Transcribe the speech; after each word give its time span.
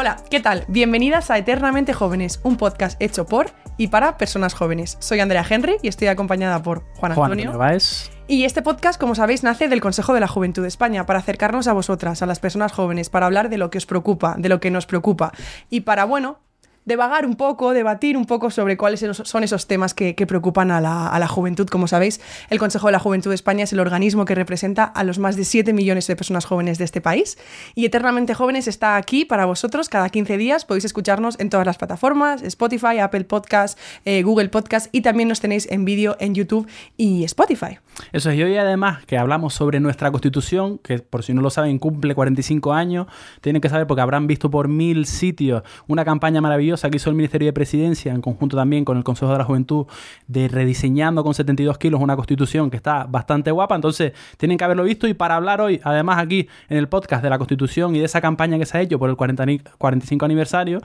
Hola, 0.00 0.16
¿qué 0.30 0.40
tal? 0.40 0.64
Bienvenidas 0.66 1.30
a 1.30 1.36
Eternamente 1.36 1.92
Jóvenes, 1.92 2.40
un 2.42 2.56
podcast 2.56 2.98
hecho 3.02 3.26
por 3.26 3.50
y 3.76 3.88
para 3.88 4.16
personas 4.16 4.54
jóvenes. 4.54 4.96
Soy 4.98 5.20
Andrea 5.20 5.44
Henry 5.46 5.76
y 5.82 5.88
estoy 5.88 6.08
acompañada 6.08 6.62
por 6.62 6.84
Juan 6.94 7.12
Juan 7.12 7.32
Antonio. 7.32 7.50
Antonio 7.50 7.58
Báez. 7.58 8.10
Y 8.26 8.44
este 8.44 8.62
podcast, 8.62 8.98
como 8.98 9.14
sabéis, 9.14 9.42
nace 9.42 9.68
del 9.68 9.82
Consejo 9.82 10.14
de 10.14 10.20
la 10.20 10.26
Juventud 10.26 10.62
de 10.62 10.68
España, 10.68 11.04
para 11.04 11.18
acercarnos 11.18 11.68
a 11.68 11.74
vosotras, 11.74 12.22
a 12.22 12.26
las 12.26 12.38
personas 12.38 12.72
jóvenes, 12.72 13.10
para 13.10 13.26
hablar 13.26 13.50
de 13.50 13.58
lo 13.58 13.68
que 13.68 13.76
os 13.76 13.84
preocupa, 13.84 14.36
de 14.38 14.48
lo 14.48 14.58
que 14.58 14.70
nos 14.70 14.86
preocupa. 14.86 15.32
Y 15.68 15.80
para, 15.80 16.06
bueno, 16.06 16.38
devagar 16.84 17.26
un 17.26 17.36
poco, 17.36 17.72
debatir 17.72 18.16
un 18.16 18.26
poco 18.26 18.50
sobre 18.50 18.76
cuáles 18.76 19.04
son 19.12 19.44
esos 19.44 19.66
temas 19.66 19.94
que, 19.94 20.14
preocupan 20.26 20.70
a 20.70 20.80
la, 20.80 21.08
a 21.08 21.18
la 21.18 21.28
juventud. 21.28 21.68
Como 21.68 21.88
sabéis, 21.88 22.20
el 22.50 22.58
Consejo 22.58 22.86
de 22.86 22.92
la 22.92 22.98
Juventud 22.98 23.30
de 23.30 23.34
España 23.34 23.64
es 23.64 23.72
el 23.72 23.80
organismo 23.80 24.24
que 24.24 24.34
representa 24.34 24.84
a 24.84 25.04
los 25.04 25.18
más 25.18 25.36
de 25.36 25.44
7 25.44 25.72
millones 25.72 26.06
de 26.06 26.16
personas 26.16 26.44
jóvenes 26.44 26.78
de 26.78 26.84
este 26.84 27.00
país. 27.00 27.38
Y 27.74 27.84
Eternamente 27.84 28.34
Jóvenes 28.34 28.68
está 28.68 28.96
aquí 28.96 29.24
para 29.24 29.44
vosotros 29.44 29.88
cada 29.88 30.08
15 30.08 30.36
días. 30.36 30.64
Podéis 30.64 30.84
escucharnos 30.84 31.38
en 31.38 31.50
todas 31.50 31.66
las 31.66 31.78
plataformas, 31.78 32.42
Spotify, 32.42 32.98
Apple 32.98 33.24
Podcast, 33.24 33.78
eh, 34.04 34.22
Google 34.22 34.48
Podcast 34.48 34.88
y 34.92 35.02
también 35.02 35.28
nos 35.28 35.40
tenéis 35.40 35.68
en 35.70 35.84
vídeo 35.84 36.16
en 36.20 36.34
YouTube 36.34 36.68
y 36.96 37.24
Spotify. 37.24 37.78
Eso 38.12 38.30
es, 38.30 38.38
y 38.38 38.42
hoy 38.42 38.56
además 38.56 39.04
que 39.06 39.18
hablamos 39.18 39.54
sobre 39.54 39.80
nuestra 39.80 40.10
constitución, 40.10 40.78
que 40.78 40.98
por 40.98 41.22
si 41.22 41.34
no 41.34 41.42
lo 41.42 41.50
saben 41.50 41.78
cumple 41.78 42.14
45 42.14 42.72
años, 42.72 43.06
tienen 43.40 43.60
que 43.62 43.68
saber 43.68 43.86
porque 43.86 44.00
habrán 44.00 44.26
visto 44.26 44.50
por 44.50 44.68
mil 44.68 45.06
sitios 45.06 45.62
una 45.86 46.04
campaña 46.04 46.40
maravillosa 46.40 46.90
que 46.90 46.96
hizo 46.96 47.10
el 47.10 47.16
Ministerio 47.16 47.46
de 47.46 47.52
Presidencia 47.52 48.12
en 48.12 48.20
conjunto 48.20 48.56
también 48.56 48.84
con 48.84 48.96
el 48.96 49.04
Consejo 49.04 49.32
de 49.32 49.38
la 49.38 49.44
Juventud 49.44 49.86
de 50.26 50.48
rediseñando 50.48 51.22
con 51.24 51.34
72 51.34 51.78
kilos 51.78 52.00
una 52.00 52.16
constitución 52.16 52.70
que 52.70 52.76
está 52.76 53.04
bastante 53.04 53.50
guapa, 53.50 53.74
entonces 53.74 54.12
tienen 54.36 54.58
que 54.58 54.64
haberlo 54.64 54.84
visto 54.84 55.06
y 55.06 55.14
para 55.14 55.36
hablar 55.36 55.60
hoy, 55.60 55.80
además 55.84 56.18
aquí 56.18 56.48
en 56.68 56.76
el 56.78 56.88
podcast 56.88 57.22
de 57.22 57.30
la 57.30 57.38
constitución 57.38 57.94
y 57.96 57.98
de 58.00 58.04
esa 58.06 58.20
campaña 58.20 58.58
que 58.58 58.66
se 58.66 58.78
ha 58.78 58.80
hecho 58.80 58.98
por 58.98 59.10
el 59.10 59.16
40 59.16 59.42
ani- 59.42 59.60
45 59.78 60.24
aniversario, 60.24 60.80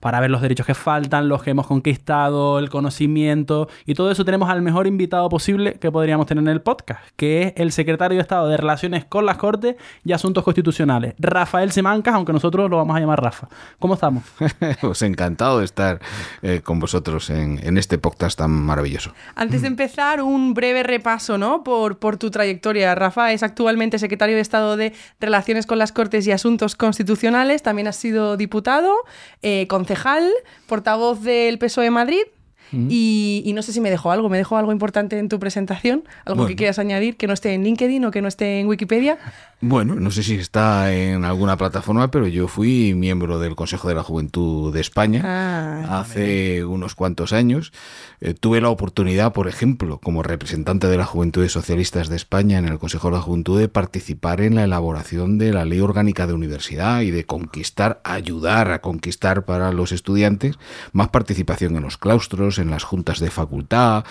para 0.00 0.20
ver 0.20 0.30
los 0.30 0.40
derechos 0.40 0.66
que 0.66 0.74
faltan, 0.74 1.28
los 1.28 1.42
que 1.42 1.50
hemos 1.50 1.66
conquistado, 1.66 2.58
el 2.58 2.70
conocimiento 2.70 3.68
y 3.86 3.94
todo 3.94 4.10
eso 4.10 4.24
tenemos 4.24 4.48
al 4.48 4.62
mejor 4.62 4.86
invitado 4.86 5.28
posible 5.28 5.74
que 5.74 5.90
podríamos 5.90 6.26
tener 6.26 6.42
en 6.42 6.48
el 6.48 6.60
podcast, 6.60 7.00
que 7.16 7.42
es 7.42 7.52
el 7.56 7.72
secretario 7.72 8.16
de 8.16 8.22
Estado 8.22 8.48
de 8.48 8.56
Relaciones 8.56 9.04
con 9.04 9.26
las 9.26 9.36
Cortes 9.36 9.76
y 10.04 10.12
Asuntos 10.12 10.44
Constitucionales, 10.44 11.14
Rafael 11.18 11.72
Simancas, 11.72 12.14
aunque 12.14 12.32
nosotros 12.32 12.70
lo 12.70 12.76
vamos 12.76 12.96
a 12.96 13.00
llamar 13.00 13.22
Rafa. 13.22 13.48
¿Cómo 13.78 13.94
estamos? 13.94 14.24
Pues 14.80 15.02
encantado 15.02 15.58
de 15.58 15.64
estar 15.64 16.00
eh, 16.42 16.60
con 16.62 16.78
vosotros 16.78 17.30
en, 17.30 17.58
en 17.62 17.78
este 17.78 17.98
podcast 17.98 18.38
tan 18.38 18.50
maravilloso. 18.50 19.12
Antes 19.34 19.62
de 19.62 19.68
empezar, 19.68 20.22
un 20.22 20.54
breve 20.54 20.82
repaso 20.82 21.38
¿no? 21.38 21.62
por, 21.64 21.98
por 21.98 22.16
tu 22.16 22.30
trayectoria. 22.30 22.94
Rafa 22.94 23.32
es 23.32 23.42
actualmente 23.42 23.98
secretario 23.98 24.36
de 24.36 24.42
Estado 24.42 24.76
de 24.76 24.92
Relaciones 25.20 25.66
con 25.66 25.78
las 25.78 25.92
Cortes 25.92 26.26
y 26.26 26.32
Asuntos 26.32 26.76
Constitucionales. 26.76 27.62
También 27.62 27.88
has 27.88 27.96
sido 27.96 28.36
diputado, 28.36 28.94
eh, 29.42 29.66
concejal, 29.88 30.30
portavoz 30.66 31.22
del 31.22 31.58
PSOE 31.58 31.84
de 31.84 31.90
Madrid. 31.90 32.22
Y, 32.70 33.42
y 33.46 33.54
no 33.54 33.62
sé 33.62 33.72
si 33.72 33.80
me 33.80 33.88
dejó 33.88 34.10
algo, 34.10 34.28
me 34.28 34.36
dejó 34.36 34.58
algo 34.58 34.72
importante 34.72 35.18
en 35.18 35.30
tu 35.30 35.38
presentación, 35.38 36.04
algo 36.26 36.46
que 36.46 36.54
quieras 36.54 36.78
añadir, 36.78 37.16
que 37.16 37.26
no 37.26 37.32
esté 37.32 37.54
en 37.54 37.64
LinkedIn 37.64 38.04
o 38.04 38.10
que 38.10 38.20
no 38.20 38.28
esté 38.28 38.60
en 38.60 38.66
Wikipedia. 38.66 39.16
Bueno, 39.60 39.96
no 39.96 40.12
sé 40.12 40.22
si 40.22 40.36
está 40.36 40.94
en 40.94 41.24
alguna 41.24 41.56
plataforma, 41.56 42.12
pero 42.12 42.28
yo 42.28 42.46
fui 42.46 42.94
miembro 42.94 43.40
del 43.40 43.56
Consejo 43.56 43.88
de 43.88 43.96
la 43.96 44.04
Juventud 44.04 44.72
de 44.72 44.80
España 44.80 45.22
Ah, 45.24 45.98
hace 45.98 46.64
unos 46.64 46.94
cuantos 46.94 47.32
años. 47.32 47.72
Eh, 48.20 48.34
tuve 48.34 48.60
la 48.60 48.68
oportunidad, 48.68 49.32
por 49.32 49.48
ejemplo, 49.48 49.98
como 49.98 50.22
representante 50.22 50.86
de 50.86 50.96
las 50.96 51.08
Juventudes 51.08 51.50
Socialistas 51.50 52.08
de 52.08 52.14
España 52.14 52.58
en 52.58 52.66
el 52.66 52.78
Consejo 52.78 53.08
de 53.08 53.16
la 53.16 53.20
Juventud, 53.20 53.58
de 53.58 53.68
participar 53.68 54.42
en 54.42 54.54
la 54.54 54.62
elaboración 54.62 55.38
de 55.38 55.52
la 55.52 55.64
Ley 55.64 55.80
Orgánica 55.80 56.28
de 56.28 56.34
Universidad 56.34 57.00
y 57.00 57.10
de 57.10 57.24
conquistar, 57.24 58.00
ayudar 58.04 58.70
a 58.70 58.80
conquistar 58.80 59.44
para 59.44 59.72
los 59.72 59.90
estudiantes 59.90 60.56
más 60.92 61.08
participación 61.08 61.74
en 61.74 61.82
los 61.82 61.98
claustros, 61.98 62.60
en 62.60 62.70
las 62.70 62.84
juntas 62.84 63.18
de 63.18 63.30
facultad, 63.30 64.04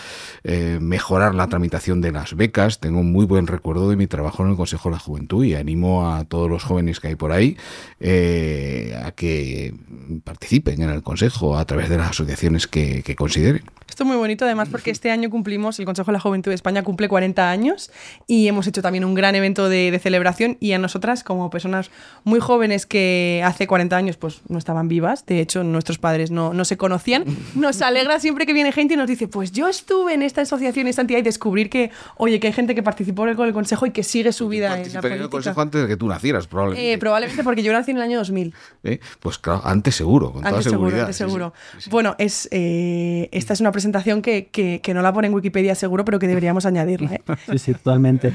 eh, 0.44 0.80
mejorar 0.82 1.36
la 1.36 1.48
tramitación 1.48 2.02
de 2.02 2.12
las 2.12 2.36
becas. 2.36 2.82
Tengo 2.82 3.00
un 3.00 3.14
muy 3.14 3.26
buen 3.26 3.48
recuerdo 3.48 3.90
de 3.90 3.96
mi 3.96 4.08
trabajo 4.08 4.44
en 4.44 4.50
el 4.50 4.58
Consejo 4.58 4.90
de 4.90 4.96
la 4.96 5.00
Juventud 5.00 5.37
y 5.44 5.56
animo 5.56 6.12
a 6.12 6.26
todos 6.26 6.50
los 6.50 6.64
jóvenes 6.64 7.00
que 7.00 7.10
hay 7.10 7.16
por 7.16 7.32
ahí 7.32 7.58
eh, 8.00 9.00
a 9.04 9.12
que 9.12 9.74
participen 10.24 10.82
en 10.82 10.90
el 10.90 11.04
Consejo 11.04 11.58
a 11.58 11.66
través 11.66 11.90
de 11.90 11.98
las 11.98 12.12
asociaciones 12.12 12.68
que, 12.68 13.04
que 13.04 13.16
consideren. 13.16 13.64
Esto 13.90 14.04
es 14.04 14.08
muy 14.08 14.18
bonito, 14.18 14.46
además, 14.46 14.70
porque 14.70 14.92
este 14.92 15.12
año 15.12 15.30
cumplimos, 15.30 15.80
el 15.80 15.86
Consejo 15.86 16.12
de 16.12 16.14
la 16.14 16.20
Juventud 16.20 16.52
de 16.52 16.56
España 16.56 16.84
cumple 16.84 17.08
40 17.08 17.50
años 17.50 17.90
y 18.28 18.48
hemos 18.48 18.68
hecho 18.68 18.82
también 18.82 19.06
un 19.06 19.16
gran 19.16 19.34
evento 19.36 19.70
de, 19.70 19.92
de 19.92 20.00
celebración. 20.00 20.58
Y 20.60 20.74
a 20.74 20.78
nosotras, 20.78 21.24
como 21.24 21.50
personas 21.50 21.90
muy 22.24 22.40
jóvenes 22.40 22.86
que 22.86 23.42
hace 23.46 23.66
40 23.66 23.96
años 23.96 24.18
pues 24.18 24.42
no 24.50 24.58
estaban 24.58 24.88
vivas, 24.88 25.26
de 25.26 25.40
hecho, 25.40 25.64
nuestros 25.64 25.98
padres 25.98 26.32
no, 26.32 26.54
no 26.54 26.66
se 26.66 26.78
conocían, 26.78 27.24
nos 27.56 27.82
alegra 27.82 28.20
siempre 28.20 28.46
que 28.46 28.54
viene 28.54 28.72
gente 28.72 28.94
y 28.94 28.98
nos 28.98 29.08
dice: 29.08 29.28
Pues 29.28 29.52
yo 29.52 29.68
estuve 29.68 30.14
en 30.14 30.22
esta 30.22 30.42
asociación, 30.42 30.86
en 30.86 30.90
esta 30.90 31.02
entidad, 31.02 31.20
y 31.20 31.24
descubrir 31.24 31.70
que, 31.70 31.92
oye, 32.18 32.40
que 32.40 32.48
hay 32.48 32.54
gente 32.54 32.76
que 32.76 32.84
participó 32.84 33.26
con 33.36 33.48
el 33.48 33.54
Consejo 33.54 33.86
y 33.86 33.92
que 33.92 34.04
sigue 34.04 34.32
su 34.34 34.48
vida 34.48 34.68
en 34.68 34.72
la 34.72 34.78
Participé 34.78 35.08
en 35.08 35.14
el 35.14 35.20
política. 35.20 35.32
Consejo 35.38 35.62
antes 35.62 35.82
de 35.82 35.88
que 35.88 35.98
tú 35.98 36.08
nacieras, 36.08 36.48
probablemente. 36.48 36.94
Eh, 36.94 36.98
probablemente 36.98 37.44
porque 37.44 37.64
yo 37.64 37.74
nací 37.74 37.92
en 37.92 37.98
el 37.98 38.04
año 38.04 38.18
2000. 38.20 38.54
¿Eh? 38.84 39.00
Pues 39.20 39.38
claro, 39.38 39.62
antes 39.66 39.96
seguro, 39.96 40.32
con 40.34 40.46
Antes 40.46 40.52
toda 40.52 40.62
seguro, 40.64 40.90
seguridad. 40.90 41.02
antes 41.06 41.16
sí, 41.18 41.24
sí. 41.24 41.30
seguro. 41.30 41.54
Bueno, 41.90 42.16
es, 42.20 42.48
eh, 42.52 43.30
esta 43.32 43.54
es 43.54 43.62
una 43.62 43.72
presentación 43.78 44.22
que, 44.22 44.48
que- 44.48 44.82
que 44.82 44.94
no 44.94 45.02
la 45.02 45.14
pone 45.14 45.28
en 45.28 45.34
Wikipedia 45.34 45.76
seguro, 45.76 46.04
pero 46.04 46.18
que 46.20 46.28
deberíamos 46.28 46.66
añadirla. 46.66 47.14
¿eh? 47.14 47.22
Sí, 47.52 47.58
sí, 47.60 47.74
totalmente. 47.74 48.34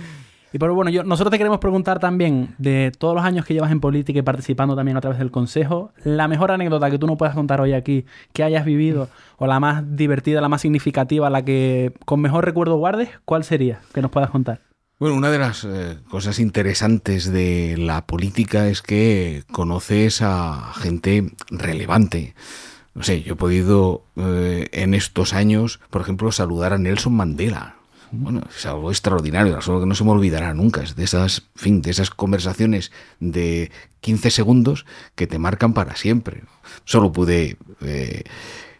Y 0.54 0.58
pero 0.58 0.75
bueno, 0.75 0.91
yo, 0.91 1.03
nosotros 1.03 1.30
te 1.30 1.38
queremos 1.38 1.58
preguntar 1.60 1.98
también, 1.98 2.54
de 2.58 2.92
todos 2.98 3.14
los 3.14 3.25
años 3.25 3.47
que 3.47 3.54
llevas 3.54 3.72
en 3.72 3.80
política 3.80 4.19
y 4.19 4.22
participando 4.22 4.76
también 4.76 4.98
a 4.98 5.00
través 5.00 5.19
del 5.19 5.30
Consejo, 5.30 5.92
la 6.04 6.28
mejor 6.28 6.50
anécdota 6.50 6.91
que 6.91 6.98
tú 6.98 7.06
nos 7.06 7.16
puedas 7.16 7.34
contar 7.34 7.60
hoy 7.62 7.72
aquí, 7.72 8.04
que 8.34 8.42
hayas 8.44 8.64
vivido, 8.66 9.08
o 9.38 9.47
la 9.47 9.58
más 9.60 9.82
divertida, 9.97 10.42
la 10.42 10.50
más 10.50 10.60
significativa, 10.60 11.30
la 11.30 11.42
que 11.42 11.92
con 12.04 12.20
mejor 12.20 12.44
recuerdo 12.44 12.76
guardes, 12.76 13.09
¿cuál 13.24 13.44
sería 13.44 13.80
que 13.94 14.03
nos 14.03 14.10
puedas 14.10 14.28
contar? 14.30 14.60
Bueno, 15.00 15.16
una 15.16 15.30
de 15.30 15.38
las 15.38 15.64
eh, 15.64 15.97
cosas 16.10 16.38
interesantes 16.38 17.32
de 17.32 17.76
la 17.78 18.06
política 18.06 18.69
es 18.69 18.82
que 18.82 19.42
conoces 19.50 20.20
a 20.22 20.72
gente 20.76 21.32
relevante. 21.50 22.34
No 22.94 23.03
sé, 23.03 23.22
yo 23.22 23.34
he 23.34 23.36
podido 23.36 24.04
eh, 24.16 24.69
en 24.72 24.94
estos 24.94 25.32
años, 25.32 25.80
por 25.91 26.03
ejemplo, 26.03 26.30
saludar 26.32 26.72
a 26.72 26.78
Nelson 26.78 27.14
Mandela. 27.14 27.76
Bueno, 28.10 28.42
es 28.54 28.66
algo 28.66 28.91
extraordinario, 28.91 29.58
es 29.58 29.66
algo 29.66 29.80
que 29.80 29.86
no 29.86 29.94
se 29.94 30.04
me 30.04 30.10
olvidará 30.10 30.53
nunca. 30.53 30.82
Es 30.82 30.94
de 30.97 31.04
esas, 31.04 31.48
fin, 31.54 31.80
de 31.80 31.91
esas 31.91 32.10
conversaciones 32.10 32.92
de 33.20 33.70
15 34.03 34.30
segundos 34.30 34.84
que 35.14 35.26
te 35.26 35.38
marcan 35.38 35.72
para 35.72 35.97
siempre. 35.97 36.42
Solo 36.84 37.10
pude 37.10 37.56
eh, 37.80 38.25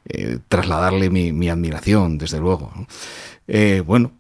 eh, 0.05 0.39
trasladarle 0.49 1.09
mi, 1.09 1.33
mi 1.33 1.49
admiración, 1.49 2.19
desde 2.19 2.41
luego. 2.41 2.71
¿no? 2.77 2.87
Bueno, 3.87 4.13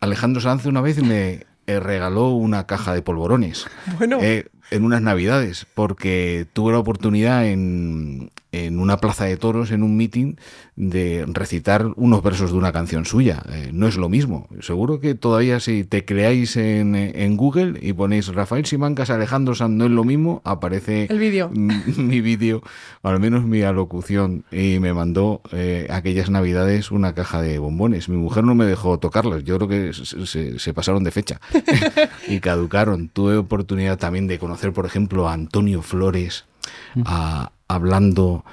Alejandro 0.00 0.40
Sanz 0.40 0.64
una 0.64 0.80
vez 0.80 1.02
me 1.02 1.46
regaló 1.66 2.30
una 2.30 2.66
caja 2.66 2.92
de 2.92 3.02
polvorones 3.02 3.66
Bueno. 3.98 4.18
eh, 4.20 4.46
en 4.70 4.84
unas 4.84 5.02
navidades, 5.02 5.66
porque 5.74 6.46
tuve 6.52 6.72
la 6.72 6.78
oportunidad 6.78 7.46
en, 7.46 8.30
en 8.52 8.78
una 8.80 8.96
plaza 8.98 9.24
de 9.24 9.36
toros, 9.36 9.70
en 9.70 9.82
un 9.82 9.96
meeting, 9.96 10.34
de 10.76 11.24
recitar 11.28 11.86
unos 11.96 12.22
versos 12.22 12.50
de 12.50 12.58
una 12.58 12.72
canción 12.72 13.04
suya. 13.04 13.42
Eh, 13.52 13.70
no 13.72 13.86
es 13.86 13.96
lo 13.96 14.08
mismo. 14.08 14.48
Seguro 14.60 14.98
que 15.00 15.14
todavía 15.14 15.60
si 15.60 15.84
te 15.84 16.04
creáis 16.04 16.56
en, 16.56 16.94
en 16.96 17.36
Google 17.36 17.78
y 17.80 17.92
ponéis 17.92 18.28
Rafael 18.28 18.64
Simancas, 18.66 19.10
Alejandro 19.10 19.54
Sanz, 19.54 19.74
no 19.74 19.84
es 19.84 19.90
lo 19.92 20.02
mismo, 20.02 20.40
aparece 20.44 21.06
El 21.10 21.18
vídeo. 21.20 21.48
mi, 21.50 21.74
mi 21.96 22.20
vídeo, 22.20 22.62
al 23.04 23.20
menos 23.20 23.44
mi 23.44 23.62
alocución, 23.62 24.44
y 24.50 24.78
me 24.80 24.92
mandó 24.92 25.42
eh, 25.52 25.86
aquellas 25.90 26.30
navidades 26.30 26.90
una 26.90 27.14
caja 27.14 27.40
de 27.42 27.58
bombones. 27.60 28.08
Mi 28.08 28.16
mujer 28.16 28.42
no 28.44 28.54
me 28.56 28.64
dejó 28.64 28.98
tocarlas, 28.98 29.44
yo 29.44 29.56
creo 29.58 29.68
que 29.68 29.92
se, 29.92 30.26
se- 30.26 30.58
se 30.58 30.74
pasaron 30.74 31.04
de 31.04 31.10
fecha 31.12 31.40
y 32.28 32.40
caducaron. 32.40 33.08
Tuve 33.08 33.36
oportunidad 33.36 33.98
también 33.98 34.26
de 34.26 34.38
conocer, 34.38 34.53
por 34.72 34.86
ejemplo, 34.86 35.28
a 35.28 35.32
Antonio 35.32 35.82
Flores 35.82 36.44
a- 37.04 37.50
hablando 37.68 38.44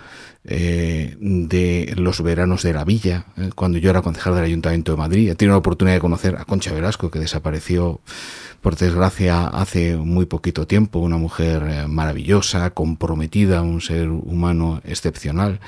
eh, 0.44 1.16
de 1.20 1.94
los 1.98 2.22
veranos 2.24 2.64
de 2.64 2.74
la 2.74 2.84
villa, 2.84 3.26
eh, 3.38 3.52
cuando 3.54 3.78
yo 3.78 3.90
era 3.92 4.02
concejal 4.02 4.34
del 4.36 4.46
Ayuntamiento 4.46 4.92
de 4.92 4.98
Madrid. 4.98 5.30
He 5.30 5.36
tenido 5.36 5.54
la 5.54 5.60
oportunidad 5.60 5.96
de 5.98 6.02
conocer 6.02 6.36
a 6.38 6.46
Concha 6.46 6.74
Velasco, 6.74 7.12
que 7.12 7.20
desapareció, 7.20 8.02
por 8.62 8.76
desgracia, 8.76 9.48
hace 9.48 9.98
muy 9.98 10.28
poquito 10.28 10.68
tiempo. 10.68 11.00
Una 11.00 11.18
mujer 11.18 11.64
eh, 11.68 11.88
maravillosa, 11.88 12.70
comprometida, 12.70 13.64
un 13.64 13.82
ser 13.82 14.10
humano 14.10 14.82
excepcional. 14.86 15.60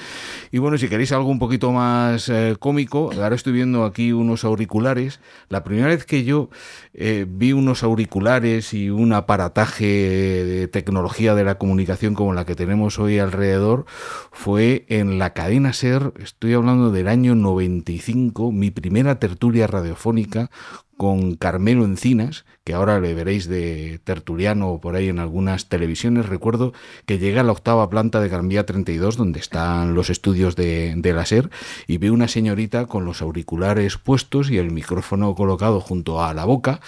Y 0.51 0.59
bueno, 0.59 0.77
si 0.77 0.87
queréis 0.87 1.11
algo 1.11 1.29
un 1.29 1.39
poquito 1.39 1.71
más 1.71 2.29
eh, 2.29 2.55
cómico, 2.59 3.09
ahora 3.11 3.35
estoy 3.35 3.53
viendo 3.53 3.83
aquí 3.83 4.13
unos 4.13 4.43
auriculares. 4.43 5.19
La 5.49 5.63
primera 5.63 5.87
vez 5.87 6.05
que 6.05 6.23
yo 6.23 6.49
eh, 6.93 7.25
vi 7.27 7.51
unos 7.51 7.81
auriculares 7.81 8.75
y 8.75 8.91
un 8.91 9.13
aparataje 9.13 9.85
de 9.85 10.67
tecnología 10.67 11.33
de 11.33 11.43
la 11.43 11.57
comunicación 11.57 12.13
como 12.13 12.33
la 12.33 12.45
que 12.45 12.55
tenemos 12.55 12.99
hoy 12.99 13.17
alrededor 13.17 13.85
fue 14.31 14.85
en 14.87 15.17
la 15.17 15.33
cadena 15.33 15.73
SER, 15.73 16.13
estoy 16.19 16.53
hablando 16.53 16.91
del 16.91 17.07
año 17.07 17.33
95, 17.33 18.51
mi 18.51 18.69
primera 18.69 19.19
tertulia 19.19 19.65
radiofónica 19.65 20.51
con 20.97 21.35
Carmelo 21.35 21.85
Encinas, 21.85 22.45
que 22.63 22.73
ahora 22.73 22.99
le 22.99 23.13
veréis 23.13 23.47
de 23.47 23.99
tertuliano 24.03 24.79
por 24.81 24.95
ahí 24.95 25.09
en 25.09 25.19
algunas 25.19 25.67
televisiones. 25.67 26.27
Recuerdo 26.27 26.73
que 27.05 27.19
llegué 27.19 27.39
a 27.39 27.43
la 27.43 27.51
octava 27.51 27.89
planta 27.89 28.21
de 28.21 28.29
Gran 28.29 28.47
Vía 28.47 28.65
32, 28.65 29.17
donde 29.17 29.39
están 29.39 29.95
los 29.95 30.09
estudios 30.09 30.55
de, 30.55 30.93
de 30.95 31.13
la 31.13 31.25
SER, 31.25 31.49
y 31.87 31.97
vi 31.97 32.09
una 32.09 32.27
señorita 32.27 32.85
con 32.85 33.03
los 33.03 33.21
auriculares 33.21 33.97
puestos 33.97 34.49
y 34.49 34.57
el 34.57 34.71
micrófono 34.71 35.35
colocado 35.35 35.81
junto 35.81 36.23
a 36.23 36.33
la 36.33 36.45
boca. 36.45 36.79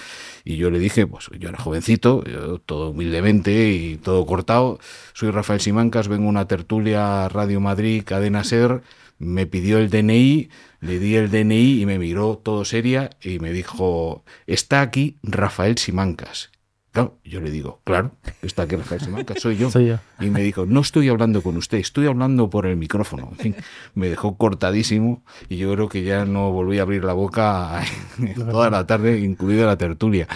Y 0.45 0.57
yo 0.57 0.69
le 0.69 0.80
dije, 0.80 1.07
pues 1.07 1.30
yo 1.39 1.50
era 1.50 1.57
jovencito, 1.57 2.24
todo 2.66 2.92
humildemente 2.92 3.71
y 3.71 3.98
todo 3.98 4.25
cortado. 4.25 4.80
Soy 5.13 5.31
Rafael 5.31 5.60
Simancas, 5.60 6.07
vengo 6.07 6.28
a 6.28 6.30
una 6.30 6.48
tertulia 6.48 7.28
Radio 7.28 7.60
Madrid, 7.60 8.04
Cadena 8.06 8.44
Ser 8.44 8.81
me 9.18 9.46
pidió 9.46 9.78
el 9.78 9.90
DNI, 9.90 10.50
le 10.82 11.00
di 11.00 11.16
el 11.16 11.32
DNI 11.32 11.82
y 11.82 11.86
me 11.86 12.00
miró 12.00 12.38
todo 12.38 12.66
seria 12.66 13.10
y 13.22 13.40
me 13.40 13.52
dijo, 13.52 14.24
está 14.48 14.82
aquí 14.82 15.18
Rafael 15.24 15.78
Simancas. 15.78 16.52
Claro, 16.92 17.18
yo 17.26 17.42
le 17.42 17.52
digo, 17.52 17.82
claro, 17.84 18.12
está 18.42 18.64
aquí 18.64 18.78
Rafael 18.78 19.02
Simancas, 19.02 19.42
soy 19.42 19.58
yo. 19.58 19.70
Soy 19.72 19.88
yo. 19.88 20.00
Y 20.20 20.30
me 20.30 20.42
dijo, 20.42 20.66
no 20.66 20.80
estoy 20.80 21.10
hablando 21.10 21.42
con 21.42 21.58
usted, 21.58 21.78
estoy 21.78 22.08
hablando 22.08 22.50
por 22.50 22.66
el 22.66 22.78
micrófono. 22.78 23.30
En 23.32 23.38
fin, 23.38 23.56
me 23.96 24.10
dejó 24.10 24.38
cortadísimo 24.38 25.24
y 25.50 25.58
yo 25.58 25.74
creo 25.74 25.90
que 25.90 26.04
ya 26.04 26.26
no 26.26 26.52
volví 26.52 26.80
a 26.80 26.84
abrir 26.84 27.04
la 27.04 27.14
boca 27.14 27.84
toda 28.36 28.70
la 28.70 28.88
tarde, 28.88 29.20
incluida 29.20 29.66
la 29.66 29.78
tertulia. 29.78 30.28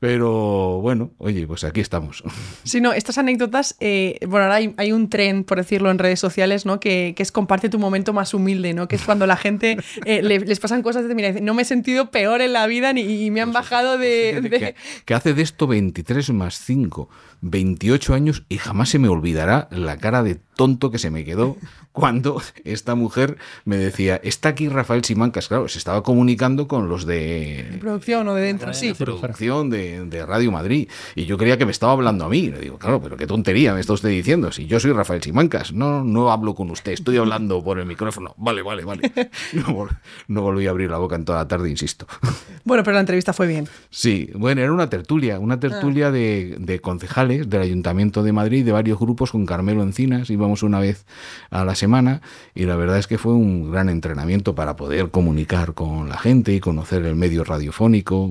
Pero 0.00 0.80
bueno, 0.80 1.10
oye, 1.18 1.46
pues 1.46 1.64
aquí 1.64 1.80
estamos. 1.80 2.22
Sí, 2.64 2.82
no, 2.82 2.92
estas 2.92 3.16
anécdotas, 3.16 3.76
eh, 3.80 4.18
bueno, 4.26 4.44
ahora 4.44 4.56
hay, 4.56 4.74
hay, 4.76 4.92
un 4.92 5.08
tren, 5.08 5.42
por 5.42 5.56
decirlo, 5.56 5.90
en 5.90 5.98
redes 5.98 6.20
sociales, 6.20 6.66
¿no? 6.66 6.80
Que, 6.80 7.14
que, 7.16 7.22
es 7.22 7.32
comparte 7.32 7.70
tu 7.70 7.78
momento 7.78 8.12
más 8.12 8.34
humilde, 8.34 8.74
¿no? 8.74 8.88
Que 8.88 8.96
es 8.96 9.02
cuando 9.02 9.26
la 9.26 9.36
gente 9.36 9.78
eh, 10.04 10.22
le, 10.22 10.40
les 10.40 10.60
pasan 10.60 10.82
cosas 10.82 11.08
de, 11.08 11.14
mira, 11.14 11.32
no 11.40 11.54
me 11.54 11.62
he 11.62 11.64
sentido 11.64 12.10
peor 12.10 12.42
en 12.42 12.52
la 12.52 12.66
vida 12.66 12.92
ni, 12.92 13.24
y 13.24 13.30
me 13.30 13.40
han 13.40 13.54
bajado 13.54 13.96
de... 13.96 14.40
de... 14.42 14.50
Que, 14.50 14.74
que, 15.06 15.14
hace 15.14 15.32
de 15.32 15.40
esto 15.40 15.66
23 15.66 16.30
más 16.30 16.58
5, 16.58 17.08
28 17.40 18.12
años 18.12 18.44
y 18.50 18.58
jamás 18.58 18.90
se 18.90 18.98
me 18.98 19.08
olvidará 19.08 19.68
la 19.70 19.96
cara 19.96 20.22
de 20.22 20.38
tonto 20.58 20.90
que 20.90 20.98
se 20.98 21.12
me 21.12 21.24
quedó 21.24 21.56
cuando 21.92 22.42
esta 22.64 22.94
mujer 22.96 23.38
me 23.64 23.76
decía, 23.76 24.20
está 24.22 24.50
aquí 24.50 24.68
Rafael 24.68 25.04
Simancas, 25.04 25.48
claro, 25.48 25.68
se 25.68 25.78
estaba 25.78 26.02
comunicando 26.02 26.66
con 26.68 26.88
los 26.88 27.06
de... 27.06 27.66
de 27.70 27.78
producción 27.78 28.26
o 28.28 28.34
de 28.34 28.42
dentro, 28.42 28.74
sí. 28.74 28.92
Producción 28.92 29.70
de, 29.70 30.04
de, 30.04 30.26
Radio 30.26 30.50
Madrid. 30.52 30.88
Y 31.14 31.26
yo 31.26 31.38
creía 31.38 31.58
que 31.58 31.64
me 31.64 31.70
estaba 31.70 31.92
hablando 31.92 32.24
a 32.24 32.28
mí. 32.28 32.50
Le 32.50 32.58
digo, 32.60 32.78
claro, 32.78 33.00
pero 33.00 33.16
qué 33.16 33.26
tontería 33.26 33.72
me 33.72 33.80
está 33.80 33.92
usted 33.92 34.08
diciendo. 34.08 34.52
Si 34.52 34.66
yo 34.66 34.78
soy 34.80 34.92
Rafael 34.92 35.22
Simancas, 35.22 35.72
no, 35.72 36.04
no 36.04 36.30
hablo 36.30 36.54
con 36.54 36.70
usted, 36.70 36.92
estoy 36.92 37.16
hablando 37.16 37.62
por 37.62 37.78
el 37.78 37.86
micrófono. 37.86 38.34
Vale, 38.36 38.62
vale, 38.62 38.84
vale. 38.84 39.12
No, 39.52 39.88
no 40.28 40.42
volví 40.42 40.66
a 40.66 40.70
abrir 40.70 40.90
la 40.90 40.98
boca 40.98 41.16
en 41.16 41.24
toda 41.24 41.38
la 41.38 41.48
tarde, 41.48 41.70
insisto. 41.70 42.06
Bueno, 42.64 42.84
pero 42.84 42.94
la 42.94 43.00
entrevista 43.00 43.32
fue 43.32 43.46
bien. 43.46 43.66
Sí, 43.88 44.30
bueno, 44.34 44.60
era 44.60 44.70
una 44.70 44.90
tertulia, 44.90 45.38
una 45.38 45.58
tertulia 45.58 46.08
ah. 46.08 46.10
de, 46.10 46.56
de, 46.58 46.80
concejales 46.80 47.48
del 47.48 47.62
Ayuntamiento 47.62 48.22
de 48.22 48.32
Madrid, 48.32 48.62
de 48.62 48.72
varios 48.72 48.98
grupos, 48.98 49.32
con 49.32 49.46
Carmelo 49.46 49.82
Encinas, 49.82 50.28
una 50.62 50.80
vez 50.80 51.04
a 51.50 51.64
la 51.64 51.74
semana, 51.74 52.20
y 52.54 52.64
la 52.64 52.76
verdad 52.76 52.98
es 52.98 53.06
que 53.06 53.18
fue 53.18 53.32
un 53.32 53.70
gran 53.70 53.88
entrenamiento 53.88 54.54
para 54.54 54.76
poder 54.76 55.10
comunicar 55.10 55.74
con 55.74 56.08
la 56.08 56.18
gente 56.18 56.52
y 56.52 56.60
conocer 56.60 57.04
el 57.04 57.14
medio 57.14 57.44
radiofónico. 57.44 58.30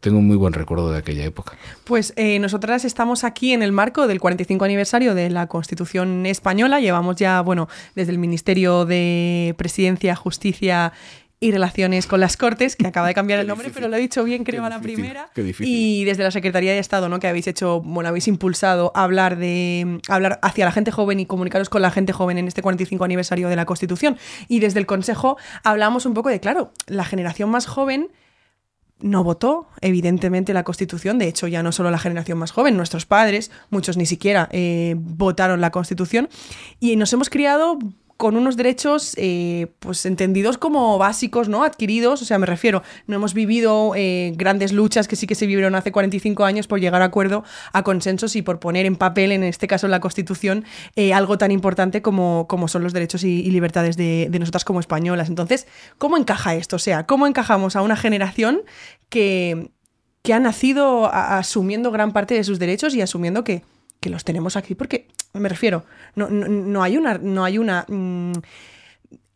Tengo 0.00 0.18
un 0.18 0.26
muy 0.26 0.36
buen 0.36 0.52
recuerdo 0.52 0.90
de 0.90 0.98
aquella 0.98 1.24
época. 1.24 1.52
Pues 1.84 2.12
eh, 2.16 2.38
nosotras 2.38 2.84
estamos 2.84 3.24
aquí 3.24 3.52
en 3.52 3.62
el 3.62 3.72
marco 3.72 4.06
del 4.06 4.20
45 4.20 4.64
aniversario 4.64 5.14
de 5.14 5.30
la 5.30 5.46
Constitución 5.46 6.26
española. 6.26 6.80
Llevamos 6.80 7.16
ya, 7.16 7.40
bueno, 7.40 7.68
desde 7.94 8.12
el 8.12 8.18
Ministerio 8.18 8.84
de 8.84 9.54
Presidencia, 9.56 10.14
Justicia 10.16 10.92
y 11.46 11.52
relaciones 11.52 12.08
con 12.08 12.18
las 12.18 12.36
Cortes, 12.36 12.74
que 12.74 12.88
acaba 12.88 13.06
de 13.06 13.14
cambiar 13.14 13.38
el 13.40 13.46
nombre, 13.46 13.70
pero 13.72 13.88
lo 13.88 13.96
he 13.96 14.00
dicho 14.00 14.24
bien, 14.24 14.42
creo, 14.42 14.64
a 14.64 14.68
la 14.68 14.80
primera. 14.80 15.30
Qué 15.32 15.42
difícil. 15.42 15.72
Y 15.72 16.04
desde 16.04 16.24
la 16.24 16.32
Secretaría 16.32 16.72
de 16.72 16.78
Estado, 16.78 17.08
¿no? 17.08 17.20
Que 17.20 17.28
habéis 17.28 17.46
hecho, 17.46 17.80
bueno, 17.80 18.08
habéis 18.08 18.26
impulsado 18.26 18.90
hablar 18.94 19.36
de 19.36 20.00
hablar 20.08 20.40
hacia 20.42 20.64
la 20.64 20.72
gente 20.72 20.90
joven 20.90 21.20
y 21.20 21.26
comunicaros 21.26 21.68
con 21.68 21.82
la 21.82 21.90
gente 21.92 22.12
joven 22.12 22.38
en 22.38 22.48
este 22.48 22.62
45 22.62 23.04
aniversario 23.04 23.48
de 23.48 23.54
la 23.54 23.64
Constitución. 23.64 24.18
Y 24.48 24.58
desde 24.58 24.80
el 24.80 24.86
Consejo 24.86 25.36
hablamos 25.62 26.04
un 26.04 26.14
poco 26.14 26.30
de, 26.30 26.40
claro, 26.40 26.72
la 26.86 27.04
generación 27.04 27.48
más 27.48 27.66
joven 27.66 28.10
no 28.98 29.22
votó, 29.22 29.68
evidentemente, 29.82 30.52
la 30.52 30.64
Constitución. 30.64 31.18
De 31.18 31.28
hecho, 31.28 31.46
ya 31.46 31.62
no 31.62 31.70
solo 31.70 31.90
la 31.90 31.98
generación 31.98 32.38
más 32.38 32.50
joven, 32.50 32.76
nuestros 32.76 33.06
padres, 33.06 33.50
muchos 33.70 33.96
ni 33.96 34.06
siquiera 34.06 34.48
eh, 34.52 34.96
votaron 34.98 35.60
la 35.60 35.70
Constitución. 35.70 36.28
Y 36.80 36.96
nos 36.96 37.12
hemos 37.12 37.30
criado 37.30 37.78
con 38.16 38.36
unos 38.36 38.56
derechos 38.56 39.14
eh, 39.16 39.68
pues 39.78 40.06
entendidos 40.06 40.58
como 40.58 40.98
básicos, 40.98 41.48
¿no? 41.48 41.64
Adquiridos, 41.64 42.22
o 42.22 42.24
sea, 42.24 42.38
me 42.38 42.46
refiero, 42.46 42.82
no 43.06 43.16
hemos 43.16 43.34
vivido 43.34 43.92
eh, 43.94 44.32
grandes 44.36 44.72
luchas 44.72 45.06
que 45.06 45.16
sí 45.16 45.26
que 45.26 45.34
se 45.34 45.46
vivieron 45.46 45.74
hace 45.74 45.92
45 45.92 46.44
años 46.44 46.66
por 46.66 46.80
llegar 46.80 47.02
a 47.02 47.06
acuerdo, 47.06 47.44
a 47.72 47.82
consensos 47.82 48.36
y 48.36 48.42
por 48.42 48.58
poner 48.58 48.86
en 48.86 48.96
papel, 48.96 49.32
en 49.32 49.42
este 49.42 49.66
caso 49.66 49.86
en 49.86 49.90
la 49.90 50.00
Constitución, 50.00 50.64
eh, 50.94 51.12
algo 51.12 51.36
tan 51.36 51.50
importante 51.50 52.00
como, 52.02 52.46
como 52.48 52.68
son 52.68 52.82
los 52.82 52.92
derechos 52.92 53.22
y, 53.24 53.50
libertades 53.50 53.96
de, 53.96 54.28
de, 54.30 54.38
nosotras 54.38 54.64
como 54.64 54.80
españolas. 54.80 55.28
Entonces, 55.28 55.66
¿cómo 55.98 56.16
encaja 56.16 56.54
esto? 56.54 56.76
O 56.76 56.80
sea, 56.80 57.06
¿cómo 57.06 57.26
encajamos 57.26 57.76
a 57.76 57.82
una 57.82 57.96
generación 57.96 58.62
que, 59.08 59.70
que 60.22 60.34
ha 60.34 60.40
nacido 60.40 61.06
asumiendo 61.12 61.90
gran 61.90 62.12
parte 62.12 62.34
de 62.34 62.44
sus 62.44 62.58
derechos 62.58 62.94
y 62.94 63.00
asumiendo 63.00 63.44
que 63.44 63.62
que 64.00 64.10
los 64.10 64.24
tenemos 64.24 64.56
aquí 64.56 64.74
porque, 64.74 65.08
me 65.32 65.48
refiero, 65.48 65.84
no, 66.14 66.28
no, 66.28 66.48
no 66.48 66.82
hay 66.82 66.96
una... 66.96 67.18
No 67.18 67.44
hay 67.44 67.58
una 67.58 67.84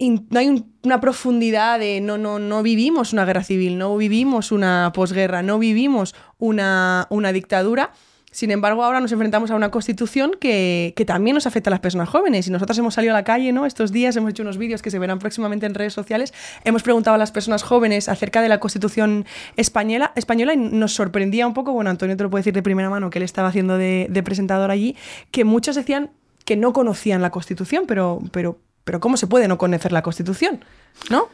in, 0.00 0.26
no 0.30 0.38
hay 0.38 0.48
un, 0.48 0.74
una 0.82 1.00
profundidad 1.00 1.78
de 1.78 2.00
no, 2.00 2.18
no, 2.18 2.38
no 2.38 2.62
vivimos 2.62 3.12
una 3.12 3.24
guerra 3.24 3.44
civil, 3.44 3.78
no 3.78 3.96
vivimos 3.96 4.50
una 4.50 4.90
posguerra, 4.94 5.42
no 5.42 5.58
vivimos 5.58 6.14
una, 6.38 7.06
una 7.10 7.32
dictadura. 7.32 7.92
Sin 8.32 8.52
embargo, 8.52 8.84
ahora 8.84 9.00
nos 9.00 9.10
enfrentamos 9.10 9.50
a 9.50 9.56
una 9.56 9.72
constitución 9.72 10.36
que, 10.40 10.92
que, 10.94 11.04
también 11.04 11.34
nos 11.34 11.48
afecta 11.48 11.68
a 11.68 11.72
las 11.72 11.80
personas 11.80 12.08
jóvenes. 12.08 12.46
Y 12.46 12.52
nosotros 12.52 12.78
hemos 12.78 12.94
salido 12.94 13.12
a 13.12 13.18
la 13.18 13.24
calle, 13.24 13.50
¿no? 13.50 13.66
Estos 13.66 13.90
días 13.90 14.14
hemos 14.14 14.30
hecho 14.30 14.44
unos 14.44 14.56
vídeos 14.56 14.82
que 14.82 14.90
se 14.92 15.00
verán 15.00 15.18
próximamente 15.18 15.66
en 15.66 15.74
redes 15.74 15.94
sociales. 15.94 16.32
Hemos 16.62 16.84
preguntado 16.84 17.16
a 17.16 17.18
las 17.18 17.32
personas 17.32 17.64
jóvenes 17.64 18.08
acerca 18.08 18.40
de 18.40 18.48
la 18.48 18.60
constitución 18.60 19.26
española, 19.56 20.12
española 20.14 20.54
y 20.54 20.58
nos 20.58 20.92
sorprendía 20.92 21.44
un 21.46 21.54
poco, 21.54 21.72
bueno, 21.72 21.90
Antonio 21.90 22.16
te 22.16 22.22
lo 22.22 22.30
puede 22.30 22.40
decir 22.40 22.54
de 22.54 22.62
primera 22.62 22.88
mano, 22.88 23.10
que 23.10 23.18
él 23.18 23.24
estaba 23.24 23.48
haciendo 23.48 23.76
de, 23.76 24.06
de 24.08 24.22
presentador 24.22 24.70
allí, 24.70 24.96
que 25.32 25.44
muchos 25.44 25.74
decían 25.74 26.10
que 26.44 26.56
no 26.56 26.72
conocían 26.72 27.22
la 27.22 27.30
constitución, 27.30 27.84
pero, 27.88 28.20
pero, 28.30 28.58
pero 28.84 29.00
¿cómo 29.00 29.16
se 29.16 29.26
puede 29.26 29.48
no 29.48 29.58
conocer 29.58 29.90
la 29.90 30.02
constitución? 30.02 30.64
¿No? 31.10 31.28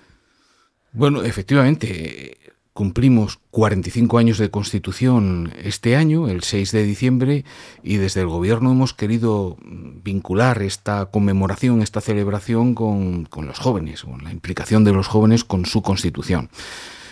Bueno, 0.93 1.22
efectivamente 1.22 2.38
Cumplimos 2.77 3.39
45 3.53 4.19
años 4.19 4.37
de 4.37 4.51
constitución 4.51 5.51
este 5.65 5.97
año, 5.97 6.29
el 6.29 6.43
6 6.43 6.73
de 6.73 6.85
diciembre, 6.85 7.47
y 7.83 7.97
desde 7.97 8.21
el 8.21 8.27
gobierno 8.27 8.73
hemos 8.73 8.93
querido 8.93 9.56
vincular 9.63 10.61
esta 10.61 11.06
conmemoración, 11.06 11.81
esta 11.81 12.03
celebración 12.03 12.75
con, 12.75 13.25
con 13.25 13.47
los 13.47 13.59
jóvenes, 13.59 14.03
con 14.03 14.23
la 14.23 14.31
implicación 14.31 14.85
de 14.85 14.93
los 14.93 15.09
jóvenes 15.09 15.43
con 15.43 15.65
su 15.65 15.81
constitución. 15.81 16.51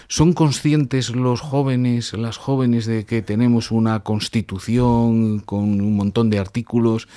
¿Son 0.06 0.35
conscientes 0.35 1.09
los 1.16 1.40
jóvenes, 1.40 2.12
las 2.12 2.37
jóvenes, 2.37 2.85
de 2.85 3.06
que 3.06 3.23
tenemos 3.23 3.71
una 3.71 4.00
constitución 4.00 5.38
con 5.38 5.80
un 5.80 5.97
montón 5.97 6.28
de 6.28 6.40
artículos? 6.40 7.09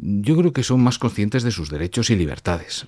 Yo 0.00 0.36
creo 0.36 0.52
que 0.52 0.62
son 0.62 0.82
más 0.82 0.98
conscientes 0.98 1.42
de 1.42 1.50
sus 1.50 1.70
derechos 1.70 2.10
y 2.10 2.16
libertades. 2.16 2.86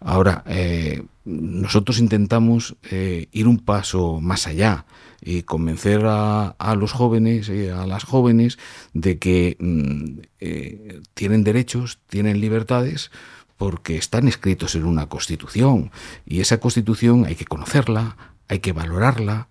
Ahora, 0.00 0.42
eh, 0.46 1.02
nosotros 1.24 1.98
intentamos 1.98 2.76
eh, 2.90 3.28
ir 3.32 3.46
un 3.46 3.58
paso 3.58 4.20
más 4.20 4.46
allá 4.46 4.84
y 5.22 5.42
convencer 5.42 6.02
a, 6.04 6.54
los 6.76 6.92
jóvenes 6.92 7.48
y 7.48 7.68
a 7.68 7.86
las 7.86 8.04
jóvenes 8.04 8.58
de 8.92 9.18
que 9.18 9.56
mm, 9.58 10.20
eh, 10.40 11.00
tienen 11.14 11.44
derechos, 11.44 11.98
tienen 12.08 12.40
libertades, 12.40 13.10
porque 13.56 13.96
están 13.96 14.28
escritos 14.28 14.74
en 14.74 14.84
una 14.84 15.06
constitución 15.06 15.90
y 16.26 16.40
esa 16.40 16.58
constitución 16.58 17.24
hay 17.24 17.36
que 17.36 17.46
conocerla, 17.46 18.16
hay 18.48 18.58
que 18.58 18.72
valorarla, 18.72 19.48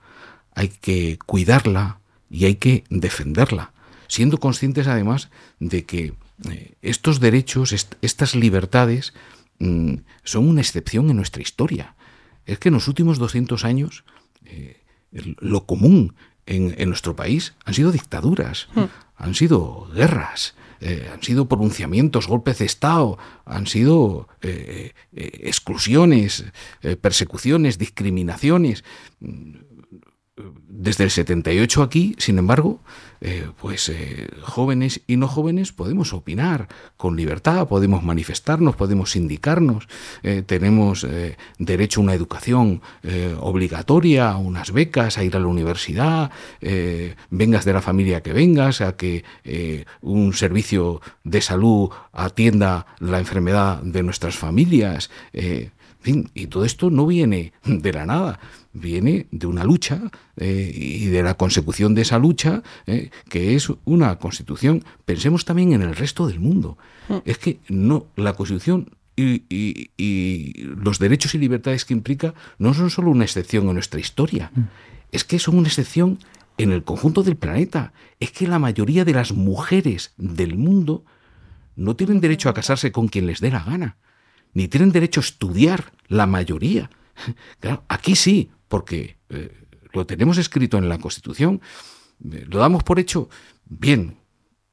hay 0.54 0.68
que 0.68 1.18
cuidarla 1.26 2.00
y 2.30 2.46
hay 2.46 2.56
que 2.56 2.84
defenderla, 2.90 3.74
siendo 4.08 4.40
conscientes 4.40 4.88
además 4.88 5.30
de 5.60 5.86
que 5.86 6.14
estos 6.82 7.20
derechos, 7.20 7.72
est 7.72 7.96
estas 8.02 8.36
libertades, 8.36 9.14
mm, 9.60 9.96
son 10.24 10.48
una 10.48 10.62
excepción 10.62 11.10
en 11.10 11.18
nuestra 11.18 11.42
historia. 11.42 11.96
Es 12.46 12.60
que 12.60 12.70
en 12.70 12.76
los 12.76 12.88
últimos 12.88 13.18
200 13.20 13.64
años 13.66 14.04
eh, 14.46 14.84
lo 15.12 15.66
común 15.66 16.16
en, 16.46 16.76
en, 16.78 16.90
nuestro 16.90 17.16
país 17.16 17.54
han 17.66 17.74
sido 17.74 17.92
dictaduras, 17.92 18.68
mm. 18.76 18.84
han 19.16 19.36
sido 19.36 19.88
guerras, 19.94 20.56
eh, 20.82 21.10
han 21.14 21.24
sido 21.24 21.48
pronunciamientos, 21.48 22.28
golpes 22.28 22.58
de 22.58 22.66
Estado, 22.66 23.18
han 23.46 23.68
sido 23.68 24.28
eh, 24.42 24.92
exclusiones, 25.14 26.44
persecuciones, 27.00 27.78
discriminaciones. 27.78 28.84
Desde 30.36 31.04
el 31.04 31.12
78 31.12 31.84
aquí, 31.84 32.16
sin 32.18 32.40
embargo, 32.40 32.80
eh, 33.22 33.48
pues 33.62 33.88
eh, 33.90 34.28
jóvenes 34.42 35.02
y 35.06 35.16
no 35.16 35.28
jóvenes 35.28 35.72
podemos 35.72 36.12
opinar 36.12 36.68
con 36.98 37.16
libertad, 37.16 37.68
podemos 37.68 38.04
manifestarnos, 38.04 38.76
podemos 38.76 39.12
sindicarnos, 39.12 39.88
eh, 40.24 40.42
tenemos 40.46 41.06
derecho 41.60 42.00
a 42.00 42.04
una 42.04 42.14
educación 42.16 42.82
obligatoria, 43.40 44.32
a 44.32 44.38
unas 44.38 44.72
becas, 44.72 45.18
a 45.18 45.24
ir 45.24 45.36
a 45.36 45.40
la 45.40 45.48
universidad, 45.48 46.32
vengas 47.30 47.66
de 47.66 47.74
la 47.74 47.82
familia 47.82 48.22
que 48.22 48.34
vengas, 48.34 48.82
a 48.82 48.96
que 48.96 49.24
un 50.02 50.34
servicio 50.34 51.02
de 51.24 51.42
salud 51.42 51.90
atienda 52.12 52.88
la 53.00 53.20
enfermedad 53.20 53.82
de 53.82 54.04
nuestras 54.04 54.36
familias. 54.36 55.10
Y 56.06 56.48
todo 56.48 56.66
esto 56.66 56.90
no 56.90 57.06
viene 57.08 57.54
de 57.66 57.94
la 57.94 58.06
nada 58.06 58.40
viene 58.74 59.28
de 59.32 59.48
una 59.48 59.64
lucha 59.64 60.02
eh, 60.36 60.72
y 60.76 61.06
de 61.06 61.24
la 61.24 61.36
consecución 61.36 61.94
de 61.94 62.02
esa 62.02 62.18
lucha, 62.18 62.64
eh, 62.88 63.12
que 63.30 63.56
es 63.56 63.72
una 63.86 64.18
constitución. 64.18 64.84
Pensemos 65.06 65.46
también 65.46 65.74
en 65.74 65.84
el 65.84 65.96
resto 65.96 66.28
del 66.28 66.40
mundo. 66.40 66.78
Mm. 67.08 67.18
Es 67.26 67.38
que 67.38 67.60
no, 67.70 68.08
la 68.16 68.34
constitución 68.34 68.90
y, 69.16 69.44
los 70.76 70.98
derechos 70.98 71.36
y 71.36 71.38
libertades 71.38 71.86
que 71.86 71.94
implica 71.94 72.34
no 72.58 72.74
son 72.74 72.90
solo 72.90 73.12
una 73.12 73.26
excepción 73.26 73.68
en 73.68 73.76
nuestra 73.76 74.00
historia, 74.00 74.52
mm. 74.56 74.62
es 75.12 75.24
que 75.24 75.38
son 75.38 75.58
una 75.58 75.68
excepción 75.68 76.18
en 76.58 76.72
el 76.72 76.84
conjunto 76.84 77.22
del 77.22 77.36
planeta. 77.36 77.94
Es 78.20 78.32
que 78.32 78.48
la 78.48 78.60
mayoría 78.60 79.06
de 79.06 79.14
las 79.14 79.32
mujeres 79.32 80.14
del 80.18 80.58
mundo 80.58 81.06
no 81.76 81.96
tienen 81.96 82.22
derecho 82.22 82.50
a 82.50 82.54
casarse 82.54 82.92
con 82.92 83.08
quien 83.08 83.28
les 83.28 83.40
dé 83.40 83.52
la 83.52 83.64
gana, 83.64 83.98
ni 84.54 84.68
tienen 84.68 84.92
derecho 84.92 85.20
a 85.20 85.24
estudiar, 85.24 85.94
la 86.08 86.26
mayoría. 86.26 86.90
Claro, 87.60 87.84
aquí 87.88 88.16
sí, 88.16 88.52
porque 88.68 89.18
eh, 89.30 89.52
lo 89.94 90.06
tenemos 90.06 90.38
escrito 90.38 90.78
en 90.78 90.90
la 90.90 90.98
Constitución, 90.98 91.62
eh, 92.32 92.46
lo 92.48 92.60
damos 92.60 92.84
por 92.84 93.00
hecho, 93.00 93.30
bien, 93.66 94.18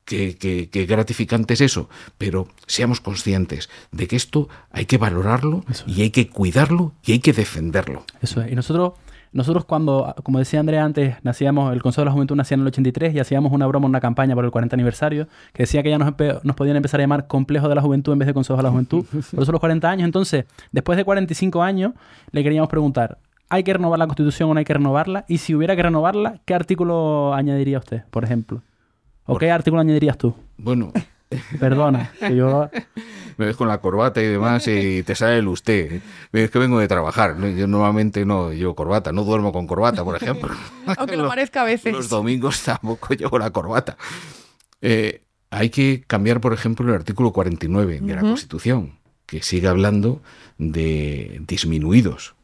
que, 0.04 0.86
gratificante 0.88 1.54
es 1.54 1.60
eso, 1.60 1.88
pero 2.18 2.48
seamos 2.66 3.00
conscientes 3.00 3.68
de 3.92 4.08
que 4.08 4.16
esto 4.16 4.48
hay 4.70 4.86
que 4.86 4.98
valorarlo 4.98 5.64
y 5.86 6.02
hay 6.02 6.10
que 6.10 6.28
cuidarlo 6.28 6.94
y 7.04 7.12
hay 7.12 7.18
que 7.20 7.32
defenderlo. 7.32 8.04
Eso 8.20 8.42
es. 8.42 8.50
Y 8.50 8.54
nosotros, 8.56 8.94
nosotros 9.32 9.64
cuando, 9.64 10.14
como 10.22 10.38
decía 10.38 10.60
Andrea 10.60 10.84
antes, 10.84 11.16
nacíamos, 11.22 11.72
el 11.72 11.82
Consejo 11.82 12.02
de 12.02 12.06
la 12.06 12.12
Juventud 12.12 12.34
nacía 12.36 12.56
en 12.56 12.62
el 12.62 12.66
83 12.66 13.14
y 13.14 13.20
hacíamos 13.20 13.52
una 13.52 13.66
broma, 13.66 13.86
una 13.86 14.00
campaña 14.00 14.34
por 14.34 14.44
el 14.44 14.50
40 14.50 14.74
aniversario, 14.74 15.28
que 15.52 15.62
decía 15.62 15.82
que 15.82 15.90
ya 15.90 15.98
nos, 15.98 16.14
nos 16.42 16.56
podían 16.56 16.76
empezar 16.76 17.00
a 17.00 17.04
llamar 17.04 17.26
Complejo 17.26 17.68
de 17.68 17.74
la 17.74 17.82
Juventud 17.82 18.12
en 18.12 18.18
vez 18.18 18.26
de 18.26 18.34
Consejo 18.34 18.56
de 18.56 18.62
la 18.64 18.70
Juventud. 18.70 19.04
Por 19.30 19.42
eso 19.42 19.52
los 19.52 19.60
40 19.60 19.88
años. 19.88 20.04
Entonces, 20.04 20.46
después 20.72 20.96
de 20.96 21.04
45 21.04 21.62
años, 21.62 21.92
le 22.32 22.42
queríamos 22.42 22.68
preguntar, 22.68 23.18
¿Hay 23.52 23.64
que 23.64 23.72
renovar 23.72 23.98
la 23.98 24.06
Constitución 24.06 24.48
o 24.48 24.54
no 24.54 24.58
hay 24.58 24.64
que 24.64 24.74
renovarla? 24.74 25.24
Y 25.26 25.38
si 25.38 25.56
hubiera 25.56 25.74
que 25.74 25.82
renovarla, 25.82 26.40
¿qué 26.44 26.54
artículo 26.54 27.34
añadiría 27.34 27.78
usted, 27.78 28.04
por 28.12 28.22
ejemplo? 28.22 28.62
¿O 29.26 29.38
qué 29.38 29.50
artículo 29.50 29.80
añadirías 29.80 30.16
tú? 30.16 30.34
Bueno. 30.56 30.92
Perdona, 31.58 32.12
yo... 32.34 32.70
Me 33.36 33.46
ves 33.46 33.56
con 33.56 33.68
la 33.68 33.78
corbata 33.78 34.20
y 34.20 34.26
demás 34.26 34.68
y 34.68 35.02
te 35.02 35.14
sale 35.14 35.38
el 35.38 35.48
usted. 35.48 35.92
¿eh? 35.92 36.02
Es 36.32 36.50
que 36.50 36.58
vengo 36.58 36.78
de 36.78 36.88
trabajar. 36.88 37.40
Yo 37.56 37.66
normalmente 37.66 38.26
no 38.26 38.52
llevo 38.52 38.74
corbata, 38.74 39.12
no 39.12 39.24
duermo 39.24 39.50
con 39.50 39.66
corbata, 39.66 40.04
por 40.04 40.16
ejemplo. 40.16 40.54
Aunque 40.98 41.16
lo 41.16 41.26
parezca 41.26 41.62
a 41.62 41.64
veces. 41.64 41.92
Los 41.92 42.10
domingos 42.10 42.62
tampoco 42.62 43.14
llevo 43.14 43.38
la 43.38 43.50
corbata. 43.50 43.96
Eh, 44.82 45.22
hay 45.50 45.70
que 45.70 46.04
cambiar, 46.06 46.40
por 46.40 46.52
ejemplo, 46.52 46.86
el 46.86 46.94
artículo 46.94 47.32
49 47.32 48.00
de 48.02 48.14
la 48.14 48.20
Constitución, 48.20 48.98
que 49.24 49.42
sigue 49.42 49.68
hablando 49.68 50.20
de 50.58 51.40
disminuidos 51.46 52.34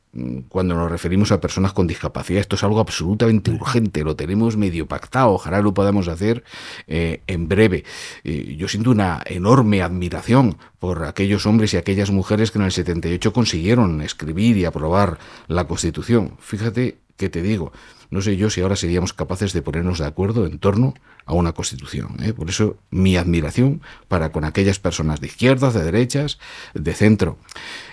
cuando 0.48 0.74
nos 0.74 0.90
referimos 0.90 1.32
a 1.32 1.40
personas 1.40 1.72
con 1.72 1.86
discapacidad. 1.86 2.40
Esto 2.40 2.56
es 2.56 2.64
algo 2.64 2.80
absolutamente 2.80 3.50
urgente, 3.50 4.04
lo 4.04 4.16
tenemos 4.16 4.56
medio 4.56 4.86
pactado, 4.86 5.32
ojalá 5.32 5.60
lo 5.60 5.74
podamos 5.74 6.08
hacer 6.08 6.44
eh, 6.86 7.22
en 7.26 7.48
breve. 7.48 7.84
Eh, 8.24 8.56
yo 8.58 8.68
siento 8.68 8.90
una 8.90 9.22
enorme 9.26 9.82
admiración 9.82 10.56
por 10.78 11.04
aquellos 11.04 11.46
hombres 11.46 11.74
y 11.74 11.76
aquellas 11.76 12.10
mujeres 12.10 12.50
que 12.50 12.58
en 12.58 12.64
el 12.64 12.72
78 12.72 13.32
consiguieron 13.32 14.00
escribir 14.02 14.56
y 14.56 14.64
aprobar 14.64 15.18
la 15.48 15.66
Constitución. 15.66 16.36
Fíjate 16.40 16.98
que 17.16 17.30
te 17.30 17.42
digo, 17.42 17.72
no 18.10 18.20
sé 18.20 18.36
yo 18.36 18.50
si 18.50 18.60
ahora 18.60 18.76
seríamos 18.76 19.12
capaces 19.12 19.52
de 19.52 19.62
ponernos 19.62 19.98
de 19.98 20.06
acuerdo 20.06 20.46
en 20.46 20.58
torno 20.58 20.94
a 21.24 21.32
una 21.32 21.52
constitución. 21.52 22.22
¿eh? 22.22 22.34
Por 22.34 22.50
eso 22.50 22.76
mi 22.90 23.16
admiración 23.16 23.80
para 24.06 24.30
con 24.32 24.44
aquellas 24.44 24.78
personas 24.78 25.20
de 25.20 25.26
izquierdas, 25.28 25.74
de 25.74 25.82
derechas, 25.82 26.38
de 26.74 26.92
centro. 26.92 27.38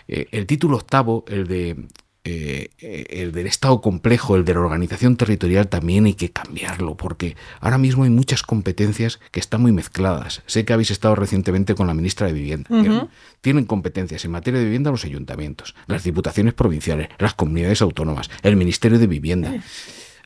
el 0.07 0.45
título 0.45 0.75
octavo, 0.75 1.23
el 1.29 1.47
de 1.47 1.87
eh, 2.25 2.69
el 3.09 3.33
del 3.33 3.47
Estado 3.47 3.81
complejo, 3.81 4.37
el 4.37 4.45
de 4.45 4.53
la 4.53 4.61
organización 4.61 5.17
territorial, 5.17 5.67
también 5.67 6.05
hay 6.05 6.13
que 6.13 6.31
cambiarlo, 6.31 6.95
porque 6.95 7.35
ahora 7.59 7.77
mismo 7.77 8.05
hay 8.05 8.09
muchas 8.09 8.43
competencias 8.43 9.19
que 9.31 9.41
están 9.41 9.61
muy 9.61 9.73
mezcladas. 9.73 10.41
Sé 10.45 10.63
que 10.63 10.71
habéis 10.71 10.91
estado 10.91 11.15
recientemente 11.15 11.75
con 11.75 11.85
la 11.85 11.93
ministra 11.93 12.27
de 12.27 12.33
Vivienda. 12.33 13.09
Tienen 13.41 13.65
competencias 13.65 14.23
en 14.23 14.31
materia 14.31 14.59
de 14.59 14.65
vivienda 14.65 14.89
los 14.89 15.03
ayuntamientos, 15.03 15.75
las 15.87 16.03
diputaciones 16.03 16.53
provinciales, 16.53 17.09
las 17.19 17.33
comunidades 17.33 17.81
autónomas, 17.81 18.29
el 18.41 18.55
Ministerio 18.55 18.99
de 18.99 19.07
Vivienda. 19.07 19.61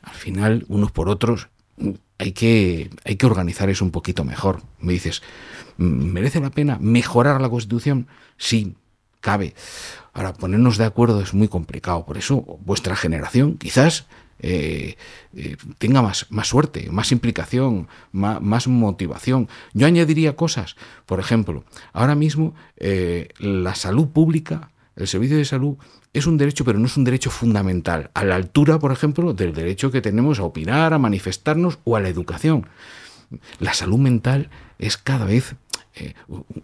Al 0.03 0.15
final, 0.15 0.65
unos 0.67 0.91
por 0.91 1.09
otros, 1.09 1.49
hay 2.19 2.31
que, 2.31 2.91
hay 3.05 3.15
que 3.15 3.25
organizar 3.25 3.69
eso 3.69 3.83
un 3.83 3.91
poquito 3.91 4.23
mejor. 4.23 4.61
Me 4.79 4.93
dices, 4.93 5.23
¿merece 5.77 6.39
la 6.39 6.51
pena 6.51 6.77
mejorar 6.79 7.41
la 7.41 7.49
Constitución? 7.49 8.07
Sí, 8.37 8.75
cabe. 9.19 9.55
Ahora, 10.17 10.33
ponernos 10.33 10.79
de 10.79 10.85
acuerdo 10.85 11.21
es 11.21 11.35
muy 11.35 11.47
complicado. 11.47 12.03
Por 12.03 12.17
eso, 12.17 12.57
vuestra 12.65 12.95
generación 12.95 13.55
quizás 13.55 14.07
eh, 14.39 14.97
eh, 15.35 15.57
tenga 15.77 16.01
más, 16.01 16.25
más, 16.31 16.47
suerte, 16.47 16.89
más 16.89 17.11
implicación, 17.11 17.87
más, 18.11 18.67
motivación. 18.67 19.47
Yo 19.73 19.85
añadiría 19.85 20.35
cosas. 20.35 20.75
Por 21.05 21.19
ejemplo, 21.19 21.65
ahora 21.93 22.15
mismo 22.15 22.55
eh, 22.77 23.29
la 23.37 23.75
salud 23.75 24.07
pública, 24.07 24.71
el 24.95 25.07
servicio 25.07 25.37
de 25.37 25.45
salud, 25.45 25.77
es 26.13 26.25
un 26.25 26.39
derecho, 26.39 26.65
pero 26.65 26.79
no 26.79 26.87
es 26.87 26.97
un 26.97 27.03
derecho 27.03 27.29
fundamental. 27.29 28.09
A 28.15 28.23
la 28.23 28.37
altura, 28.37 28.79
por 28.79 28.91
ejemplo, 28.91 29.33
del 29.33 29.53
derecho 29.53 29.91
que 29.91 30.01
tenemos 30.01 30.39
a 30.39 30.45
opinar, 30.45 30.93
a 30.93 30.97
manifestarnos 30.97 31.77
o 31.83 31.95
a 31.95 31.99
la 31.99 32.09
educación. 32.09 32.65
La 33.59 33.75
salud 33.75 33.99
mental 33.99 34.49
es 34.79 34.97
cada 34.97 35.25
vez 35.25 35.53
eh, 35.99 36.13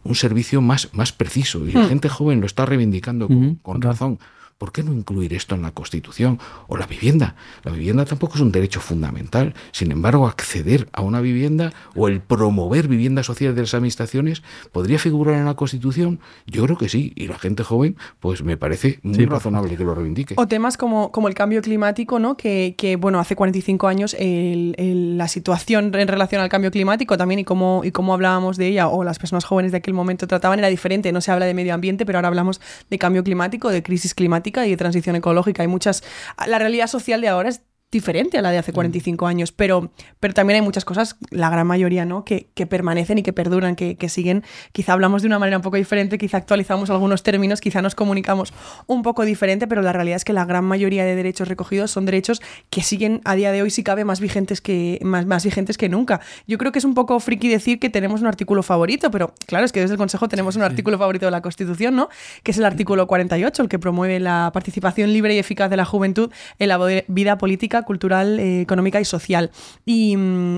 un 0.03 0.15
servicio 0.15 0.61
más, 0.61 0.89
más 0.93 1.11
preciso 1.11 1.67
y 1.67 1.71
la 1.71 1.83
hmm. 1.83 1.89
gente 1.89 2.09
joven 2.09 2.41
lo 2.41 2.45
está 2.45 2.65
reivindicando 2.65 3.27
con, 3.61 3.81
razón. 3.81 4.19
¿Por 4.57 4.71
qué 4.71 4.83
no 4.83 4.93
incluir 4.93 5.33
esto 5.33 5.55
en 5.55 5.61
la 5.61 5.71
Constitución? 5.71 6.39
O 6.67 6.77
la 6.77 6.85
vivienda. 6.85 7.35
La 7.63 7.71
vivienda 7.71 8.05
tampoco 8.05 8.35
es 8.35 8.41
un 8.41 8.51
derecho 8.51 8.79
fundamental. 8.79 9.53
Sin 9.71 9.91
embargo, 9.91 10.27
acceder 10.27 10.87
a 10.93 11.01
una 11.01 11.21
vivienda 11.21 11.73
o 11.95 12.07
el 12.07 12.21
promover 12.21 12.87
vivienda 12.87 13.23
social 13.23 13.55
de 13.55 13.61
las 13.61 13.73
administraciones 13.73 14.43
podría 14.71 14.99
figurar 14.99 15.35
en 15.35 15.45
la 15.45 15.55
Constitución. 15.55 16.19
Yo 16.45 16.63
creo 16.63 16.77
que 16.77 16.89
sí. 16.89 17.11
Y 17.15 17.27
la 17.27 17.37
gente 17.37 17.63
joven, 17.63 17.97
pues 18.19 18.43
me 18.43 18.57
parece 18.57 18.99
muy 19.03 19.25
razonable 19.25 19.75
que 19.75 19.83
lo 19.83 19.95
reivindique. 19.95 20.35
O 20.37 20.47
temas 20.47 20.77
como, 20.77 21.11
como 21.11 21.27
el 21.27 21.33
cambio 21.33 21.61
climático, 21.61 22.19
¿no? 22.19 22.37
Que, 22.37 22.75
que 22.77 22.95
bueno, 22.95 23.19
hace 23.19 23.35
45 23.35 23.87
años 23.87 24.15
la 24.19 25.27
situación 25.27 25.93
en 25.95 26.07
relación 26.07 26.41
al 26.41 26.49
cambio 26.49 26.71
climático 26.71 27.17
también 27.17 27.39
y 27.39 27.43
cómo, 27.43 27.81
y 27.83 27.91
cómo 27.91 28.13
hablábamos 28.13 28.57
de 28.57 28.67
ella 28.67 28.87
o 28.87 29.03
las 29.03 29.19
personas 29.19 29.45
jóvenes 29.45 29.71
de 29.71 29.79
aquel 29.79 29.93
momento 29.93 30.27
trataban 30.27 30.59
era 30.59 30.67
diferente. 30.67 31.11
No 31.11 31.21
se 31.21 31.31
habla 31.31 31.45
de 31.45 31.53
medio 31.53 31.73
ambiente, 31.73 32.05
pero 32.05 32.19
ahora 32.19 32.27
hablamos 32.27 32.61
de 32.89 32.97
cambio 32.97 33.23
climático, 33.23 33.69
de 33.69 33.83
crisis 33.83 34.13
climática 34.13 34.42
y 34.65 34.69
de 34.69 34.77
transición 34.77 35.15
ecológica. 35.15 35.61
Hay 35.61 35.67
muchas. 35.67 36.03
La 36.47 36.59
realidad 36.59 36.87
social 36.87 37.21
de 37.21 37.27
ahora 37.29 37.49
es 37.49 37.61
diferente 37.93 38.37
a 38.37 38.41
la 38.41 38.51
de 38.51 38.57
hace 38.57 38.73
45 38.73 39.23
mm. 39.23 39.27
años, 39.27 39.51
pero, 39.53 39.91
pero 40.19 40.33
también 40.33 40.55
hay 40.55 40.61
muchas 40.61 40.83
cosas, 40.83 41.15
la 41.29 41.49
gran 41.49 41.65
mayoría, 41.65 42.05
¿no? 42.05 42.25
Que, 42.25 42.47
que 42.53 42.67
permanecen 42.67 43.19
y 43.19 43.23
que 43.23 43.31
perduran, 43.31 43.77
que, 43.77 43.95
que, 43.95 44.09
siguen. 44.09 44.43
Quizá 44.73 44.91
hablamos 44.93 45.21
de 45.21 45.27
una 45.27 45.39
manera 45.39 45.57
un 45.57 45.63
poco 45.63 45.77
diferente, 45.77 46.17
quizá 46.17 46.37
actualizamos 46.37 46.89
algunos 46.89 47.23
términos, 47.23 47.61
quizá 47.61 47.81
nos 47.81 47.95
comunicamos 47.95 48.53
un 48.87 49.03
poco 49.03 49.23
diferente, 49.23 49.67
pero 49.67 49.81
la 49.81 49.93
realidad 49.93 50.17
es 50.17 50.25
que 50.25 50.33
la 50.33 50.43
gran 50.45 50.65
mayoría 50.65 51.05
de 51.05 51.15
derechos 51.15 51.47
recogidos 51.47 51.91
son 51.91 52.05
derechos 52.05 52.41
que 52.69 52.81
siguen 52.81 53.21
a 53.23 53.35
día 53.35 53.51
de 53.51 53.61
hoy, 53.61 53.69
si 53.69 53.83
cabe, 53.83 54.03
más 54.03 54.19
vigentes 54.19 54.59
que, 54.59 54.99
más, 55.03 55.25
más 55.25 55.45
vigentes 55.45 55.77
que 55.77 55.87
nunca. 55.87 56.19
Yo 56.47 56.57
creo 56.57 56.71
que 56.71 56.79
es 56.79 56.85
un 56.85 56.95
poco 56.95 57.19
friki 57.19 57.47
decir 57.47 57.79
que 57.79 57.89
tenemos 57.89 58.21
un 58.21 58.27
artículo 58.27 58.63
favorito, 58.63 59.11
pero 59.11 59.33
claro, 59.45 59.65
es 59.65 59.71
que 59.71 59.79
desde 59.79 59.93
el 59.93 59.97
Consejo 59.97 60.27
tenemos 60.27 60.55
un 60.55 60.63
artículo 60.63 60.97
favorito 60.97 61.25
de 61.25 61.31
la 61.31 61.41
Constitución, 61.41 61.95
¿no? 61.95 62.09
Que 62.43 62.51
es 62.51 62.57
el 62.57 62.65
artículo 62.65 63.07
48, 63.07 63.63
el 63.63 63.69
que 63.69 63.79
promueve 63.79 64.19
la 64.19 64.49
participación 64.53 65.13
libre 65.13 65.35
y 65.35 65.39
eficaz 65.39 65.69
de 65.69 65.77
la 65.77 65.85
juventud 65.85 66.31
en 66.59 66.69
la 66.69 66.79
vida 67.07 67.37
política 67.37 67.82
cultural, 67.83 68.39
eh, 68.39 68.61
económica 68.61 68.99
y 68.99 69.05
social. 69.05 69.51
Y, 69.85 70.15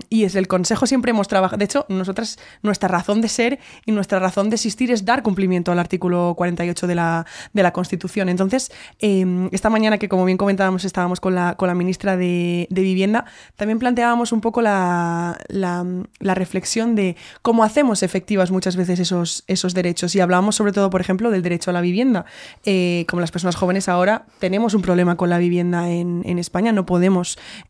y, 0.09 0.23
desde 0.23 0.39
el 0.39 0.47
Consejo 0.47 0.87
siempre 0.87 1.11
hemos 1.11 1.27
trabajado, 1.27 1.57
de 1.57 1.65
hecho, 1.65 1.85
nosotras, 1.89 2.37
nuestra 2.63 2.87
razón 2.89 3.21
de 3.21 3.27
ser 3.29 3.59
y 3.85 3.91
nuestra 3.91 4.19
razón 4.19 4.49
de 4.49 4.55
existir 4.55 4.91
es 4.91 5.05
dar 5.05 5.23
cumplimiento 5.23 5.71
al 5.71 5.79
artículo 5.79 6.33
48 6.37 6.87
de 6.87 6.95
la, 6.95 7.25
de 7.53 7.63
la 7.63 7.71
Constitución. 7.71 8.29
Entonces, 8.29 8.71
em, 8.99 9.49
esta 9.51 9.69
mañana 9.69 9.97
que, 9.97 10.09
como 10.09 10.25
bien 10.25 10.37
comentábamos, 10.37 10.85
estábamos 10.85 11.19
con 11.19 11.35
la, 11.35 11.55
con 11.55 11.67
la 11.67 11.75
ministra 11.75 12.17
de, 12.17 12.67
de 12.69 12.81
Vivienda, 12.81 13.25
también 13.55 13.79
planteábamos 13.79 14.31
un 14.31 14.41
poco 14.41 14.61
la, 14.61 15.37
la, 15.47 15.85
la, 16.19 16.35
reflexión 16.35 16.95
de 16.95 17.15
cómo 17.41 17.63
hacemos 17.63 18.03
efectivas 18.03 18.51
muchas 18.51 18.75
veces 18.75 18.99
esos, 18.99 19.43
esos 19.47 19.73
derechos. 19.73 20.15
Y 20.15 20.19
hablábamos 20.19 20.55
sobre 20.55 20.71
todo, 20.71 20.89
por 20.89 21.01
ejemplo, 21.01 21.31
del 21.31 21.41
derecho 21.41 21.69
a 21.69 21.73
la 21.73 21.81
vivienda. 21.81 22.25
Eh, 22.65 23.05
como 23.09 23.21
las 23.21 23.31
personas 23.31 23.55
jóvenes 23.55 23.89
ahora 23.89 24.25
tenemos 24.39 24.73
un 24.73 24.81
problema 24.81 25.15
con 25.15 25.29
la 25.29 25.37
vivienda 25.37 25.89
en, 25.89 26.23
en 26.25 26.39
España, 26.39 26.71
no 26.71 26.85
podemos 26.85 27.14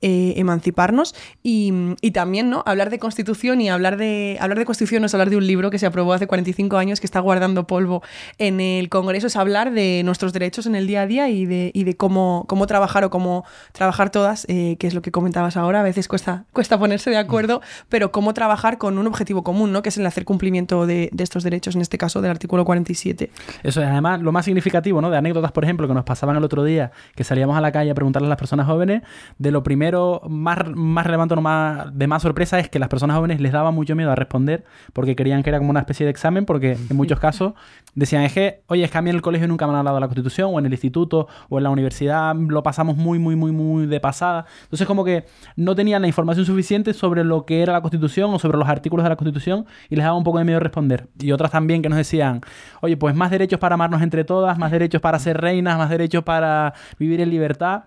eh, 0.02 0.34
emanciparnos 0.38 1.16
y, 1.44 1.72
y 2.02 2.12
también, 2.12 2.50
¿no? 2.50 2.64
Hablar 2.66 2.90
de 2.90 3.00
constitución 3.00 3.62
y 3.62 3.70
hablar 3.70 3.98
de, 3.98 4.38
hablar 4.40 4.58
de 4.58 4.66
constitución 4.66 5.02
no 5.02 5.08
es 5.08 5.14
hablar 5.14 5.30
de 5.30 5.38
un 5.38 5.48
libro 5.48 5.70
que 5.70 5.80
se 5.80 5.86
aprobó 5.86 6.14
hace 6.14 6.28
45 6.28 6.78
años 6.78 7.00
que 7.00 7.06
está 7.06 7.20
guardando 7.20 7.68
polvo 7.68 8.02
en 8.38 8.60
el 8.60 8.90
Congreso, 8.90 9.28
es 9.28 9.36
hablar 9.36 9.72
de 9.72 10.02
nuestros 10.04 10.34
derechos 10.34 10.66
en 10.66 10.76
el 10.76 10.88
día 10.88 11.02
a 11.02 11.08
día 11.08 11.30
y 11.30 11.46
de, 11.46 11.72
y 11.74 11.84
de 11.84 11.96
cómo, 11.96 12.46
cómo 12.48 12.68
trabajar 12.68 13.04
o 13.04 13.10
cómo 13.10 13.46
trabajar 13.72 14.10
todas, 14.10 14.46
eh, 14.50 14.78
que 14.80 14.88
es 14.88 14.94
lo 14.94 15.02
que 15.02 15.12
comentabas 15.12 15.58
ahora. 15.58 15.82
A 15.82 15.84
veces 15.84 16.08
cuesta, 16.08 16.46
cuesta 16.54 16.78
ponerse 16.78 17.10
de 17.10 17.18
acuerdo, 17.18 17.62
pero 17.90 18.12
cómo 18.12 18.34
trabajar 18.34 18.78
con 18.78 18.98
un 18.98 19.08
objetivo 19.08 19.44
común, 19.44 19.72
¿no? 19.72 19.82
Que 19.82 19.90
es 19.90 19.98
el 19.98 20.06
hacer 20.06 20.26
cumplimiento 20.26 20.86
de, 20.86 21.10
de 21.12 21.24
estos 21.24 21.44
derechos, 21.44 21.76
en 21.76 21.82
este 21.82 21.98
caso 21.98 22.22
del 22.22 22.32
artículo 22.32 22.66
47. 22.66 23.30
Eso 23.64 23.82
es 23.82 23.88
además 23.88 24.22
lo 24.22 24.32
más 24.32 24.46
significativo, 24.46 25.02
¿no? 25.02 25.10
De 25.10 25.18
anécdotas, 25.18 25.52
por 25.52 25.64
ejemplo, 25.64 25.88
que 25.88 25.94
nos 25.94 26.04
pasaban 26.04 26.36
el 26.36 26.44
otro 26.44 26.64
día, 26.64 26.92
que 27.16 27.24
salíamos 27.24 27.58
a 27.58 27.62
la 27.62 27.72
calle 27.72 27.92
a 27.92 27.96
preguntarle 27.96 28.28
a 28.28 28.30
las 28.30 28.38
personas 28.38 28.68
jóvenes, 28.68 29.04
de 29.38 29.52
lo 29.52 29.64
primero 29.64 30.22
más, 30.30 30.58
más 30.76 31.06
relevante, 31.06 31.36
no 31.36 31.42
más, 31.42 31.98
de 31.98 32.08
más 32.08 32.22
sorpresa, 32.22 32.60
es 32.60 32.70
que 32.70 32.80
las 32.80 32.90
personas 32.90 33.18
jóvenes 33.18 33.42
les 33.42 33.52
daba 33.52 33.72
mucho 33.72 33.96
miedo 33.96 34.12
a 34.12 34.16
responder 34.16 34.64
porque 34.94 35.16
querían 35.16 35.44
que 35.44 35.50
era 35.50 35.60
como 35.60 35.72
una 35.72 35.82
especie 35.82 36.06
de 36.06 36.10
examen, 36.10 36.46
porque 36.46 36.78
en 36.90 36.96
muchos 36.96 37.20
casos 37.20 37.54
decían, 37.96 38.24
es 38.24 38.34
que, 38.34 38.64
oye, 38.68 38.84
es 38.84 38.92
que 38.92 38.98
a 38.98 39.02
mí 39.02 39.10
en 39.10 39.18
el 39.18 39.22
colegio 39.22 39.48
nunca 39.48 39.68
me 39.68 39.74
han 39.74 39.80
hablado 39.80 39.98
de 39.98 40.02
la 40.02 40.08
Constitución, 40.08 40.52
o 40.54 40.60
en 40.60 40.66
el 40.66 40.72
instituto, 40.72 41.28
o 41.50 41.58
en 41.58 41.64
la 41.64 41.70
universidad 41.70 42.36
lo 42.36 42.64
pasamos 42.64 42.96
muy, 42.96 43.20
muy, 43.20 43.36
muy, 43.36 43.52
muy 43.52 43.88
de 43.88 44.00
pasada. 44.00 44.46
Entonces 44.64 44.88
como 44.88 45.04
que 45.04 45.26
no 45.56 45.76
tenían 45.76 46.02
la 46.02 46.08
información 46.08 46.46
suficiente 46.46 46.94
sobre 46.94 47.24
lo 47.24 47.46
que 47.46 47.62
era 47.62 47.74
la 47.74 47.82
Constitución 47.82 48.34
o 48.34 48.40
sobre 48.40 48.58
los 48.58 48.68
artículos 48.68 49.04
de 49.04 49.10
la 49.10 49.16
Constitución 49.16 49.66
y 49.90 49.96
les 49.96 50.06
daba 50.06 50.18
un 50.18 50.24
poco 50.24 50.40
de 50.40 50.46
miedo 50.46 50.60
responder. 50.60 51.08
Y 51.20 51.32
otras 51.32 51.52
también 51.52 51.82
que 51.82 51.90
nos 51.90 51.98
decían, 51.98 52.42
oye, 52.82 52.96
pues 52.96 53.16
más 53.16 53.32
derechos 53.32 53.60
para 53.60 53.76
amarnos 53.76 54.02
entre 54.02 54.24
todas, 54.24 54.58
más 54.58 54.72
derechos 54.72 55.02
para 55.02 55.20
ser 55.20 55.42
reinas, 55.42 55.78
más 55.78 55.90
derechos 55.90 56.24
para 56.24 56.74
vivir 56.98 57.20
en 57.20 57.30
libertad 57.30 57.84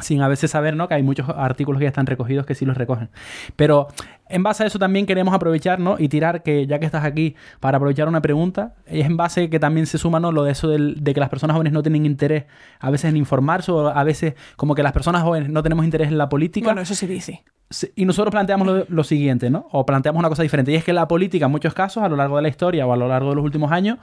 sin 0.00 0.22
a 0.22 0.28
veces 0.28 0.50
saber 0.50 0.76
¿no? 0.76 0.88
que 0.88 0.94
hay 0.94 1.02
muchos 1.02 1.28
artículos 1.28 1.78
que 1.78 1.84
ya 1.84 1.88
están 1.88 2.06
recogidos 2.06 2.46
que 2.46 2.54
sí 2.54 2.64
los 2.64 2.76
recogen. 2.76 3.08
Pero 3.56 3.88
en 4.28 4.42
base 4.42 4.62
a 4.64 4.66
eso 4.66 4.78
también 4.78 5.06
queremos 5.06 5.34
aprovechar 5.34 5.80
¿no? 5.80 5.96
y 5.98 6.08
tirar 6.08 6.42
que 6.42 6.66
ya 6.66 6.78
que 6.78 6.86
estás 6.86 7.04
aquí 7.04 7.34
para 7.60 7.76
aprovechar 7.78 8.08
una 8.08 8.20
pregunta, 8.20 8.74
es 8.86 9.06
en 9.06 9.16
base 9.16 9.50
que 9.50 9.58
también 9.58 9.86
se 9.86 9.98
suma 9.98 10.20
¿no? 10.20 10.32
lo 10.32 10.44
de 10.44 10.52
eso 10.52 10.68
del- 10.68 11.02
de 11.02 11.14
que 11.14 11.20
las 11.20 11.28
personas 11.28 11.54
jóvenes 11.54 11.72
no 11.72 11.82
tienen 11.82 12.06
interés 12.06 12.44
a 12.80 12.90
veces 12.90 13.10
en 13.10 13.16
informarse 13.16 13.72
o 13.72 13.88
a 13.88 14.04
veces 14.04 14.34
como 14.56 14.74
que 14.74 14.82
las 14.82 14.92
personas 14.92 15.22
jóvenes 15.22 15.48
no 15.50 15.62
tenemos 15.62 15.84
interés 15.84 16.08
en 16.08 16.18
la 16.18 16.28
política. 16.28 16.66
Bueno, 16.66 16.80
eso 16.80 16.94
se 16.94 17.06
dice. 17.06 17.42
Sí, 17.70 17.90
Y 17.96 18.04
nosotros 18.06 18.30
planteamos 18.32 18.66
lo, 18.66 18.84
lo 18.88 19.04
siguiente, 19.04 19.50
¿no? 19.50 19.66
O 19.72 19.84
planteamos 19.84 20.18
una 20.20 20.28
cosa 20.30 20.42
diferente. 20.42 20.72
Y 20.72 20.76
es 20.76 20.84
que 20.84 20.92
la 20.94 21.06
política, 21.06 21.46
en 21.46 21.52
muchos 21.52 21.74
casos, 21.74 22.02
a 22.02 22.08
lo 22.08 22.16
largo 22.16 22.36
de 22.36 22.42
la 22.42 22.48
historia 22.48 22.86
o 22.86 22.92
a 22.92 22.96
lo 22.96 23.08
largo 23.08 23.28
de 23.30 23.36
los 23.36 23.44
últimos 23.44 23.70
años, 23.72 23.98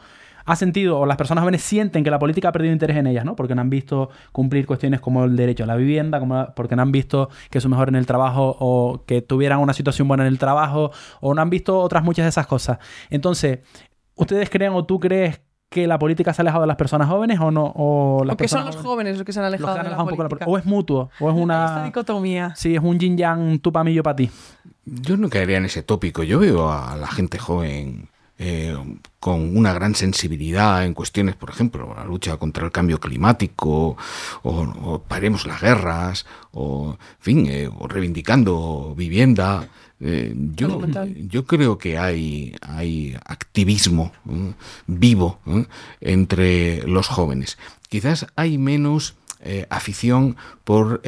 ha 0.46 0.56
sentido, 0.56 1.00
o 1.00 1.06
las 1.06 1.18
personas 1.18 1.42
jóvenes 1.42 1.64
sienten 1.64 2.04
que 2.04 2.12
la 2.12 2.20
política 2.20 2.50
ha 2.50 2.52
perdido 2.52 2.72
interés 2.72 2.98
en 2.98 3.08
ellas, 3.08 3.26
¿no? 3.26 3.36
Porque 3.36 3.56
no 3.56 3.62
han 3.62 3.70
visto 3.70 4.10
cumplir 4.32 4.66
cuestiones 4.68 5.02
como 5.02 5.24
el 5.26 5.36
derecho 5.36 5.64
a 5.64 5.68
la 5.68 5.76
vivienda, 5.76 6.20
como, 6.20 6.48
porque 6.56 6.76
no 6.76 6.84
han 6.84 6.92
visto 6.92 7.30
que 7.50 7.60
son 7.60 7.72
mejor 7.72 7.90
en 7.90 7.96
el 7.96 8.06
trabajo 8.06 8.56
o 8.60 9.04
que 9.06 9.22
tuvieran 9.22 9.60
una 9.60 9.74
situación 9.74 10.08
buena 10.08 10.24
en 10.24 10.28
el 10.28 10.38
trabajo, 10.38 10.92
o 11.20 11.34
no 11.34 11.42
han 11.42 11.50
visto 11.50 11.80
otras 11.80 12.04
muchas 12.04 12.26
de 12.26 12.30
esas 12.30 12.46
cosas. 12.46 12.78
Entonces, 13.10 13.60
¿ustedes 14.16 14.50
creen 14.50 14.74
o 14.74 14.86
tú 14.86 15.00
crees 15.00 15.42
que 15.70 15.88
la 15.88 15.98
política 15.98 16.32
se 16.32 16.42
ha 16.42 16.44
alejado 16.44 16.62
de 16.62 16.68
las 16.68 16.78
personas 16.78 17.10
jóvenes 17.10 17.40
o 17.40 17.50
no? 17.50 17.74
O, 17.76 18.24
las 18.24 18.36
O 18.36 18.38
que 18.38 18.48
son 18.48 18.66
los 18.66 18.76
jóvenes 18.76 19.18
los 19.18 19.26
que 19.26 19.34
se 19.34 19.40
han 19.40 19.46
alejado 19.46 19.76
de 19.78 19.90
la 19.90 19.98
poco 19.98 20.16
política. 20.16 20.46
O 20.48 20.58
es 20.60 20.66
mutuo, 20.66 21.10
o 21.20 21.30
es 21.30 21.34
Esta 21.34 21.44
una... 21.44 21.84
dicotomía. 21.86 22.54
Sí, 22.56 22.76
es 22.76 22.84
un 22.84 23.00
yin 23.00 23.18
yang, 23.18 23.60
tú 23.60 23.72
para 23.72 23.84
mí, 23.84 23.94
yo 23.94 24.04
para 24.04 24.16
ti. 24.16 24.30
Yo 24.86 25.18
no 25.18 25.30
caería 25.30 25.58
en 25.58 25.66
ese 25.66 25.82
tópico. 25.82 26.22
Yo 26.22 26.38
veo 26.38 26.72
a 26.72 26.96
la 26.96 27.08
gente 27.08 27.40
joven 27.40 28.10
eh, 28.38 28.76
con 29.20 29.56
una 29.58 29.74
gran 29.74 29.96
sensibilidad 29.96 30.86
en 30.86 30.94
cuestiones, 30.94 31.36
por 31.36 31.50
ejemplo, 31.50 31.94
la 31.96 32.04
lucha 32.04 32.38
contra 32.38 32.66
el 32.66 32.72
cambio 32.72 33.00
climático, 33.00 33.98
o, 34.44 34.52
o 34.52 35.02
paremos 35.02 35.46
las 35.46 35.62
guerras, 35.62 36.26
o, 36.52 36.98
en 37.00 37.22
fin, 37.22 37.46
eh, 37.48 37.68
o 37.68 37.88
reivindicando 37.88 38.94
vivienda. 38.96 39.68
Eh, 40.02 40.34
yo, 40.56 40.82
yo 41.28 41.46
creo 41.46 41.78
que 41.78 41.98
hay, 41.98 42.54
hay 42.62 43.16
activismo 43.26 44.12
vivo 44.86 45.40
entre 46.02 46.86
los 46.86 47.08
jóvenes. 47.08 47.58
Quizás 47.88 48.28
hay 48.36 48.58
menos 48.58 49.16
afición 49.70 50.38
por 50.64 51.02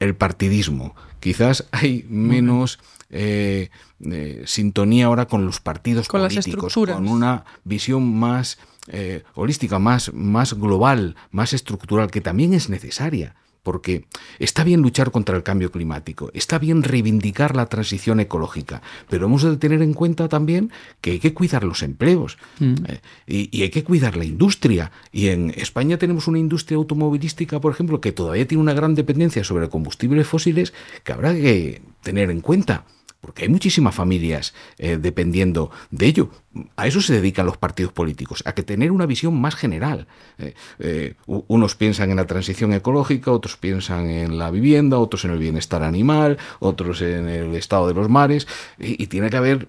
el 0.00 0.14
partidismo. 0.14 0.94
Quizás 1.20 1.66
hay 1.72 2.04
menos 2.08 2.78
eh, 3.10 3.70
eh, 4.00 4.42
sintonía 4.46 5.06
ahora 5.06 5.26
con 5.26 5.46
los 5.46 5.60
partidos 5.60 6.08
Con 6.08 6.20
políticos, 6.22 6.74
con 6.74 7.08
una 7.08 7.44
visión 7.64 8.18
más 8.18 8.58
eh, 8.88 9.22
holística, 9.34 9.78
más, 9.78 10.12
más 10.12 10.54
global, 10.54 11.16
más 11.30 11.52
estructural, 11.52 12.10
que 12.10 12.20
también 12.20 12.52
es 12.54 12.68
necesaria. 12.68 13.34
Porque 13.64 14.04
está 14.38 14.62
bien 14.62 14.80
luchar 14.82 15.10
contra 15.10 15.36
el 15.36 15.42
cambio 15.42 15.72
climático, 15.72 16.30
está 16.34 16.60
bien 16.60 16.84
reivindicar 16.84 17.56
la 17.56 17.66
transición 17.66 18.20
ecológica, 18.20 18.80
pero 19.08 19.26
hemos 19.26 19.42
de 19.42 19.56
tener 19.56 19.82
en 19.82 19.94
cuenta 19.94 20.28
también 20.28 20.70
que 21.00 21.12
hay 21.12 21.18
que 21.18 21.34
cuidar 21.34 21.64
los 21.64 21.82
empleos 21.82 22.38
eh, 22.60 23.00
y, 23.26 23.48
y 23.50 23.62
hay 23.62 23.70
que 23.70 23.82
cuidar 23.82 24.16
la 24.16 24.24
industria. 24.24 24.92
Y 25.10 25.28
en 25.28 25.50
España 25.56 25.98
tenemos 25.98 26.28
una 26.28 26.38
industria 26.38 26.76
automovilística, 26.76 27.60
por 27.60 27.72
ejemplo, 27.72 28.00
que 28.00 28.12
todavía 28.12 28.46
tiene 28.46 28.62
una 28.62 28.74
gran 28.74 28.94
dependencia 28.94 29.42
sobre 29.42 29.68
combustibles 29.68 30.28
fósiles 30.28 30.72
que 31.02 31.12
habrá 31.12 31.34
que 31.34 31.82
tener 32.02 32.30
en 32.30 32.40
cuenta. 32.40 32.84
Porque 33.24 33.44
hay 33.44 33.48
muchísimas 33.48 33.94
familias 33.94 34.54
eh, 34.78 34.98
dependiendo 35.00 35.70
de 35.90 36.06
ello. 36.06 36.30
A 36.76 36.86
eso 36.86 37.00
se 37.00 37.14
dedican 37.14 37.46
los 37.46 37.56
partidos 37.56 37.92
políticos, 37.92 38.42
a 38.46 38.52
que 38.52 38.62
tener 38.62 38.92
una 38.92 39.06
visión 39.06 39.40
más 39.40 39.54
general. 39.54 40.06
Eh, 40.38 40.54
eh, 40.78 41.14
unos 41.26 41.74
piensan 41.74 42.10
en 42.10 42.16
la 42.16 42.26
transición 42.26 42.72
ecológica, 42.74 43.32
otros 43.32 43.56
piensan 43.56 44.10
en 44.10 44.38
la 44.38 44.50
vivienda, 44.50 44.98
otros 44.98 45.24
en 45.24 45.30
el 45.30 45.38
bienestar 45.38 45.82
animal, 45.82 46.38
otros 46.60 47.00
en 47.00 47.28
el 47.28 47.54
estado 47.54 47.88
de 47.88 47.94
los 47.94 48.08
mares. 48.08 48.46
Y, 48.78 49.02
y 49.02 49.06
tiene 49.06 49.30
que 49.30 49.36
haber 49.36 49.68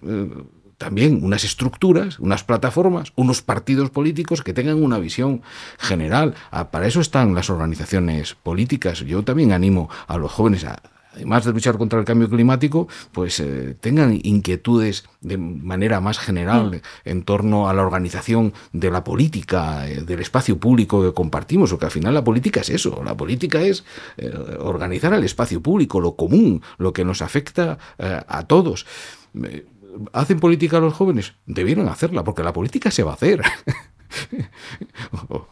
también 0.78 1.24
unas 1.24 1.44
estructuras, 1.44 2.20
unas 2.20 2.44
plataformas, 2.44 3.13
unos 3.15 3.41
partidos 3.41 3.89
políticos 3.89 4.41
que 4.41 4.54
tengan 4.54 4.84
una 4.84 5.00
visión 5.00 5.41
general. 5.78 6.36
Ah, 6.52 6.72
para 6.72 6.88
eso 6.88 7.00
están 7.00 7.34
las 7.34 7.50
organizaciones 7.50 8.36
políticas. 8.36 9.00
Yo 9.00 9.24
también 9.24 9.54
animo 9.54 9.89
a 10.08 10.18
los 10.18 10.32
jóvenes 10.32 10.65
a 10.65 10.82
además 11.15 11.45
de 11.45 11.54
luchar 11.54 11.78
contra 11.78 11.99
el 11.99 12.06
cambio 12.06 12.30
climático, 12.30 12.88
pues 13.12 13.39
eh, 13.39 13.75
tengan 13.80 14.19
inquietudes 14.23 15.06
de 15.21 15.38
manera 15.38 16.01
más 16.01 16.19
general 16.19 16.82
en 17.06 17.23
torno 17.23 17.69
a 17.69 17.73
la 17.73 17.84
organización 17.84 18.54
de 18.73 18.91
la 18.91 19.04
política, 19.04 19.88
eh, 19.88 20.01
del 20.01 20.19
espacio 20.19 20.60
público 20.60 21.01
que 21.01 21.13
compartimos, 21.13 21.71
porque 21.71 21.86
al 21.86 21.91
final 21.91 22.13
la 22.13 22.23
política 22.23 22.62
es 22.62 22.69
eso, 22.69 23.01
la 23.04 23.15
política 23.15 23.62
es 23.62 23.86
eh, 24.17 24.32
organizar 24.60 25.13
el 25.13 25.23
espacio 25.23 25.62
público, 25.62 26.01
lo 26.01 26.15
común, 26.15 26.62
lo 26.78 26.93
que 26.93 27.06
nos 27.06 27.21
afecta 27.21 27.78
a 27.97 28.43
todos. 28.43 28.86
¿Hacen 30.12 30.39
política 30.39 30.80
los 30.80 30.93
jóvenes? 30.93 31.34
Debieron 31.45 31.88
hacerla, 31.88 32.23
porque 32.23 32.43
la 32.43 32.54
política 32.54 32.91
se 32.91 33.04
va 33.04 33.12
a 33.12 33.15
hacer. 33.15 33.41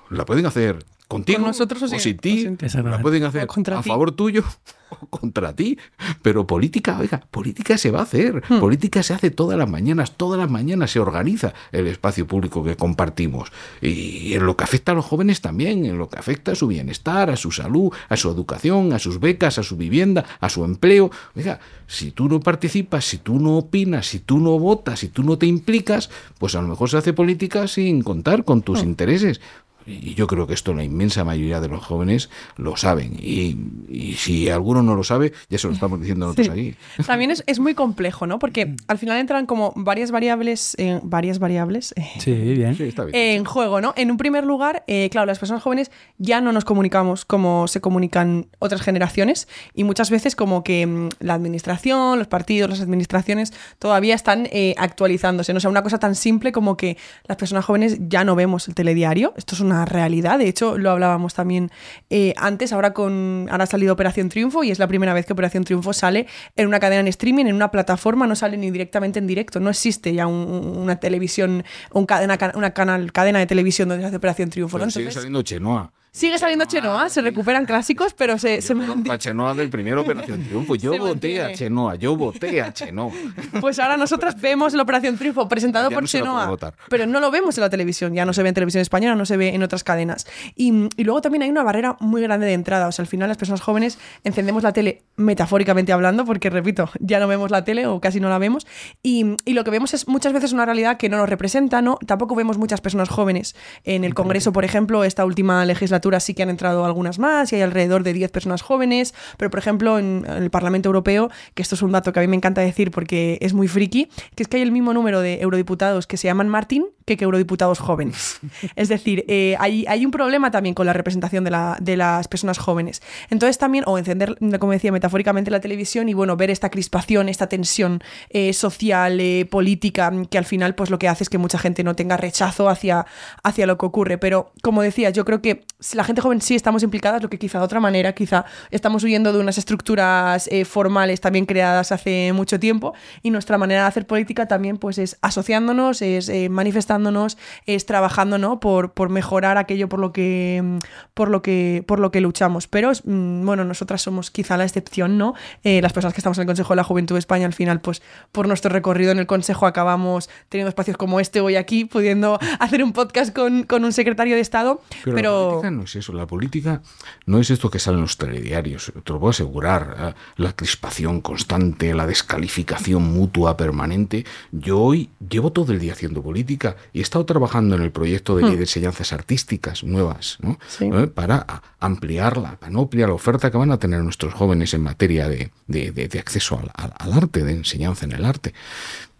la 0.09 0.25
pueden 0.25 0.45
hacer 0.45 0.79
contigo 1.07 1.39
Con 1.39 1.47
nosotros 1.47 1.81
o 1.81 1.85
o 1.85 1.99
sin- 1.99 2.15
o 2.17 2.19
ti, 2.19 2.41
sin 2.43 2.57
ti. 2.57 2.65
la 2.83 3.01
pueden 3.01 3.23
hacer 3.23 3.41
a 3.43 3.81
ti. 3.81 3.89
favor 3.89 4.11
tuyo 4.13 4.43
o 4.89 5.05
contra 5.07 5.55
ti, 5.55 5.77
pero 6.21 6.45
política, 6.47 6.97
oiga, 6.99 7.19
política 7.31 7.77
se 7.77 7.89
va 7.91 7.99
a 7.99 8.03
hacer, 8.03 8.43
Hmm. 8.47 8.59
política 8.59 9.01
se 9.03 9.13
hace 9.13 9.31
todas 9.31 9.57
las 9.57 9.67
mañanas, 9.69 10.11
todas 10.17 10.39
las 10.39 10.49
mañanas 10.49 10.91
se 10.91 10.99
organiza 10.99 11.53
el 11.71 11.87
espacio 11.87 12.25
público 12.27 12.63
que 12.63 12.75
compartimos 12.75 13.51
y 13.81 14.33
en 14.33 14.45
lo 14.45 14.55
que 14.55 14.63
afecta 14.63 14.91
a 14.91 14.95
los 14.95 15.05
jóvenes 15.05 15.41
también, 15.41 15.85
en 15.85 15.97
lo 15.97 16.09
que 16.09 16.19
afecta 16.19 16.51
a 16.51 16.55
su 16.55 16.67
bienestar, 16.67 17.29
a 17.31 17.35
su 17.35 17.51
salud, 17.51 17.91
a 18.09 18.17
su 18.17 18.29
educación, 18.29 18.93
a 18.93 18.99
sus 18.99 19.19
becas, 19.19 19.57
a 19.57 19.63
su 19.63 19.77
vivienda, 19.77 20.25
a 20.39 20.49
su 20.49 20.63
empleo. 20.63 21.09
Oiga, 21.35 21.59
si 21.87 22.11
tú 22.11 22.27
no 22.29 22.39
participas, 22.39 23.05
si 23.05 23.17
tú 23.17 23.39
no 23.39 23.57
opinas, 23.57 24.05
si 24.07 24.19
tú 24.19 24.39
no 24.39 24.57
votas, 24.59 24.99
si 24.99 25.07
tú 25.09 25.23
no 25.23 25.37
te 25.37 25.45
implicas, 25.47 26.09
pues 26.39 26.53
a 26.55 26.61
lo 26.61 26.67
mejor 26.67 26.89
se 26.89 26.97
hace 26.97 27.13
política 27.13 27.67
sin 27.67 28.01
contar 28.03 28.43
con 28.43 28.61
tus 28.61 28.83
intereses. 28.83 29.41
Y 29.85 30.13
yo 30.15 30.27
creo 30.27 30.47
que 30.47 30.53
esto 30.53 30.73
la 30.73 30.83
inmensa 30.83 31.23
mayoría 31.23 31.59
de 31.59 31.67
los 31.67 31.83
jóvenes 31.83 32.29
lo 32.57 32.77
saben. 32.77 33.17
Y, 33.19 33.57
y 33.89 34.13
si 34.13 34.49
alguno 34.49 34.81
no 34.83 34.95
lo 34.95 35.03
sabe, 35.03 35.33
ya 35.49 35.57
se 35.57 35.67
lo 35.67 35.73
estamos 35.73 35.99
diciendo 35.99 36.25
nosotros 36.27 36.47
Sí. 36.47 36.51
aquí. 36.51 36.75
También 37.07 37.31
es, 37.31 37.43
es 37.47 37.59
muy 37.59 37.73
complejo, 37.73 38.27
¿no? 38.27 38.39
Porque 38.39 38.75
al 38.87 38.97
final 38.97 39.17
entran 39.19 39.45
como 39.45 39.73
varias 39.75 40.11
variables, 40.11 40.75
eh, 40.77 40.99
varias 41.03 41.39
variables 41.39 41.93
eh, 41.97 42.07
Sí, 42.19 42.31
bien. 42.33 42.75
Sí, 42.75 42.83
está 42.83 43.05
bien. 43.05 43.15
en 43.15 43.45
juego, 43.45 43.81
¿no? 43.81 43.93
En 43.97 44.11
un 44.11 44.17
primer 44.17 44.45
lugar, 44.45 44.83
eh, 44.87 45.09
claro, 45.11 45.25
las 45.25 45.39
personas 45.39 45.61
jóvenes 45.63 45.91
ya 46.17 46.41
no 46.41 46.51
nos 46.51 46.65
comunicamos 46.65 47.25
como 47.25 47.67
se 47.67 47.81
comunican 47.81 48.47
otras 48.59 48.81
generaciones 48.81 49.47
y 49.73 49.83
muchas 49.83 50.09
veces 50.09 50.35
como 50.35 50.63
que 50.63 50.85
mm, 50.85 51.09
la 51.19 51.33
administración, 51.33 52.19
los 52.19 52.27
partidos, 52.27 52.69
las 52.69 52.81
administraciones 52.81 53.53
todavía 53.79 54.15
están 54.15 54.47
eh, 54.51 54.75
actualizándose. 54.77 55.53
¿no? 55.53 55.57
O 55.57 55.59
sea, 55.59 55.69
una 55.69 55.83
cosa 55.83 55.99
tan 55.99 56.15
simple 56.15 56.51
como 56.51 56.77
que 56.77 56.97
las 57.27 57.37
personas 57.37 57.65
jóvenes 57.65 57.97
ya 58.07 58.23
no 58.23 58.35
vemos 58.35 58.67
el 58.67 58.75
telediario. 58.75 59.33
Esto 59.37 59.55
es 59.55 59.61
una 59.61 59.72
realidad. 59.85 60.39
De 60.39 60.47
hecho, 60.47 60.77
lo 60.77 60.91
hablábamos 60.91 61.33
también 61.33 61.69
eh, 62.09 62.33
antes. 62.37 62.71
Ahora 62.73 62.93
con 62.93 63.47
ahora 63.51 63.63
ha 63.65 63.67
salido 63.67 63.93
Operación 63.93 64.29
Triunfo 64.29 64.63
y 64.63 64.71
es 64.71 64.79
la 64.79 64.87
primera 64.87 65.13
vez 65.13 65.25
que 65.25 65.33
Operación 65.33 65.63
Triunfo 65.63 65.93
sale 65.93 66.27
en 66.55 66.67
una 66.67 66.79
cadena 66.79 67.01
en 67.01 67.07
streaming, 67.07 67.45
en 67.45 67.55
una 67.55 67.71
plataforma, 67.71 68.27
no 68.27 68.35
sale 68.35 68.57
ni 68.57 68.71
directamente 68.71 69.19
en 69.19 69.27
directo. 69.27 69.59
No 69.59 69.69
existe 69.69 70.13
ya 70.13 70.27
un- 70.27 70.77
una 70.77 70.97
televisión, 70.99 71.63
un 71.91 72.05
cadena, 72.05 72.37
una 72.55 72.71
canal, 72.73 73.11
cadena 73.11 73.39
de 73.39 73.45
televisión 73.47 73.89
donde 73.89 74.03
se 74.03 74.07
hace 74.07 74.17
Operación 74.17 74.49
Triunfo. 74.49 74.77
¿no? 74.77 74.83
Pues 74.85 74.93
sigue 74.93 75.11
saliendo 75.11 75.41
Chenoa. 75.41 75.91
Sigue 76.15 76.37
saliendo 76.37 76.65
Chenoa, 76.65 77.09
se 77.09 77.21
recuperan 77.21 77.65
clásicos, 77.65 78.13
pero 78.13 78.37
se, 78.37 78.61
se 78.61 78.75
A 79.09 79.17
Chenoa 79.17 79.55
del 79.55 79.71
primer 79.71 79.97
Operación 79.97 80.43
Triunfo. 80.47 80.75
Yo 80.75 80.91
voté 80.91 81.07
a 81.39 81.45
mantiene. 81.45 81.55
Chenoa, 81.55 81.95
yo 81.95 82.15
voté 82.15 82.61
a 82.61 82.71
Chenoa. 82.71 83.11
Pues 83.59 83.79
ahora 83.79 83.97
nosotras 83.97 84.39
vemos 84.39 84.75
la 84.75 84.83
Operación 84.83 85.17
Triunfo 85.17 85.49
presentado 85.49 85.89
Ya 85.89 85.95
por 85.95 86.03
no 86.03 86.07
Chenoa, 86.07 86.55
pero 86.87 87.07
no 87.07 87.19
lo 87.19 87.31
vemos 87.31 87.57
en 87.57 87.61
la 87.61 87.71
televisión, 87.71 88.13
ya 88.13 88.25
no 88.25 88.33
se 88.33 88.43
ve 88.43 88.49
en 88.49 88.53
televisión 88.53 88.83
española, 88.83 89.15
no 89.15 89.25
se 89.25 89.37
ve 89.37 89.55
en 89.55 89.63
otras 89.63 89.83
cadenas. 89.83 90.27
Y, 90.55 90.87
y 90.95 91.03
luego 91.03 91.19
también 91.21 91.41
hay 91.41 91.49
una 91.49 91.63
barrera 91.63 91.97
muy 91.99 92.21
grande 92.21 92.45
de 92.45 92.53
entrada, 92.53 92.87
o 92.87 92.91
sea, 92.91 93.01
al 93.01 93.07
final 93.07 93.27
las 93.27 93.37
personas 93.37 93.61
jóvenes 93.61 93.97
encendemos 94.23 94.61
la 94.61 94.71
tele 94.71 95.01
metafóricamente 95.15 95.93
hablando, 95.93 96.25
porque 96.25 96.51
repito, 96.51 96.91
ya 96.99 97.19
no 97.19 97.27
vemos 97.27 97.49
la 97.49 97.63
tele 97.63 97.87
o 97.87 97.99
casi 97.99 98.19
no 98.19 98.29
la 98.29 98.37
vemos, 98.37 98.67
y, 99.01 99.35
y 99.45 99.53
lo 99.53 99.63
que 99.63 99.71
vemos 99.71 99.95
es 99.95 100.07
muchas 100.07 100.31
veces 100.31 100.53
una 100.53 100.67
realidad 100.67 100.97
que 100.97 101.09
no 101.09 101.17
nos 101.17 101.27
representa, 101.27 101.81
¿no? 101.81 101.97
Tampoco 102.05 102.35
vemos 102.35 102.59
muchas 102.59 102.81
personas 102.81 103.09
jóvenes. 103.09 103.55
En 103.83 104.03
el 104.03 104.13
Congreso, 104.13 104.53
por 104.53 104.63
ejemplo, 104.63 105.03
esta 105.03 105.25
última 105.25 105.65
legislatura 105.65 106.02
sí 106.19 106.33
que 106.33 106.43
han 106.43 106.49
entrado 106.49 106.85
algunas 106.85 107.19
más 107.19 107.51
y 107.51 107.55
hay 107.57 107.61
alrededor 107.61 108.03
de 108.03 108.13
10 108.13 108.31
personas 108.31 108.61
jóvenes, 108.61 109.13
pero 109.37 109.49
por 109.49 109.59
ejemplo 109.59 109.99
en, 109.99 110.25
en 110.27 110.43
el 110.43 110.49
Parlamento 110.49 110.89
Europeo, 110.89 111.29
que 111.53 111.61
esto 111.61 111.75
es 111.75 111.81
un 111.81 111.91
dato 111.91 112.13
que 112.13 112.19
a 112.19 112.21
mí 112.21 112.27
me 112.27 112.35
encanta 112.35 112.61
decir 112.61 112.91
porque 112.91 113.37
es 113.41 113.53
muy 113.53 113.67
friki, 113.67 114.09
que 114.35 114.43
es 114.43 114.47
que 114.49 114.57
hay 114.57 114.63
el 114.63 114.71
mismo 114.71 114.93
número 114.93 115.21
de 115.21 115.41
eurodiputados 115.41 116.07
que 116.07 116.17
se 116.17 116.27
llaman 116.27 116.49
Martín 116.49 116.85
que, 117.05 117.17
que 117.17 117.25
eurodiputados 117.25 117.79
jóvenes. 117.79 118.39
es 118.75 118.87
decir, 118.89 119.25
eh, 119.27 119.55
hay, 119.59 119.85
hay 119.87 120.05
un 120.05 120.11
problema 120.11 120.51
también 120.51 120.73
con 120.75 120.85
la 120.85 120.93
representación 120.93 121.43
de, 121.43 121.51
la- 121.51 121.77
de 121.81 121.97
las 121.97 122.27
personas 122.27 122.57
jóvenes. 122.57 123.01
Entonces 123.29 123.57
también, 123.57 123.83
o 123.87 123.97
encender, 123.97 124.37
como 124.59 124.71
decía, 124.71 124.91
metafóricamente 124.91 125.51
la 125.51 125.59
televisión 125.59 126.07
y 126.09 126.13
bueno, 126.13 126.37
ver 126.37 126.49
esta 126.49 126.69
crispación, 126.69 127.27
esta 127.29 127.47
tensión 127.47 128.01
eh, 128.29 128.53
social, 128.53 129.19
eh, 129.19 129.45
política, 129.49 130.11
que 130.29 130.37
al 130.37 130.45
final 130.45 130.75
pues 130.75 130.89
lo 130.89 130.97
que 130.99 131.07
hace 131.09 131.23
es 131.23 131.29
que 131.29 131.37
mucha 131.37 131.57
gente 131.57 131.83
no 131.83 131.95
tenga 131.95 132.15
rechazo 132.17 132.69
hacia, 132.69 133.05
hacia 133.43 133.65
lo 133.67 133.77
que 133.77 133.85
ocurre. 133.85 134.17
Pero 134.17 134.51
como 134.61 134.81
decía, 134.81 135.09
yo 135.09 135.25
creo 135.25 135.41
que 135.41 135.65
la 135.93 136.03
gente 136.03 136.21
joven 136.21 136.41
sí 136.41 136.55
estamos 136.55 136.83
implicadas, 136.83 137.21
lo 137.21 137.29
que 137.29 137.37
quizá 137.37 137.59
de 137.59 137.65
otra 137.65 137.79
manera, 137.79 138.13
quizá 138.13 138.45
estamos 138.71 139.03
huyendo 139.03 139.33
de 139.33 139.39
unas 139.39 139.57
estructuras 139.57 140.47
eh, 140.51 140.65
formales 140.65 141.21
también 141.21 141.45
creadas 141.45 141.91
hace 141.91 142.31
mucho 142.33 142.59
tiempo 142.59 142.93
y 143.21 143.31
nuestra 143.31 143.57
manera 143.57 143.81
de 143.81 143.87
hacer 143.87 144.07
política 144.07 144.47
también 144.47 144.77
pues 144.77 144.97
es 144.97 145.17
asociándonos, 145.21 146.01
es 146.01 146.29
eh, 146.29 146.49
manifestándonos, 146.49 147.37
es 147.65 147.85
trabajando 147.85 148.37
¿no? 148.37 148.59
por, 148.59 148.93
por 148.93 149.09
mejorar 149.09 149.57
aquello 149.57 149.89
por 149.89 149.99
lo 149.99 150.11
que 150.11 150.61
mm, 150.63 150.77
por 151.13 151.29
lo 151.29 151.41
que 151.41 151.83
por 151.87 151.99
lo 151.99 152.11
que 152.11 152.21
luchamos. 152.21 152.67
Pero 152.67 152.91
mm, 152.91 153.45
bueno, 153.45 153.63
nosotras 153.63 154.01
somos 154.01 154.31
quizá 154.31 154.57
la 154.57 154.65
excepción, 154.65 155.17
¿no? 155.17 155.33
Eh, 155.63 155.81
las 155.81 155.93
personas 155.93 156.13
que 156.13 156.19
estamos 156.19 156.37
en 156.37 156.43
el 156.43 156.47
Consejo 156.47 156.73
de 156.73 156.77
la 156.77 156.83
Juventud 156.83 157.15
de 157.15 157.19
España 157.19 157.45
al 157.45 157.53
final, 157.53 157.81
pues 157.81 158.01
por 158.31 158.47
nuestro 158.47 158.71
recorrido 158.71 159.11
en 159.11 159.19
el 159.19 159.27
Consejo 159.27 159.65
acabamos 159.65 160.29
teniendo 160.49 160.69
espacios 160.69 160.97
como 160.97 161.19
este 161.19 161.41
hoy 161.41 161.55
aquí, 161.55 161.85
pudiendo 161.85 162.39
hacer 162.59 162.83
un 162.83 162.93
podcast 162.93 163.33
con, 163.33 163.63
con 163.63 163.85
un 163.85 163.93
secretario 163.93 164.35
de 164.35 164.41
Estado. 164.41 164.81
Pero, 165.03 165.59
Pero, 165.61 165.82
no 165.83 165.85
es 165.85 165.95
eso. 165.97 166.13
La 166.13 166.25
política 166.25 166.81
no 167.25 167.39
es 167.39 167.49
esto 167.49 167.69
que 167.69 167.77
sale 167.79 167.95
en 167.97 168.01
los 168.03 168.17
telediarios. 168.17 168.91
Te 169.03 169.11
lo 169.13 169.19
puedo 169.19 169.31
asegurar. 169.31 169.95
¿eh? 169.99 170.13
La 170.37 170.53
crispación 170.55 171.19
constante, 171.21 171.93
la 171.93 172.07
descalificación 172.07 173.03
mutua 173.03 173.57
permanente. 173.57 174.25
Yo 174.51 174.79
hoy 174.79 175.09
llevo 175.29 175.51
todo 175.51 175.73
el 175.73 175.79
día 175.79 175.93
haciendo 175.93 176.21
política 176.23 176.75
y 176.93 176.99
he 176.99 177.01
estado 177.01 177.25
trabajando 177.25 177.75
en 177.75 177.81
el 177.81 177.91
proyecto 177.91 178.35
de 178.35 178.43
ley 178.43 178.55
de 178.55 178.63
enseñanzas 178.63 179.11
artísticas 179.13 179.83
nuevas, 179.83 180.37
¿no? 180.41 180.51
Hmm. 180.51 180.57
Sí. 180.67 180.85
¿Eh? 180.93 181.07
Para 181.07 181.45
ampliarla, 181.79 182.55
para 182.59 182.71
no 182.71 182.81
ampliar 182.81 183.09
la 183.09 183.15
oferta 183.15 183.51
que 183.51 183.57
van 183.57 183.71
a 183.71 183.77
tener 183.77 184.01
nuestros 184.01 184.33
jóvenes 184.33 184.73
en 184.73 184.81
materia 184.83 185.27
de, 185.27 185.51
de- 185.67 185.91
de- 185.91 186.07
de 186.07 186.19
acceso 186.19 186.57
al, 186.59 186.71
al- 186.75 186.93
al 186.97 187.13
arte, 187.13 187.43
de 187.43 187.51
enseñanza 187.51 188.05
en 188.05 188.13
el 188.13 188.23
arte. 188.23 188.53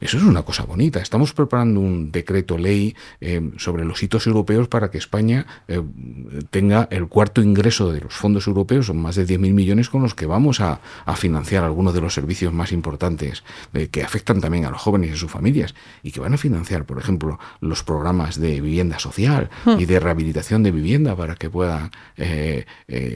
Eso 0.04 0.18
es 0.18 0.24
una 0.24 0.44
cosa 0.44 0.66
bonita. 0.66 1.00
Estamos 1.00 1.32
preparando 1.32 1.80
un 1.80 2.12
decreto 2.12 2.58
ley 2.58 2.94
eh, 3.22 3.52
sobre 3.56 3.86
los 3.86 4.04
hitos 4.04 4.28
europeos 4.28 4.68
para 4.68 4.92
que 4.92 4.98
España 4.98 5.46
eh, 5.70 5.82
tenga 6.50 6.90
el 6.92 7.08
cuarto 7.08 7.42
ingreso 7.42 7.90
de 7.94 8.02
los 8.02 8.14
fondos 8.14 8.46
europeos, 8.46 8.88
son 8.88 8.98
más 8.98 9.16
de 9.16 9.26
10.000 9.26 9.54
millones 9.54 9.90
con 9.90 10.02
los 10.02 10.14
que 10.14 10.26
vamos 10.26 10.60
a, 10.60 10.82
a 11.06 11.16
financiar 11.16 11.64
algunos 11.64 11.94
de 11.94 12.02
los 12.02 12.14
servicios 12.14 12.52
más 12.52 12.74
importantes 12.74 13.46
eh, 13.74 13.88
que 13.88 14.04
afectan 14.04 14.42
también 14.42 14.66
a 14.66 14.72
los 14.72 14.82
jóvenes 14.82 15.12
y 15.12 15.14
a 15.14 15.16
sus 15.16 15.32
familias 15.32 15.74
y 16.04 16.12
que 16.12 16.20
van 16.20 16.34
a 16.34 16.38
financiar, 16.38 16.84
por 16.84 17.00
ejemplo, 17.00 17.40
los 17.62 17.86
programas 17.86 18.38
de 18.38 18.60
vivienda 18.60 19.00
social 19.00 19.50
y 19.80 19.86
de 19.86 20.02
rehabilitación 20.02 20.64
de 20.64 20.72
vivienda 20.72 21.16
para 21.16 21.36
que 21.36 21.50
puedan, 21.50 21.92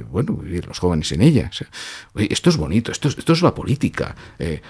bueno, 0.09 0.33
vivir 0.35 0.67
los 0.67 0.79
jóvenes 0.79 1.11
en 1.11 1.21
ellas. 1.21 1.65
Esto 2.15 2.49
es 2.49 2.55
bonito, 2.55 2.93
esto 2.93 3.09
es, 3.09 3.17
esto 3.17 3.33
es 3.33 3.41
la 3.41 3.53
política. 3.53 4.15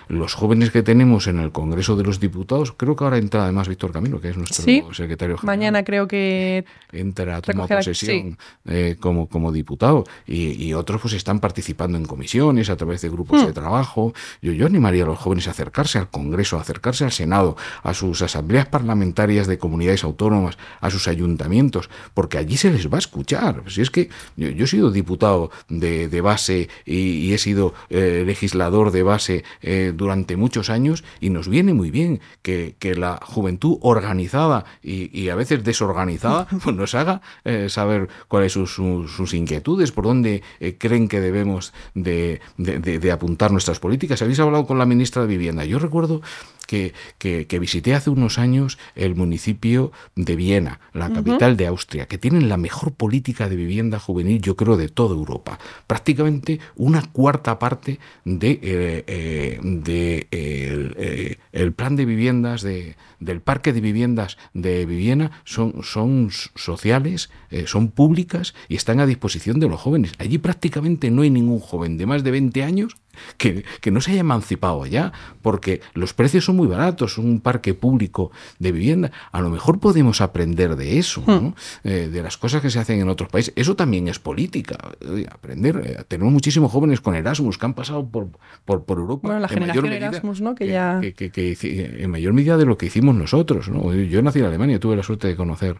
Los 0.07 0.33
jóvenes 0.33 0.71
que 0.71 0.81
tenemos 0.81 1.27
en 1.27 1.39
el 1.39 1.51
Congreso 1.51 1.95
de 1.95 2.06
los 2.07 2.19
Diputados, 2.19 2.73
creo 2.75 2.95
que 2.95 3.03
ahora 3.03 3.17
entra 3.17 3.43
además 3.43 3.67
Víctor 3.67 3.91
Camilo, 3.91 4.19
que 4.19 4.29
es 4.29 4.37
nuestro 4.37 4.63
Sí. 4.63 4.83
secretario 4.93 5.37
general 5.37 5.57
mañana 5.57 5.83
creo 5.83 6.07
que 6.07 6.65
entra, 6.91 7.41
toma 7.41 7.67
posesión 7.67 8.37
eh, 8.65 8.95
como, 8.99 9.27
como 9.27 9.51
diputado 9.51 10.03
y, 10.25 10.51
y 10.63 10.73
otros 10.73 11.01
pues 11.01 11.13
están 11.13 11.39
participando 11.39 11.97
en 11.97 12.05
comisiones 12.05 12.69
a 12.69 12.75
través 12.75 13.01
de 13.01 13.09
grupos 13.09 13.41
Hmm. 13.43 13.45
de 13.47 13.53
trabajo. 13.53 14.13
Yo, 14.41 14.51
yo 14.53 14.65
animaría 14.65 15.03
a 15.03 15.07
los 15.07 15.19
jóvenes 15.19 15.47
a 15.47 15.51
acercarse 15.51 15.97
al 15.99 16.09
Congreso, 16.09 16.57
a 16.57 16.61
acercarse 16.61 17.03
al 17.03 17.11
Senado, 17.11 17.57
a 17.83 17.93
sus 17.93 18.21
asambleas 18.21 18.67
parlamentarias 18.67 19.47
de 19.47 19.57
comunidades 19.57 20.03
autónomas, 20.03 20.57
a 20.79 20.89
sus 20.89 21.07
ayuntamientos, 21.07 21.89
porque 22.13 22.37
allí 22.37 22.55
se 22.57 22.71
les 22.71 22.87
va 22.91 22.95
a 22.97 22.99
escuchar. 22.99 23.63
Si 23.67 23.81
es 23.81 23.89
que 23.91 24.09
yo, 24.37 24.49
yo 24.49 24.63
he 24.65 24.67
sido 24.67 24.91
diputado 24.91 25.51
de, 25.67 26.07
de 26.07 26.21
base 26.21 26.69
y, 26.85 26.95
y 27.27 27.33
he 27.33 27.37
sido 27.37 27.73
eh, 27.89 28.23
legislador 28.25 28.91
de 28.91 29.03
base 29.03 29.43
eh, 29.61 29.91
durante 29.95 30.37
muchos 30.37 30.69
años 30.69 31.03
y 31.19 31.29
nos 31.29 31.47
viene 31.49 31.73
muy 31.73 31.91
bien 31.91 31.96
que, 32.41 32.75
que 32.79 32.95
la 32.95 33.19
juventud 33.23 33.77
organizada 33.81 34.65
y, 34.81 35.09
y 35.17 35.29
a 35.29 35.35
veces 35.35 35.63
desorganizada 35.63 36.47
pues 36.63 36.75
nos 36.75 36.95
haga 36.95 37.21
eh, 37.43 37.67
saber 37.69 38.07
cuáles 38.27 38.53
son 38.53 38.67
sus, 38.67 39.11
sus 39.11 39.33
inquietudes, 39.33 39.91
por 39.91 40.05
dónde 40.05 40.43
eh, 40.59 40.77
creen 40.77 41.07
que 41.07 41.19
debemos 41.21 41.73
de, 41.93 42.39
de- 42.57 42.79
de- 42.79 42.99
de 42.99 43.11
apuntar 43.11 43.51
nuestras 43.51 43.79
políticas. 43.79 44.21
Habéis 44.21 44.39
hablado 44.39 44.65
con 44.65 44.77
la 44.77 44.85
ministra 44.85 45.21
de 45.21 45.27
Vivienda. 45.27 45.65
Yo 45.65 45.79
recuerdo 45.79 46.21
que, 46.67 46.93
que- 47.17 47.47
que 47.47 47.57
visité 47.59 47.95
hace 47.95 48.09
unos 48.11 48.37
años 48.37 48.77
el 48.95 49.15
municipio 49.15 49.91
de 50.15 50.35
Viena, 50.35 50.79
la 50.93 51.07
capital 51.11 51.57
de 51.57 51.65
Austria, 51.67 52.05
que 52.07 52.17
tienen 52.19 52.49
la 52.49 52.57
mejor 52.57 52.93
política 52.93 53.49
de 53.49 53.55
vivienda 53.55 53.97
juvenil, 53.99 54.41
yo 54.41 54.55
creo, 54.55 54.77
de 54.77 54.89
toda 54.89 55.15
Europa. 55.15 55.57
Prácticamente 55.87 56.59
una 56.75 57.01
cuarta 57.01 57.57
parte 57.57 57.99
de, 58.25 58.51
eh, 58.61 59.03
eh, 59.07 59.59
de, 59.63 60.27
eh, 60.31 60.67
el, 60.69 60.95
eh, 60.99 61.37
el 61.53 61.73
plan 61.73 61.95
de 61.95 62.05
viviendas 62.05 62.61
de, 62.61 62.95
del 63.19 63.41
parque 63.41 63.73
de 63.73 63.81
viviendas 63.81 64.37
de 64.53 64.85
Vivienda 64.85 65.31
son, 65.45 65.81
son 65.83 66.29
sociales, 66.55 67.29
son 67.65 67.89
públicas 67.89 68.53
y 68.67 68.75
están 68.75 68.99
a 68.99 69.05
disposición 69.05 69.59
de 69.59 69.69
los 69.69 69.79
jóvenes. 69.79 70.11
Allí 70.19 70.37
prácticamente 70.37 71.09
no 71.09 71.21
hay 71.21 71.29
ningún 71.29 71.59
joven 71.59 71.97
de 71.97 72.05
más 72.05 72.23
de 72.23 72.31
20 72.31 72.63
años 72.63 72.97
que, 73.37 73.63
que 73.81 73.91
no 73.91 74.01
se 74.01 74.11
haya 74.11 74.21
emancipado 74.21 74.83
allá, 74.83 75.11
porque 75.41 75.81
los 75.93 76.13
precios 76.13 76.45
son 76.45 76.55
muy 76.55 76.67
baratos, 76.67 77.17
un 77.17 77.39
parque 77.39 77.73
público 77.73 78.31
de 78.59 78.71
vivienda. 78.71 79.11
A 79.31 79.41
lo 79.41 79.49
mejor 79.49 79.79
podemos 79.79 80.21
aprender 80.21 80.75
de 80.75 80.97
eso, 80.99 81.23
¿no? 81.27 81.55
Eh, 81.83 82.09
de 82.11 82.23
las 82.23 82.37
cosas 82.37 82.61
que 82.61 82.69
se 82.69 82.79
hacen 82.79 82.99
en 82.99 83.09
otros 83.09 83.29
países. 83.29 83.53
Eso 83.55 83.75
también 83.75 84.07
es 84.07 84.19
política, 84.19 84.77
eh, 85.01 85.25
aprender. 85.31 85.81
Eh, 85.85 86.03
tenemos 86.07 86.31
muchísimos 86.33 86.71
jóvenes 86.71 87.01
con 87.01 87.15
Erasmus 87.15 87.57
que 87.57 87.65
han 87.65 87.73
pasado 87.73 88.07
por, 88.07 88.29
por, 88.65 88.83
por 88.85 88.97
Europa. 88.99 89.27
Bueno, 89.27 89.39
la 89.39 89.47
generación 89.47 89.83
medida 89.85 90.07
Erasmus, 90.07 90.41
¿no? 90.41 90.55
Que 90.55 90.67
ya- 90.67 90.99
que- 91.13 91.31
que- 91.31 92.03
en 92.03 92.09
mayor 92.11 92.33
medida 92.33 92.57
de 92.57 92.65
lo 92.65 92.77
que 92.77 92.85
hicimos 92.87 93.15
nosotros. 93.15 93.69
¿no? 93.69 93.93
Yo 93.93 94.21
nací 94.21 94.39
en 94.39 94.45
Alemania, 94.45 94.79
tuve 94.79 94.95
la 94.95 95.03
suerte 95.03 95.27
de 95.27 95.35
conocer 95.35 95.79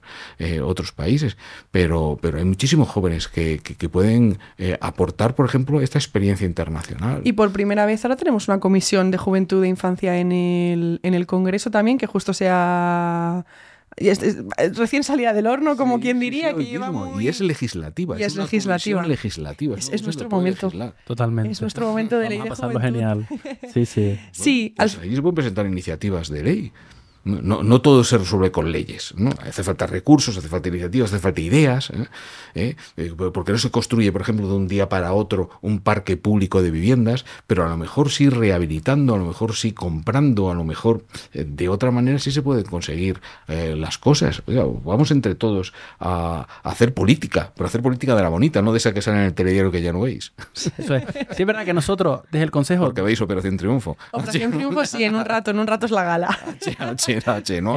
otros 0.64 0.92
países, 0.92 1.38
pero, 1.72 2.18
pero 2.22 2.38
hay 2.38 2.46
muchísimos 2.46 2.88
jóvenes 2.90 3.28
que, 3.28 3.60
que- 3.64 3.76
que 3.76 3.90
pueden 3.90 4.38
aportar, 4.82 5.36
por 5.36 5.46
ejemplo, 5.46 5.82
esta 5.82 5.98
experiencia 6.00 6.46
internacional. 6.48 7.22
Y 7.28 7.34
por 7.34 7.52
primera 7.52 7.86
vez 7.86 8.04
ahora 8.06 8.16
tenemos 8.16 8.48
una 8.48 8.60
comisión 8.60 9.12
de 9.12 9.18
juventud 9.18 9.64
e 9.64 9.68
infancia 9.68 10.18
en 10.20 10.32
el, 10.32 11.00
en 11.04 11.14
el 11.14 11.26
Congreso 11.26 11.70
también, 11.72 11.98
que 11.98 12.08
justo 12.08 12.34
sea 12.34 13.46
recién 14.76 15.04
salida 15.04 15.34
del 15.34 15.48
horno, 15.48 15.76
como 15.76 15.96
Sí, 15.96 16.04
quien 16.04 16.20
diría, 16.20 16.52
sí, 16.52 16.58
que 16.58 16.66
lleva 16.66 16.92
muy- 16.92 17.24
Y 17.24 17.28
es 17.30 17.40
legislativa. 17.42 18.20
Y 18.20 18.24
es 18.24 18.36
una 18.36 18.44
legislativa. 19.08 19.76
Es- 19.78 20.04
nuestro 20.04 20.30
momento. 20.30 20.68
legislar. 20.68 20.94
Totalmente. 21.06 21.52
Es 21.52 21.62
nuestro 21.62 21.88
momento 21.88 22.20
de 22.20 22.30
ley 22.30 22.38
Vamos 22.40 22.60
a 22.60 22.68
pasarlo 22.68 22.80
genial. 22.80 23.28
Sí, 23.74 23.86
sí. 23.86 24.20
Sí, 24.32 24.76
al- 24.78 24.90
Pues 24.90 25.02
ahí 25.04 25.16
se 25.16 25.22
pueden 25.22 25.36
presentar 25.36 25.66
iniciativas 25.66 26.30
de 26.30 26.44
ley. 26.44 26.72
No, 27.28 27.82
todo 27.82 28.04
se 28.04 28.18
resuelve 28.18 28.52
con 28.52 28.72
leyes. 28.72 29.14
¿no? 29.18 29.32
Hace 29.42 29.64
falta 29.64 29.86
recursos, 29.88 30.38
hace 30.38 30.48
falta 30.48 30.70
iniciativas, 30.70 31.12
hace 31.12 31.20
falta 31.20 31.42
ideas. 31.42 31.90
¿eh? 31.90 32.06
¿Eh? 32.56 32.76
Eh, 32.98 33.14
Porque 33.34 33.52
no 33.52 33.58
se 33.58 33.70
construye, 33.70 34.12
por 34.12 34.22
ejemplo, 34.22 34.48
de 34.48 34.56
un 34.56 34.68
día 34.68 34.90
para 34.90 35.14
otro 35.14 35.50
un 35.62 35.80
parque 35.80 36.18
público 36.18 36.62
de 36.62 36.72
viviendas, 36.72 37.26
pero 37.46 37.66
a 37.66 37.70
lo 37.70 37.78
mejor 37.78 38.10
sí 38.10 38.30
rehabilitando, 38.30 39.16
a 39.16 39.18
lo 39.18 39.26
mejor 39.26 39.56
sí 39.56 39.72
comprando, 39.74 40.50
a 40.50 40.54
lo 40.54 40.64
mejor 40.64 41.04
eh, 41.34 41.46
de 41.48 41.70
otra 41.70 41.92
manera 41.92 42.20
sí 42.20 42.32
se 42.32 42.42
pueden 42.42 42.66
conseguir 42.66 43.20
eh, 43.48 43.76
las 43.78 43.98
cosas. 43.98 44.42
Oiga, 44.48 44.64
vamos 44.84 45.12
entre 45.12 45.36
todos 45.36 45.74
a, 46.00 46.48
a 46.64 46.70
hacer 46.70 46.94
política, 46.94 47.52
pero 47.56 47.68
hacer 47.68 47.82
política 47.82 48.16
de 48.16 48.22
la 48.22 48.30
bonita, 48.30 48.62
no 48.62 48.72
de 48.72 48.78
esa 48.78 48.94
que 48.94 49.02
sale 49.02 49.18
en 49.20 49.24
el 49.26 49.34
telediario 49.34 49.72
que 49.72 49.82
ya 49.82 49.92
no 49.92 50.02
veis. 50.02 50.34
Eso 50.78 50.96
es. 50.96 51.04
Sí, 51.36 51.44
es 51.44 51.46
verdad 51.46 51.66
que 51.66 51.74
nosotros, 51.74 52.22
desde 52.32 52.44
el 52.44 52.52
Consejo, 52.52 52.86
Porque 52.86 53.02
veis 53.02 53.22
Operación 53.22 53.58
Triunfo. 53.58 53.98
Operación 54.12 54.52
Triunfo, 54.52 54.86
sí, 54.86 55.04
en 55.04 55.16
un 55.16 55.26
rato, 55.26 55.52
en 55.52 55.60
un 55.60 55.68
rato 55.68 55.86
es 55.86 55.92
la 55.92 56.04
gala. 56.04 56.28
H, 56.80 57.17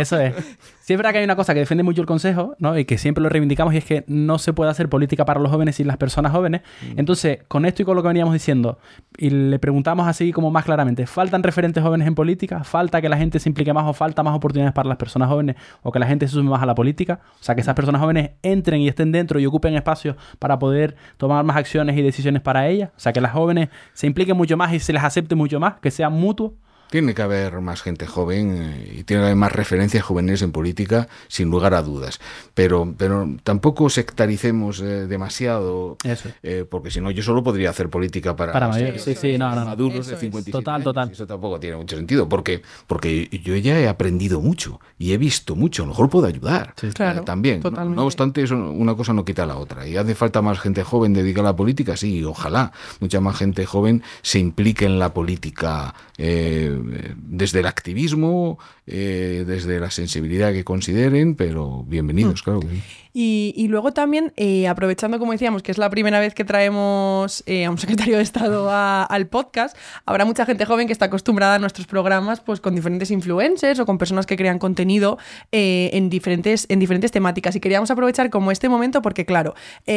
Eso 0.01 0.19
es. 0.19 0.35
Sí 0.81 0.95
es 0.95 0.99
verdad 0.99 1.13
que 1.13 1.19
hay 1.19 1.25
una 1.25 1.37
cosa 1.37 1.55
que 1.55 1.61
defiende 1.61 1.85
mucho 1.85 2.01
el 2.01 2.07
Consejo, 2.07 2.57
¿no? 2.59 2.77
Y 2.77 2.85
que 2.85 2.99
siempre 2.99 3.23
lo 3.23 3.29
reivindicamos 3.29 3.75
y 3.75 3.77
es 3.77 3.85
que 3.85 4.03
no 4.09 4.39
se 4.39 4.53
puede 4.53 4.73
hacer 4.73 4.89
política 4.89 5.25
para 5.25 5.39
los 5.39 5.51
jóvenes 5.51 5.77
sin 5.77 5.87
las 5.87 5.97
personas 5.99 6.33
jóvenes. 6.33 6.63
Entonces, 6.97 7.41
con 7.47 7.65
esto 7.65 7.83
y 7.83 7.85
con 7.85 7.95
lo 7.95 8.03
que 8.03 8.09
veníamos 8.09 8.33
diciendo, 8.33 8.79
y 9.17 9.31
le 9.31 9.59
preguntamos 9.61 10.09
así 10.09 10.33
como 10.33 10.51
más 10.51 10.65
claramente, 10.65 11.07
¿faltan 11.07 11.45
referentes 11.45 11.81
jóvenes 11.83 12.09
en 12.09 12.17
política? 12.17 12.65
¿Falta 12.65 13.01
que 13.01 13.09
la 13.09 13.17
gente 13.17 13.39
se 13.39 13.49
implique 13.49 13.73
más 13.73 13.85
o 13.87 13.93
falta 13.93 14.25
más 14.25 14.35
oportunidades 14.35 14.75
para 14.75 14.89
las 14.89 14.99
personas 14.99 15.29
jóvenes 15.29 15.55
o 15.83 15.93
que 15.93 16.01
la 16.01 16.07
gente 16.07 16.27
se 16.27 16.35
sume 16.35 16.51
más 16.51 16.61
a 16.61 16.67
la 16.67 16.75
política? 16.75 17.21
O 17.41 17.45
sea, 17.45 17.55
que 17.55 17.61
esas 17.61 17.77
personas 17.77 18.01
jóvenes 18.01 18.31
entren 18.43 18.81
y 18.81 18.89
estén 18.89 19.13
dentro 19.13 19.39
y 19.39 19.47
ocupen 19.47 19.75
espacios 19.75 20.17
para 20.41 20.59
poder 20.59 20.97
tomar 21.19 21.45
más 21.45 21.57
acciones 21.57 21.97
y 21.97 22.03
decisiones 22.03 22.43
para 22.43 22.67
ellas. 22.67 22.91
O 22.97 23.01
sea, 23.01 23.13
que 23.13 23.21
las 23.21 23.31
jóvenes 23.31 23.69
se 23.93 24.09
impliquen 24.09 24.37
mucho 24.37 24.57
más 24.57 24.73
y 24.73 24.81
se 24.81 24.93
les 24.93 25.05
acepte 25.05 25.37
mucho 25.37 25.61
más, 25.61 25.75
que 25.75 25.93
sea 25.93 26.11
mutuo. 26.11 26.55
Tiene 26.91 27.15
que 27.15 27.23
haber 27.23 27.61
más 27.61 27.83
gente 27.83 28.07
joven 28.07 28.51
eh, 28.57 28.95
y 29.01 29.05
tiene 29.05 29.23
que 29.23 29.27
haber 29.27 29.37
más 29.37 29.53
referencias 29.53 30.03
juveniles 30.05 30.43
en 30.43 30.53
política, 30.53 31.09
sin 31.29 31.49
lugar 31.51 31.75
a 31.75 31.83
dudas. 31.83 32.19
Pero, 32.55 32.95
pero 32.99 33.29
tampoco 33.45 33.89
sectaricemos 33.91 34.81
eh, 34.81 35.07
demasiado, 35.07 35.97
Eso. 36.05 36.29
eh, 36.43 36.65
porque 36.69 36.91
si 36.91 37.01
no, 37.01 37.11
yo 37.11 37.23
solo 37.23 37.43
podría 37.43 37.71
hacer 37.71 37.89
política 37.91 38.35
para, 38.37 38.53
Para 38.53 38.69
mayores. 38.69 39.03
Sí, 39.03 39.15
sí, 39.15 39.39
no, 39.39 39.51
no, 39.51 39.61
no. 39.61 39.65
maduros 39.67 40.07
de 40.09 40.15
es. 40.15 40.21
57 40.21 40.51
Total, 40.53 40.75
años. 40.75 40.85
total. 40.85 41.11
Eso 41.13 41.27
tampoco 41.27 41.61
tiene 41.61 41.77
mucho 41.77 41.97
sentido, 41.97 42.29
porque, 42.29 42.63
porque 42.87 43.29
yo 43.45 43.57
ya 43.57 43.79
he 43.79 43.89
aprendido 43.89 44.41
mucho 44.41 44.81
y 44.99 45.13
he 45.13 45.19
visto 45.19 45.55
mucho. 45.57 45.83
A 45.85 45.87
lo 45.87 45.91
mejor 45.93 46.11
puedo 46.11 46.27
ayudar 46.27 46.75
Sí. 46.77 46.89
eh, 46.99 47.21
también. 47.25 47.59
No- 47.59 47.71
totalmente. 47.71 47.97
No 47.97 48.05
obstante, 48.07 48.43
eso, 48.43 48.57
una 48.57 48.95
cosa 48.95 49.13
no 49.13 49.25
quita 49.25 49.47
la 49.47 49.57
otra. 49.57 49.87
Y 49.87 49.97
hace 49.97 50.15
falta 50.15 50.43
más 50.43 50.59
gente 50.61 50.83
joven 50.83 51.13
dedicada 51.15 51.49
a 51.49 51.53
la 51.53 51.57
política, 51.57 51.97
sí, 51.97 52.25
ojalá 52.25 52.73
mucha 53.01 53.21
más 53.21 53.37
gente 53.37 53.65
joven 53.65 54.03
se 54.23 54.39
implique 54.39 54.85
en 54.87 54.99
la 54.99 55.15
política 55.15 55.95
eh, 56.23 57.15
desde 57.17 57.61
el 57.61 57.67
activismo, 57.67 58.59
eh, 58.91 59.45
desde 59.47 59.79
la 59.81 59.91
sensibilidad 59.91 60.53
que 60.53 60.65
consideren, 60.65 61.35
pero 61.35 61.85
Mm. 61.85 61.89
bienvenidos, 61.91 62.43
claro 62.43 62.61
que 62.61 62.69
sí. 62.69 62.83
Y, 63.13 63.53
y 63.57 63.67
luego 63.67 63.93
también, 63.93 64.33
eh, 64.37 64.69
aprovechando, 64.69 65.19
como 65.19 65.33
decíamos, 65.33 65.65
que 65.65 65.73
es 65.73 65.79
la 65.79 65.91
primera 65.91 66.21
vez 66.21 66.33
que 66.33 66.45
traemos 66.45 67.43
eh, 67.47 67.65
a 67.65 67.71
un 67.71 67.79
secretario 68.07 68.17
de 68.19 68.23
Estado 68.23 68.71
a- 68.71 69.03
al 69.03 69.27
podcast, 69.27 69.77
habrá 70.07 70.25
mucha 70.25 70.47
gente 70.47 70.65
joven 70.65 70.87
que 70.87 70.93
está 70.93 71.07
acostumbrada 71.07 71.57
a 71.57 71.59
nuestros 71.59 71.89
programas 71.89 72.41
pues, 72.41 72.61
con 72.61 72.75
diferentes 72.77 73.11
influencers 73.11 73.81
o 73.81 73.87
con 73.87 73.99
personas 73.99 74.27
que 74.27 74.37
crean 74.37 74.59
contenido 74.61 75.19
eh, 75.51 75.91
en, 75.93 76.09
diferentes, 76.09 76.67
en 76.69 76.79
diferentes 76.79 77.11
temáticas. 77.11 77.57
Y 77.57 77.61
queríamos 77.61 77.91
aprovechar 77.91 78.31
como 78.31 78.53
este 78.53 78.69
momento 78.69 79.03
porque, 79.03 79.25
claro, 79.27 79.55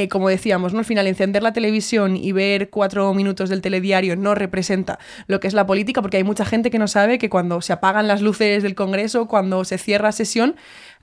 como 0.09 0.29
decíamos, 0.29 0.73
¿no? 0.73 0.79
al 0.79 0.85
final 0.85 1.05
encender 1.07 1.43
la 1.43 1.53
televisión 1.53 2.17
y 2.17 2.31
ver 2.31 2.69
cuatro 2.71 3.13
minutos 3.13 3.49
del 3.49 3.61
telediario 3.61 4.15
no 4.15 4.33
representa 4.35 4.97
lo 5.27 5.39
que 5.39 5.47
es 5.47 5.53
la 5.53 5.65
política, 5.67 6.01
porque 6.01 6.17
hay 6.17 6.23
mucha 6.23 6.45
gente 6.45 6.71
que 6.71 6.79
no 6.79 6.87
sabe 6.87 7.19
que 7.19 7.29
cuando 7.29 7.61
se 7.61 7.73
apagan 7.73 8.07
las 8.07 8.21
luces 8.21 8.63
del 8.63 8.73
Congreso, 8.83 9.27
cuando 9.27 9.63
se 9.63 9.77
cierra 9.77 10.11
sesión, 10.11 10.55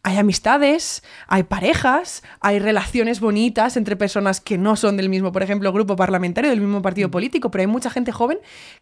hay 0.03 0.17
amistades, 0.17 1.03
hay 1.29 1.43
parejas, 1.43 2.23
hay 2.41 2.59
relaciones 2.59 3.21
bonitas 3.21 3.77
entre 3.77 3.97
personas 3.97 4.41
que 4.41 4.57
no 4.57 4.77
son 4.77 4.97
del 4.97 5.09
mismo, 5.11 5.31
por 5.31 5.43
ejemplo, 5.43 5.73
grupo 5.73 5.95
parlamentario, 5.95 6.49
del 6.51 6.61
mismo 6.61 6.81
partido 6.81 7.11
político, 7.11 7.51
pero 7.51 7.61
hay 7.63 7.67
mucha 7.67 7.91
gente 7.91 8.11
joven 8.11 8.39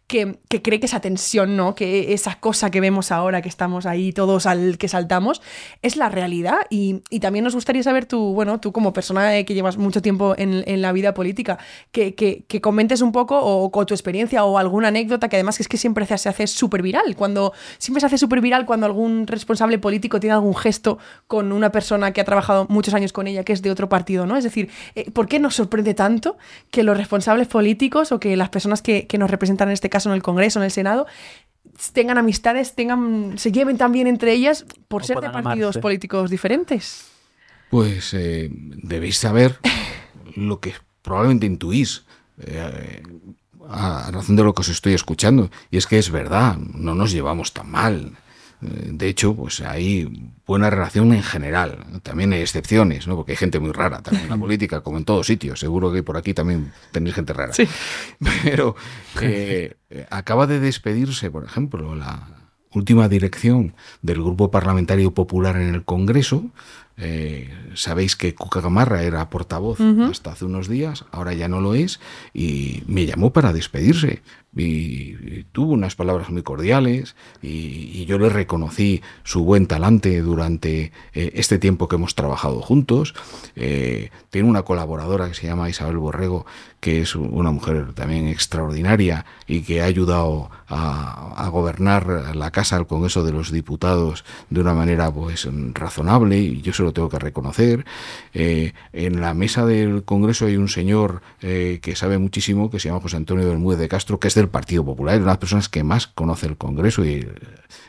que, 0.07 0.39
que 0.47 0.61
cree 0.61 0.79
que 0.79 0.85
esa 0.85 1.01
tensión, 1.01 1.57
¿no? 1.57 1.75
Que 1.75 2.13
esa 2.13 2.39
cosa 2.39 2.71
que 2.71 2.79
vemos 2.79 3.11
ahora, 3.11 3.41
que 3.41 3.49
estamos 3.49 3.85
ahí 3.85 4.13
todos 4.13 4.45
al 4.45 4.77
que 4.77 4.87
saltamos, 4.87 5.41
es 5.81 5.97
la 5.97 6.07
realidad. 6.07 6.59
Y, 6.69 7.01
y 7.09 7.19
también 7.19 7.43
nos 7.43 7.53
gustaría 7.53 7.83
saber 7.83 8.05
tú, 8.05 8.33
bueno, 8.33 8.59
tú 8.61 8.71
como 8.71 8.93
persona 8.93 9.37
eh, 9.37 9.43
que 9.45 9.53
llevas 9.53 9.77
mucho 9.77 10.01
tiempo 10.01 10.35
en, 10.37 10.63
en 10.67 10.81
la 10.81 10.91
vida 10.93 11.13
política, 11.13 11.59
que, 11.91 12.15
que- 12.15 12.45
que 12.47 12.61
comentes 12.61 13.01
un 13.01 13.11
poco 13.11 13.37
o, 13.39 13.71
con 13.71 13.85
tu 13.85 13.93
experiencia 13.93 14.45
o 14.45 14.57
alguna 14.57 14.87
anécdota 14.87 15.27
que 15.27 15.35
además 15.35 15.57
que 15.57 15.63
es 15.63 15.67
que 15.67 15.77
siempre 15.77 16.05
se, 16.05 16.17
se 16.17 16.29
hace 16.29 16.47
súper 16.47 16.81
viral. 16.81 17.15
Cuando, 17.17 17.53
siempre 17.77 17.99
se 17.99 18.05
hace 18.07 18.17
súper 18.17 18.39
viral 18.41 18.65
cuando 18.65 18.85
algún 18.85 19.27
responsable 19.27 19.77
político 19.79 20.19
tiene 20.19 20.33
algún 20.33 20.55
gesto 20.55 20.97
con 21.27 21.51
una 21.51 21.71
persona 21.71 22.11
que 22.11 22.21
ha 22.21 22.25
trabajado 22.25 22.65
muchos 22.69 22.93
años 22.93 23.13
con 23.13 23.27
ella, 23.27 23.43
que 23.43 23.53
es 23.53 23.61
de 23.61 23.71
otro 23.71 23.89
partido, 23.89 24.25
¿no? 24.25 24.35
Es 24.37 24.43
decir, 24.43 24.69
eh, 24.95 25.09
¿por 25.11 25.27
qué 25.27 25.39
nos 25.39 25.55
sorprende 25.55 25.93
tanto 25.93 26.37
que 26.71 26.83
los 26.83 26.97
responsables 26.97 27.47
políticos 27.47 28.11
o 28.11 28.19
que 28.19 28.35
las 28.35 28.49
personas 28.49 28.81
que, 28.81 29.07
que 29.07 29.17
nos 29.17 29.29
representan 29.29 29.69
en 29.69 29.73
este 29.73 29.89
caso 29.89 30.09
en 30.09 30.15
el 30.15 30.23
Congreso, 30.23 30.59
en 30.59 30.65
el 30.65 30.71
Senado, 30.71 31.07
tengan 31.93 32.17
amistades, 32.17 32.75
tengan, 32.75 33.37
se 33.37 33.51
lleven 33.51 33.77
tan 33.77 33.91
bien 33.91 34.07
entre 34.07 34.33
ellas 34.33 34.65
por 34.87 35.03
O 35.03 35.05
ser 35.05 35.17
de 35.19 35.29
partidos 35.29 35.75
amarse. 35.75 35.79
políticos 35.79 36.29
diferentes? 36.29 37.05
Pues 37.69 38.13
eh, 38.13 38.49
debéis 38.51 39.17
saber 39.17 39.59
lo 40.35 40.59
que 40.59 40.73
probablemente 41.01 41.45
intuís. 41.45 42.05
eh, 42.39 43.03
a 43.71 44.09
razón 44.11 44.35
de 44.35 44.43
lo 44.43 44.53
que 44.55 44.61
os 44.61 44.69
estoy 44.69 44.93
escuchando. 44.95 45.51
Y 45.69 45.77
es 45.77 45.85
que 45.85 45.99
es 45.99 46.09
verdad, 46.09 46.57
no 46.57 46.95
nos 46.95 47.11
llevamos 47.11 47.53
tan 47.53 47.69
mal. 47.69 48.13
Eh, 48.61 48.89
De 48.91 49.07
hecho, 49.07 49.35
pues 49.35 49.61
hay 49.61 50.31
buena 50.45 50.69
relación 50.69 51.13
en 51.13 51.23
general. 51.23 51.85
También 52.03 52.33
hay 52.33 52.41
excepciones, 52.41 53.07
¿no? 53.07 53.15
Porque 53.15 53.31
hay 53.33 53.37
gente 53.37 53.59
muy 53.59 53.71
rara 53.71 54.01
también 54.01 54.25
en 54.25 54.29
la 54.29 54.37
política, 54.45 54.81
como 54.81 54.97
en 54.97 55.05
todos 55.05 55.27
sitios. 55.27 55.59
Seguro 55.59 55.91
que 55.91 56.03
por 56.03 56.17
aquí 56.17 56.33
también 56.33 56.71
tenéis 56.91 57.15
gente 57.15 57.33
rara. 57.33 57.53
Sí. 57.53 57.67
Pero 58.43 58.75
eh, 59.21 59.75
acaba 60.09 60.47
de 60.47 60.59
despedirse, 60.59 61.31
por 61.31 61.45
ejemplo, 61.45 61.95
la 61.95 62.27
última 62.73 63.07
dirección 63.09 63.73
del 64.01 64.17
Grupo 64.21 64.51
Parlamentario 64.51 65.11
Popular 65.13 65.55
en 65.55 65.73
el 65.73 65.83
Congreso. 65.85 66.45
Eh, 66.97 67.49
Sabéis 67.75 68.15
que 68.17 68.35
Cuca 68.35 68.59
Gamarra 68.59 69.03
era 69.03 69.29
portavoz 69.29 69.79
hasta 69.79 70.33
hace 70.33 70.43
unos 70.43 70.67
días, 70.67 71.05
ahora 71.11 71.33
ya 71.33 71.47
no 71.47 71.61
lo 71.61 71.73
es, 71.73 71.99
y 72.33 72.83
me 72.87 73.05
llamó 73.05 73.31
para 73.31 73.53
despedirse. 73.53 74.21
Y, 74.59 75.45
tuvo 75.51 75.73
unas 75.73 75.95
palabras 75.95 76.29
muy 76.29 76.43
cordiales 76.43 77.15
y, 77.41 78.05
yo 78.05 78.17
le 78.17 78.29
reconocí 78.29 79.01
su 79.23 79.43
buen 79.43 79.67
talante 79.67 80.21
durante 80.21 80.91
eh, 81.13 81.31
este 81.35 81.59
tiempo 81.59 81.87
que 81.87 81.95
hemos 81.95 82.15
trabajado 82.15 82.61
juntos. 82.61 83.13
Eh, 83.55 84.09
tiene 84.31 84.49
una 84.49 84.63
colaboradora 84.63 85.27
que 85.27 85.35
se 85.35 85.45
llama 85.45 85.69
Isabel 85.69 85.97
Borrego, 85.97 86.45
que 86.79 87.01
es 87.01 87.15
una 87.15 87.51
mujer 87.51 87.93
también 87.93 88.27
extraordinaria 88.27 89.25
y 89.47 89.61
que 89.61 89.81
ha 89.81 89.85
ayudado 89.85 90.49
a, 90.67 91.49
gobernar 91.51 92.35
la 92.35 92.51
Casa 92.51 92.77
del 92.77 92.85
Congreso 92.85 93.23
de 93.23 93.31
los 93.31 93.51
Diputados 93.51 94.23
de 94.49 94.61
una 94.61 94.73
manera 94.73 95.11
pues 95.11 95.47
razonable 95.73 96.37
y 96.37 96.61
yo 96.61 96.73
se 96.73 96.83
lo 96.83 96.93
tengo 96.93 97.09
que 97.09 97.19
reconocer. 97.19 97.85
Eh, 98.33 98.73
en 98.93 99.19
la 99.19 99.33
mesa 99.33 99.65
del 99.65 100.03
Congreso 100.03 100.45
hay 100.45 100.57
un 100.57 100.67
señor 100.67 101.21
que 101.39 101.93
sabe 101.95 102.17
muchísimo, 102.17 102.69
que 102.69 102.79
se 102.79 102.89
llama 102.89 103.01
José 103.01 103.17
Antonio 103.17 103.47
Bermúdez 103.47 103.79
de 103.79 103.87
Castro, 103.87 104.19
que 104.19 104.27
es 104.27 104.35
del 104.35 104.48
Partido 104.49 104.85
Popular, 104.85 105.15
es 105.15 105.21
de 105.21 105.27
las 105.27 105.37
personas 105.37 105.69
que 105.69 105.83
más 105.83 106.07
conoce 106.07 106.47
el 106.47 106.57
Congreso 106.57 107.05
y, 107.05 107.27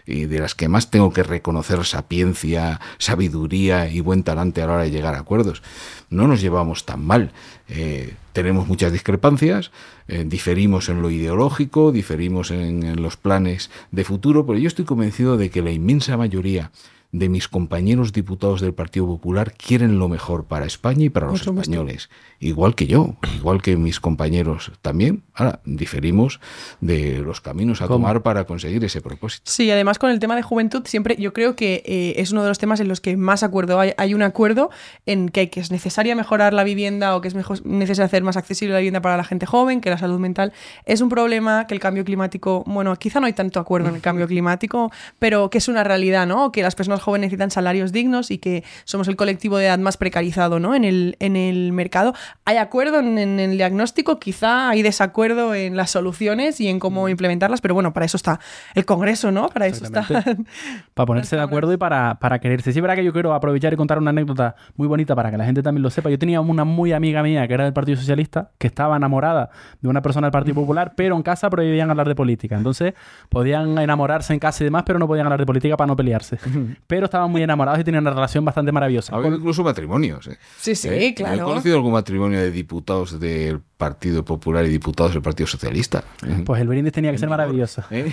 y 0.06 0.26
de 0.26 0.38
las 0.40 0.54
que 0.54 0.68
más 0.68 0.90
tengo 0.90 1.12
que 1.12 1.22
reconocer 1.22 1.84
sapiencia, 1.84 2.80
sabiduría 2.98 3.88
y 3.88 4.00
buen 4.00 4.22
talante 4.22 4.62
a 4.62 4.66
la 4.66 4.74
hora 4.74 4.82
de 4.84 4.90
llegar 4.90 5.14
a 5.14 5.20
acuerdos. 5.20 5.62
No 6.10 6.26
nos 6.26 6.40
llevamos 6.40 6.84
tan 6.84 7.04
mal. 7.04 7.32
Eh, 7.68 8.14
tenemos 8.32 8.66
muchas 8.66 8.92
discrepancias, 8.92 9.70
eh, 10.10 10.24
diferimos 10.26 10.88
en 10.88 11.02
lo 11.02 11.10
ideológico, 11.10 11.92
diferimos 11.92 12.50
en, 12.50 12.82
en 12.82 13.00
los 13.00 13.16
planes 13.16 13.70
de 13.92 14.02
futuro, 14.02 14.44
pero 14.44 14.58
yo 14.58 14.66
estoy 14.66 14.84
convencido 14.84 15.36
de 15.36 15.50
que 15.50 15.62
la 15.62 15.70
inmensa 15.70 16.16
mayoría 16.16 16.72
de 17.12 17.28
mis 17.28 17.48
compañeros 17.48 18.12
diputados 18.12 18.60
del 18.60 18.72
Partido 18.72 19.06
Popular 19.06 19.52
quieren 19.52 19.98
lo 19.98 20.08
mejor 20.08 20.44
para 20.44 20.64
España 20.64 21.04
y 21.04 21.10
para 21.10 21.26
los 21.26 21.40
españoles. 21.40 22.08
Igual 22.38 22.74
que 22.74 22.86
yo, 22.86 23.16
igual 23.36 23.62
que 23.62 23.76
mis 23.76 23.98
compañeros 23.98 24.70
también. 24.80 25.24
Ahora, 25.34 25.60
diferimos 25.64 26.40
de 26.80 27.18
los 27.18 27.40
caminos 27.40 27.82
a 27.82 27.86
¿Cómo? 27.86 27.96
tomar 27.96 28.22
para 28.22 28.44
conseguir 28.44 28.84
ese 28.84 29.00
propósito. 29.00 29.50
Sí, 29.50 29.70
además 29.70 29.98
con 29.98 30.10
el 30.10 30.20
tema 30.20 30.36
de 30.36 30.42
juventud, 30.42 30.82
siempre 30.86 31.16
yo 31.18 31.32
creo 31.32 31.56
que 31.56 31.82
eh, 31.84 32.14
es 32.16 32.30
uno 32.30 32.42
de 32.42 32.48
los 32.48 32.58
temas 32.58 32.78
en 32.80 32.88
los 32.88 33.00
que 33.00 33.16
más 33.16 33.42
acuerdo 33.42 33.80
hay. 33.80 33.92
Hay 33.96 34.14
un 34.14 34.22
acuerdo 34.22 34.70
en 35.04 35.28
que, 35.28 35.50
que 35.50 35.60
es 35.60 35.70
necesaria 35.70 36.14
mejorar 36.14 36.54
la 36.54 36.64
vivienda 36.64 37.16
o 37.16 37.20
que 37.20 37.28
es 37.28 37.34
mejor, 37.34 37.64
necesario 37.66 38.06
hacer 38.06 38.22
más 38.22 38.36
accesible 38.36 38.72
la 38.72 38.78
vivienda 38.78 39.02
para 39.02 39.16
la 39.16 39.24
gente 39.24 39.46
joven, 39.46 39.80
que 39.80 39.90
la 39.90 39.98
salud 40.00 40.18
mental 40.18 40.52
es 40.84 41.00
un 41.00 41.08
problema, 41.08 41.66
que 41.66 41.74
el 41.74 41.80
cambio 41.80 42.04
climático, 42.04 42.64
bueno, 42.66 42.94
quizá 42.96 43.20
no 43.20 43.26
hay 43.26 43.32
tanto 43.32 43.60
acuerdo 43.60 43.88
en 43.88 43.96
el 43.96 44.00
cambio 44.00 44.26
climático, 44.26 44.90
pero 45.18 45.50
que 45.50 45.58
es 45.58 45.68
una 45.68 45.84
realidad, 45.84 46.26
¿no? 46.26 46.52
Que 46.52 46.62
las 46.62 46.74
personas 46.74 47.00
jóvenes 47.02 47.26
necesitan 47.26 47.50
salarios 47.50 47.92
dignos 47.92 48.30
y 48.30 48.38
que 48.38 48.64
somos 48.84 49.08
el 49.08 49.16
colectivo 49.16 49.58
de 49.58 49.66
edad 49.66 49.78
más 49.78 49.96
precarizado, 49.96 50.58
¿no? 50.58 50.74
En 50.74 50.84
el, 50.84 51.16
en 51.20 51.36
el 51.36 51.72
mercado. 51.72 52.14
Hay 52.44 52.56
acuerdo 52.56 53.00
en, 53.00 53.18
en 53.18 53.38
el 53.40 53.56
diagnóstico, 53.56 54.18
quizá 54.18 54.70
hay 54.70 54.82
desacuerdo 54.82 55.54
en 55.54 55.76
las 55.76 55.90
soluciones 55.90 56.60
y 56.60 56.68
en 56.68 56.78
cómo 56.78 57.08
implementarlas, 57.08 57.60
pero 57.60 57.74
bueno, 57.74 57.92
para 57.92 58.06
eso 58.06 58.16
está 58.16 58.40
el 58.74 58.84
Congreso, 58.84 59.30
¿no? 59.30 59.48
Para 59.48 59.66
eso 59.66 59.84
está. 59.84 60.06
Para 60.94 61.06
ponerse 61.06 61.36
de 61.36 61.42
acuerdo 61.42 61.72
y 61.72 61.76
para, 61.76 62.18
para 62.18 62.38
quererse. 62.38 62.72
Sí, 62.72 62.78
es 62.78 62.82
verdad 62.82 62.96
que 62.96 63.04
yo 63.04 63.12
quiero 63.12 63.32
aprovechar 63.34 63.72
y 63.72 63.76
contar 63.76 63.98
una 63.98 64.10
anécdota 64.10 64.54
muy 64.76 64.88
bonita 64.88 65.14
para 65.14 65.30
que 65.30 65.36
la 65.36 65.44
gente 65.44 65.62
también 65.62 65.82
lo 65.82 65.90
sepa. 65.90 66.10
Yo 66.10 66.18
tenía 66.18 66.40
una 66.40 66.64
muy 66.64 66.92
amiga 66.92 67.22
mía 67.22 67.46
que 67.46 67.54
era 67.54 67.64
del 67.64 67.72
Partido 67.72 67.96
Socialista, 67.96 68.50
que 68.58 68.66
estaba 68.66 68.96
enamorada 68.96 69.50
de 69.80 69.88
una 69.90 70.02
persona 70.02 70.26
del 70.26 70.32
Partido 70.32 70.54
Popular, 70.54 70.92
pero 70.96 71.16
en 71.16 71.22
casa 71.22 71.50
prohibían 71.50 71.90
hablar 71.90 72.08
de 72.08 72.14
política. 72.14 72.56
Entonces, 72.56 72.94
podían 73.28 73.78
enamorarse 73.78 74.32
en 74.32 74.38
casa 74.38 74.62
y 74.62 74.66
demás, 74.66 74.84
pero 74.86 74.98
no 74.98 75.06
podían 75.06 75.26
hablar 75.26 75.40
de 75.40 75.46
política 75.46 75.76
para 75.76 75.86
no 75.86 75.96
pelearse. 75.96 76.38
Pero 76.86 77.04
estaban 77.04 77.30
muy 77.30 77.42
enamorados 77.42 77.80
y 77.80 77.84
tenían 77.84 78.04
una 78.04 78.12
relación 78.12 78.44
bastante 78.44 78.72
maravillosa. 78.72 79.14
Ha 79.14 79.18
habido 79.18 79.36
incluso 79.36 79.62
matrimonios. 79.62 80.26
¿eh? 80.28 80.38
Sí, 80.58 80.74
sí, 80.74 80.88
¿Eh? 80.88 81.14
claro. 81.14 81.36
He 81.36 81.44
conocido 81.44 81.76
algún 81.76 81.92
matrimonio 81.92 82.40
de 82.40 82.50
diputados 82.50 83.18
del 83.18 83.60
Partido 83.80 84.24
Popular 84.24 84.64
y 84.66 84.68
diputados 84.68 85.14
del 85.14 85.22
Partido 85.22 85.46
Socialista. 85.46 86.04
Pues 86.44 86.60
el 86.60 86.68
brindis 86.68 86.92
tenía 86.92 87.10
que 87.12 87.18
ser 87.18 87.30
maravilloso. 87.30 87.82
¿Eh? 87.90 88.12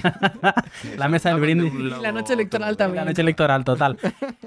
La 0.97 1.09
mesa 1.09 1.29
del 1.29 1.41
brindis. 1.41 1.73
La 2.01 2.13
noche 2.13 2.33
electoral 2.33 2.77
también. 2.77 3.03
La 3.03 3.11
noche 3.11 3.21
electoral, 3.21 3.65
total. 3.65 3.97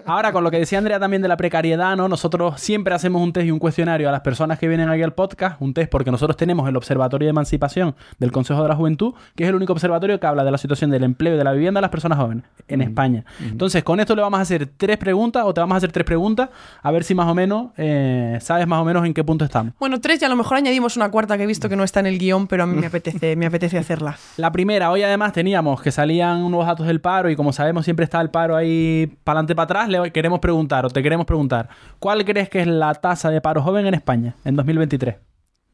Ahora, 0.07 0.33
con 0.33 0.43
lo 0.43 0.51
que 0.51 0.59
decía 0.59 0.79
Andrea 0.79 0.99
también 0.99 1.21
de 1.21 1.29
la 1.29 1.37
precariedad, 1.37 1.95
¿no? 1.95 2.09
Nosotros 2.09 2.59
siempre 2.61 2.95
hacemos 2.95 3.23
un 3.23 3.35
test 3.35 3.47
y 3.47 3.51
un 3.51 3.59
cuestionario 3.59 4.09
a 4.09 4.13
las 4.13 4.23
personas 4.23 4.59
que 4.59 4.67
vienen 4.67 4.89
aquí 4.89 5.03
al 5.03 5.13
podcast, 5.13 5.61
un 5.61 5.75
test 5.75 5.91
porque 5.91 6.11
nosotros 6.11 6.39
tenemos 6.39 6.67
el 6.69 6.77
Observatorio 6.77 7.20
de 7.27 7.31
Emancipación 7.31 7.95
del 8.19 8.33
Consejo 8.33 8.63
de 8.63 8.69
la 8.69 8.77
Juventud, 8.77 9.15
que 9.35 9.45
es 9.45 9.49
el 9.49 9.55
único 9.55 9.73
observatorio 9.73 10.19
que 10.21 10.27
habla 10.27 10.45
de 10.45 10.51
la 10.51 10.59
situación 10.59 10.91
del 10.91 11.05
empleo 11.05 11.35
y 11.35 11.39
de 11.39 11.45
la 11.45 11.53
vivienda 11.53 11.79
de 11.79 11.83
las 11.83 11.91
personas 11.91 12.19
jóvenes 12.19 12.45
en 12.69 12.81
España. 12.83 13.25
Entonces, 13.41 13.83
con 13.83 13.99
esto 14.01 14.15
le 14.15 14.23
vamos 14.23 14.39
a 14.39 14.43
hacer 14.43 14.69
tres 14.77 14.97
preguntas, 14.99 15.43
o 15.45 15.53
te 15.55 15.61
vamos 15.61 15.75
a 15.75 15.77
hacer 15.79 15.93
tres 15.93 16.05
preguntas, 16.07 16.51
a 16.83 16.91
ver 16.91 17.05
si 17.05 17.15
más 17.15 17.27
o 17.29 17.35
menos 17.35 17.71
eh, 17.77 18.39
sabes 18.41 18.67
más 18.67 18.81
o 18.81 18.85
menos 18.85 19.05
en 19.05 19.13
qué 19.15 19.25
punto 19.25 19.45
estamos. 19.45 19.75
Bueno, 19.81 20.01
tres 20.01 20.23
y 20.23 20.25
a 20.25 20.29
lo 20.29 20.37
mejor 20.37 20.57
añadimos 20.59 20.97
una 20.97 21.11
cuarta 21.11 21.37
que 21.37 21.45
he 21.45 21.47
visto 21.47 21.69
que 21.69 21.77
no 21.77 21.85
está 21.85 22.01
en 22.01 22.07
el 22.07 22.19
guion, 22.19 22.47
pero 22.47 22.63
a 22.65 22.67
mí 22.67 22.77
me 22.79 22.87
apetece, 22.89 23.37
me 23.37 23.47
apetece 23.47 23.79
hacerla. 23.79 24.17
La 24.37 24.53
primera, 24.53 24.91
hoy 24.91 25.03
además 25.03 25.33
teníamos 25.33 25.81
que 25.83 25.91
salían 25.91 26.43
unos 26.43 26.67
datos 26.67 26.87
del 26.87 27.01
paro 27.01 27.31
y 27.31 27.37
como 27.37 27.53
sabemos 27.53 27.85
siempre 27.85 28.05
está 28.05 28.21
el 28.21 28.31
paro 28.31 28.57
ahí 28.57 29.07
para 29.25 29.39
adelante 29.41 29.55
para 29.55 29.65
atrás, 29.65 29.89
le 29.89 30.13
queremos 30.13 30.39
preguntar 30.41 30.87
o 30.87 30.91
te 30.91 31.03
queremos 31.03 31.27
preguntar, 31.27 31.69
¿cuál 31.99 32.25
crees 32.25 32.49
que 32.49 32.61
es 32.61 32.67
la 32.67 32.95
tasa 32.95 33.31
de 33.31 33.41
paro 33.41 33.63
joven 33.63 33.87
en 33.87 33.95
España 33.95 34.35
en 34.45 34.57
2023? 34.57 35.17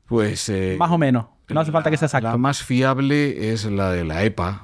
Pues... 0.06 0.48
eh, 0.48 0.76
Más 0.78 0.90
o 0.90 0.98
menos. 0.98 1.26
No 1.48 1.60
hace 1.60 1.70
falta 1.70 1.90
que 1.90 1.96
sea 1.96 2.06
exacto. 2.06 2.28
La 2.28 2.36
más 2.36 2.62
fiable 2.62 3.52
es 3.52 3.64
la 3.66 3.92
de 3.92 4.04
la 4.04 4.24
EPA, 4.24 4.62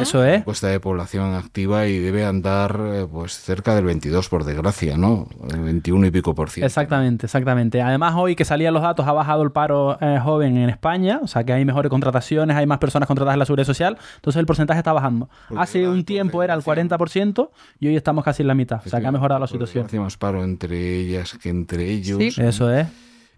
Eso 0.00 0.24
es. 0.24 0.38
encuesta 0.40 0.66
de 0.66 0.80
población 0.80 1.34
activa, 1.34 1.86
y 1.86 1.98
debe 1.98 2.24
andar 2.24 2.80
eh, 2.82 3.06
pues 3.10 3.38
cerca 3.38 3.74
del 3.76 3.84
22, 3.84 4.28
por 4.28 4.44
desgracia, 4.44 4.96
¿no? 4.96 5.28
El 5.52 5.60
21 5.60 6.06
y 6.06 6.10
pico 6.10 6.34
por 6.34 6.50
ciento. 6.50 6.66
Exactamente, 6.66 7.26
exactamente. 7.26 7.80
Además, 7.82 8.14
hoy 8.16 8.34
que 8.34 8.44
salían 8.44 8.74
los 8.74 8.82
datos, 8.82 9.06
ha 9.06 9.12
bajado 9.12 9.42
el 9.42 9.52
paro 9.52 9.96
eh, 10.00 10.18
joven 10.22 10.56
en 10.56 10.70
España, 10.70 11.20
o 11.22 11.28
sea 11.28 11.44
que 11.44 11.52
hay 11.52 11.64
mejores 11.64 11.88
contrataciones, 11.90 12.56
hay 12.56 12.66
más 12.66 12.78
personas 12.78 13.06
contratadas 13.06 13.34
en 13.34 13.38
la 13.38 13.46
seguridad 13.46 13.66
social, 13.66 13.96
entonces 14.16 14.40
el 14.40 14.46
porcentaje 14.46 14.78
está 14.78 14.92
bajando. 14.92 15.28
Porque 15.48 15.62
Hace 15.62 15.88
un 15.88 16.04
tiempo 16.04 16.42
era 16.42 16.54
el 16.54 16.62
40% 16.62 17.50
y 17.78 17.86
hoy 17.86 17.96
estamos 17.96 18.24
casi 18.24 18.42
en 18.42 18.48
la 18.48 18.54
mitad, 18.54 18.80
o 18.84 18.88
sea 18.88 19.00
que 19.00 19.06
ha 19.06 19.12
mejorado 19.12 19.40
la 19.40 19.46
situación. 19.46 19.84
desgracia, 19.84 20.00
más 20.00 20.16
paro 20.16 20.42
entre 20.42 20.96
ellas 20.98 21.38
que 21.40 21.48
entre 21.48 21.88
ellos. 21.90 22.18
Sí. 22.18 22.40
Eso 22.42 22.72
es. 22.72 22.88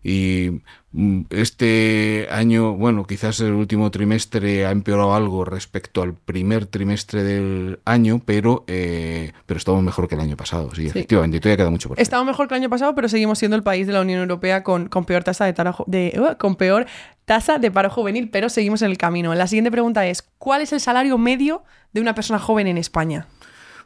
Y 0.09 0.61
mm, 0.92 1.23
este 1.31 2.29
año, 2.31 2.75
bueno, 2.75 3.09
quizás 3.09 3.40
el 3.40 3.51
último 3.55 3.90
trimestre 3.90 4.64
ha 4.64 4.71
empeorado 4.71 5.16
algo 5.16 5.45
respecto 5.45 6.01
al 6.01 6.14
primer 6.14 6.66
trimestre 6.66 7.25
del 7.25 7.81
año, 7.85 8.23
pero, 8.25 8.62
eh, 8.69 9.33
pero 9.47 9.59
estamos 9.59 9.83
mejor 9.83 10.07
que 10.07 10.14
el 10.14 10.21
año 10.21 10.37
pasado, 10.37 10.73
sí, 10.77 10.87
efectivamente, 10.87 11.40
todavía 11.40 11.57
queda 11.57 11.71
mucho 11.71 11.88
por 11.88 11.97
hacer. 11.97 12.03
Estamos 12.05 12.25
mejor 12.25 12.47
que 12.47 12.55
el 12.55 12.61
año 12.61 12.71
pasado, 12.71 12.95
pero 12.95 13.09
seguimos 13.09 13.40
siendo 13.40 13.57
el 13.57 13.64
país 13.64 13.88
de 13.88 13.95
la 13.95 14.01
Unión 14.01 14.21
Europea 14.21 14.62
con, 14.62 14.88
con 14.88 15.07
peor 15.07 15.25
tasa 15.25 15.45
de, 15.45 15.55
tara- 15.55 15.75
de 15.88 16.16
uh, 16.21 16.38
con 16.38 16.55
peor 16.55 16.87
tasa 17.25 17.59
de 17.59 17.73
paro 17.73 17.90
juvenil, 17.90 18.31
pero 18.31 18.49
seguimos 18.49 18.83
en 18.83 18.92
el 18.92 18.99
camino. 18.99 19.35
La 19.35 19.49
siguiente 19.49 19.73
pregunta 19.73 20.07
es: 20.07 20.23
¿cuál 20.38 20.61
es 20.62 20.73
el 20.73 20.79
salario 20.79 21.19
medio 21.19 21.64
de 21.92 22.01
una 22.01 22.14
persona 22.14 22.38
joven 22.38 22.69
en 22.69 22.79
España? 22.79 23.27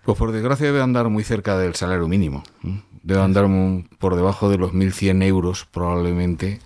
Pues 0.05 0.19
por 0.19 0.33
desgracia 0.33 0.67
debe 0.67 0.83
andar 0.83 1.09
muy 1.09 1.25
cerca 1.25 1.57
del 1.59 1.75
salario 1.75 2.09
mínimo. 2.09 2.43
¿eh? 2.65 2.81
Debe 3.03 3.23
andar 3.23 3.47
por 3.99 4.17
debajo 4.17 4.51
de 4.51 4.59
los 4.59 4.73
1.100 4.73 5.23
euros 5.25 5.67
probablemente. 5.71 6.61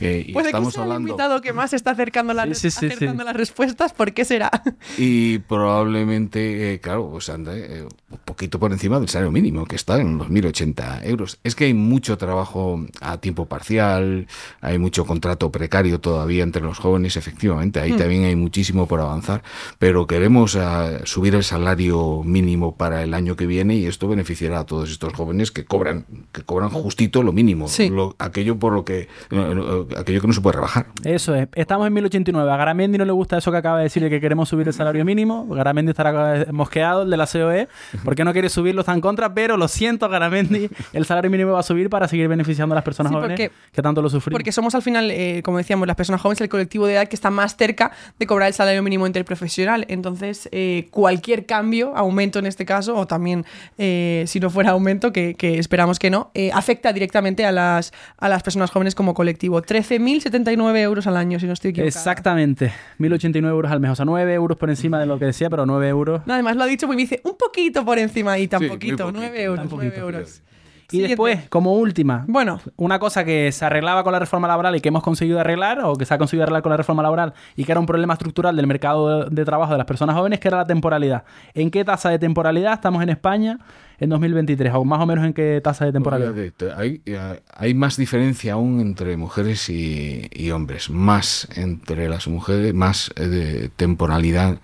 Eh, 0.00 0.24
y 0.28 0.32
Puede 0.32 0.44
que 0.46 0.48
estamos 0.50 0.74
el 0.76 0.82
hablando... 0.82 1.08
invitado 1.08 1.40
que 1.40 1.52
más 1.52 1.72
está 1.72 1.92
acercando, 1.92 2.32
la- 2.34 2.46
Sí, 2.54 2.68
las 2.70 3.36
respuestas. 3.36 3.92
¿Por 3.92 4.12
qué 4.12 4.24
será? 4.24 4.50
Y 4.98 5.38
probablemente, 5.40 6.74
eh, 6.74 6.80
claro, 6.80 7.08
pues 7.10 7.28
anda 7.28 7.56
eh, 7.56 7.82
un 8.10 8.18
poquito 8.24 8.58
por 8.58 8.72
encima 8.72 8.98
del 8.98 9.08
salario 9.08 9.30
mínimo, 9.30 9.66
que 9.66 9.76
está 9.76 10.00
en 10.00 10.18
los 10.18 10.28
1.080 10.28 11.04
euros. 11.04 11.38
Es 11.44 11.54
que 11.54 11.64
hay 11.66 11.74
mucho 11.74 12.16
trabajo 12.18 12.84
a 13.00 13.18
tiempo 13.18 13.46
parcial, 13.46 14.26
hay 14.60 14.78
mucho 14.78 15.04
contrato 15.04 15.50
precario 15.50 16.00
todavía 16.00 16.42
entre 16.42 16.62
los 16.62 16.78
jóvenes, 16.78 17.16
efectivamente, 17.16 17.80
ahí 17.80 17.92
también 17.92 18.24
hay 18.24 18.36
muchísimo 18.36 18.86
por 18.86 19.00
avanzar, 19.00 19.42
pero 19.78 20.06
queremos 20.06 20.56
ah, 20.56 21.00
subir 21.04 21.34
el 21.34 21.44
salario 21.44 22.22
mínimo 22.24 22.76
para 22.76 23.02
el 23.02 23.14
año 23.14 23.36
que 23.36 23.46
viene 23.46 23.76
y 23.76 23.86
esto 23.86 24.08
beneficiará 24.08 24.60
a 24.60 24.66
todos 24.66 24.90
estos 24.90 25.12
jóvenes 25.12 25.50
que 25.50 25.64
cobran, 25.64 26.06
que 26.32 26.42
cobran 26.42 26.70
justito 26.70 27.22
lo 27.22 27.32
mínimo, 27.32 27.68
Sí. 27.68 27.88
lo- 27.90 28.14
aquello 28.18 28.58
por 28.58 28.72
lo 28.72 28.84
que, 28.84 29.00
eh, 29.00 29.08
eh, 29.30 29.85
aquello 29.96 30.20
que 30.20 30.26
no 30.26 30.32
se 30.32 30.40
puede 30.40 30.54
rebajar. 30.56 30.86
Eso 31.04 31.34
es. 31.34 31.48
Estamos 31.54 31.86
en 31.86 31.92
1089. 31.92 32.50
A 32.50 32.56
Garamendi 32.56 32.98
no 32.98 33.04
le 33.04 33.12
gusta 33.12 33.38
eso 33.38 33.50
que 33.50 33.56
acaba 33.58 33.78
de 33.78 33.84
decir 33.84 34.02
de 34.02 34.10
que 34.10 34.20
queremos 34.20 34.48
subir 34.48 34.66
el 34.66 34.74
salario 34.74 35.04
mínimo. 35.04 35.46
Garamendi 35.48 35.90
estará 35.90 36.42
eh, 36.42 36.46
mosqueado, 36.52 37.02
el 37.02 37.10
de 37.10 37.16
la 37.16 37.26
COE, 37.26 37.68
porque 38.04 38.24
no 38.24 38.32
quiere 38.32 38.48
subirlo, 38.48 38.80
está 38.80 38.92
en 38.94 39.00
contra, 39.00 39.34
pero 39.34 39.56
lo 39.56 39.68
siento, 39.68 40.08
Garamendi, 40.08 40.68
el 40.92 41.04
salario 41.04 41.30
mínimo 41.30 41.52
va 41.52 41.60
a 41.60 41.62
subir 41.62 41.90
para 41.90 42.08
seguir 42.08 42.28
beneficiando 42.28 42.74
a 42.74 42.76
las 42.76 42.84
personas 42.84 43.10
Sí, 43.10 43.16
jóvenes 43.16 43.38
porque- 43.38 43.52
que 43.72 43.82
tanto 43.82 44.02
lo 44.02 44.08
sufrimos. 44.08 44.36
Porque 44.38 44.52
somos 44.52 44.74
al 44.74 44.82
final, 44.82 45.10
eh, 45.10 45.42
como 45.44 45.58
decíamos, 45.58 45.86
las 45.86 45.96
personas 45.96 46.20
jóvenes, 46.20 46.40
el 46.40 46.48
colectivo 46.48 46.86
de 46.86 46.94
edad 46.94 47.08
que 47.08 47.16
está 47.16 47.30
más 47.30 47.56
cerca 47.56 47.92
de 48.18 48.26
cobrar 48.26 48.48
el 48.48 48.54
salario 48.54 48.82
mínimo 48.82 49.06
interprofesional. 49.06 49.84
Entonces, 49.88 50.48
eh, 50.52 50.88
cualquier 50.90 51.46
cambio, 51.46 51.96
aumento 51.96 52.38
en 52.38 52.46
este 52.46 52.64
caso, 52.64 52.96
o 52.96 53.06
también 53.06 53.44
eh, 53.78 54.24
si 54.26 54.40
no 54.40 54.50
fuera 54.50 54.70
aumento, 54.70 55.12
que, 55.12 55.34
que 55.34 55.58
esperamos 55.58 55.98
que 55.98 56.10
no, 56.10 56.30
eh, 56.34 56.50
afecta 56.52 56.92
directamente 56.92 57.44
a 57.46 57.52
las, 57.52 57.92
a 58.18 58.28
las 58.28 58.42
personas 58.42 58.70
jóvenes 58.70 58.94
como 58.94 59.14
colectivo. 59.14 59.62
13.079 59.82 60.78
euros 60.78 61.06
al 61.06 61.16
año, 61.16 61.38
si 61.38 61.46
no 61.46 61.52
estoy 61.52 61.70
equivocada. 61.70 61.88
Exactamente. 61.98 62.72
1.089 62.98 63.48
euros 63.48 63.70
al 63.70 63.80
mes. 63.80 63.90
O 63.90 63.94
sea, 63.94 64.04
9 64.04 64.34
euros 64.34 64.56
por 64.56 64.70
encima 64.70 64.98
de 64.98 65.06
lo 65.06 65.18
que 65.18 65.26
decía, 65.26 65.50
pero 65.50 65.66
9 65.66 65.88
euros. 65.88 66.26
Nada 66.26 66.42
más 66.42 66.56
lo 66.56 66.62
ha 66.62 66.66
dicho, 66.66 66.86
pues 66.86 66.96
me 66.96 67.02
dice 67.02 67.20
un 67.24 67.36
poquito 67.36 67.84
por 67.84 67.98
encima 67.98 68.38
y 68.38 68.48
tan 68.48 68.60
Sí, 68.60 68.68
poquito, 68.68 69.04
poquito, 69.06 69.12
9 69.20 69.42
euros, 69.42 69.68
tan 69.68 69.76
9 69.76 69.90
poquito. 69.90 70.06
euros. 70.06 70.42
Y 70.86 70.90
Siguiente. 70.90 71.08
después, 71.10 71.48
como 71.48 71.74
última, 71.74 72.24
Bueno, 72.28 72.60
una 72.76 72.98
cosa 72.98 73.24
que 73.24 73.50
se 73.52 73.64
arreglaba 73.64 74.04
con 74.04 74.12
la 74.12 74.18
reforma 74.18 74.46
laboral 74.46 74.76
y 74.76 74.80
que 74.80 74.88
hemos 74.88 75.02
conseguido 75.02 75.40
arreglar, 75.40 75.80
o 75.84 75.96
que 75.96 76.04
se 76.04 76.14
ha 76.14 76.18
conseguido 76.18 76.44
arreglar 76.44 76.62
con 76.62 76.70
la 76.70 76.76
reforma 76.76 77.02
laboral, 77.02 77.34
y 77.56 77.64
que 77.64 77.72
era 77.72 77.80
un 77.80 77.86
problema 77.86 78.14
estructural 78.14 78.54
del 78.54 78.66
mercado 78.66 79.24
de, 79.24 79.30
de 79.34 79.44
trabajo 79.44 79.72
de 79.72 79.78
las 79.78 79.86
personas 79.86 80.14
jóvenes, 80.16 80.38
que 80.38 80.48
era 80.48 80.58
la 80.58 80.66
temporalidad. 80.66 81.24
¿En 81.54 81.70
qué 81.70 81.84
tasa 81.84 82.10
de 82.10 82.18
temporalidad 82.18 82.74
estamos 82.74 83.02
en 83.02 83.08
España 83.08 83.58
en 83.98 84.10
2023? 84.10 84.72
O 84.74 84.84
más 84.84 85.00
o 85.00 85.06
menos 85.06 85.24
en 85.24 85.32
qué 85.32 85.60
tasa 85.62 85.84
de 85.86 85.92
temporalidad. 85.92 86.34
Hay, 86.76 87.00
eh, 87.04 87.40
hay 87.54 87.74
más 87.74 87.96
diferencia 87.96 88.52
aún 88.52 88.80
entre 88.80 89.16
mujeres 89.16 89.68
y, 89.68 90.28
y 90.32 90.50
hombres, 90.52 90.88
más 90.90 91.48
entre 91.56 92.08
las 92.08 92.28
mujeres, 92.28 92.74
más 92.74 93.10
eh, 93.16 93.26
de 93.26 93.68
temporalidad 93.70 94.58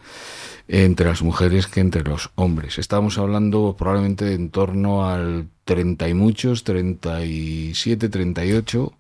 entre 0.73 1.05
las 1.05 1.21
mujeres 1.23 1.67
que 1.67 1.81
entre 1.81 2.03
los 2.03 2.31
hombres. 2.35 2.79
Estamos 2.79 3.19
hablando 3.19 3.77
probablemente 3.79 4.25
de 4.25 4.35
en 4.35 4.49
torno 4.49 5.07
al 5.07 5.49
30 5.67 6.09
y 6.09 6.15
muchos, 6.15 6.65
37, 6.65 8.09
38 8.09 8.93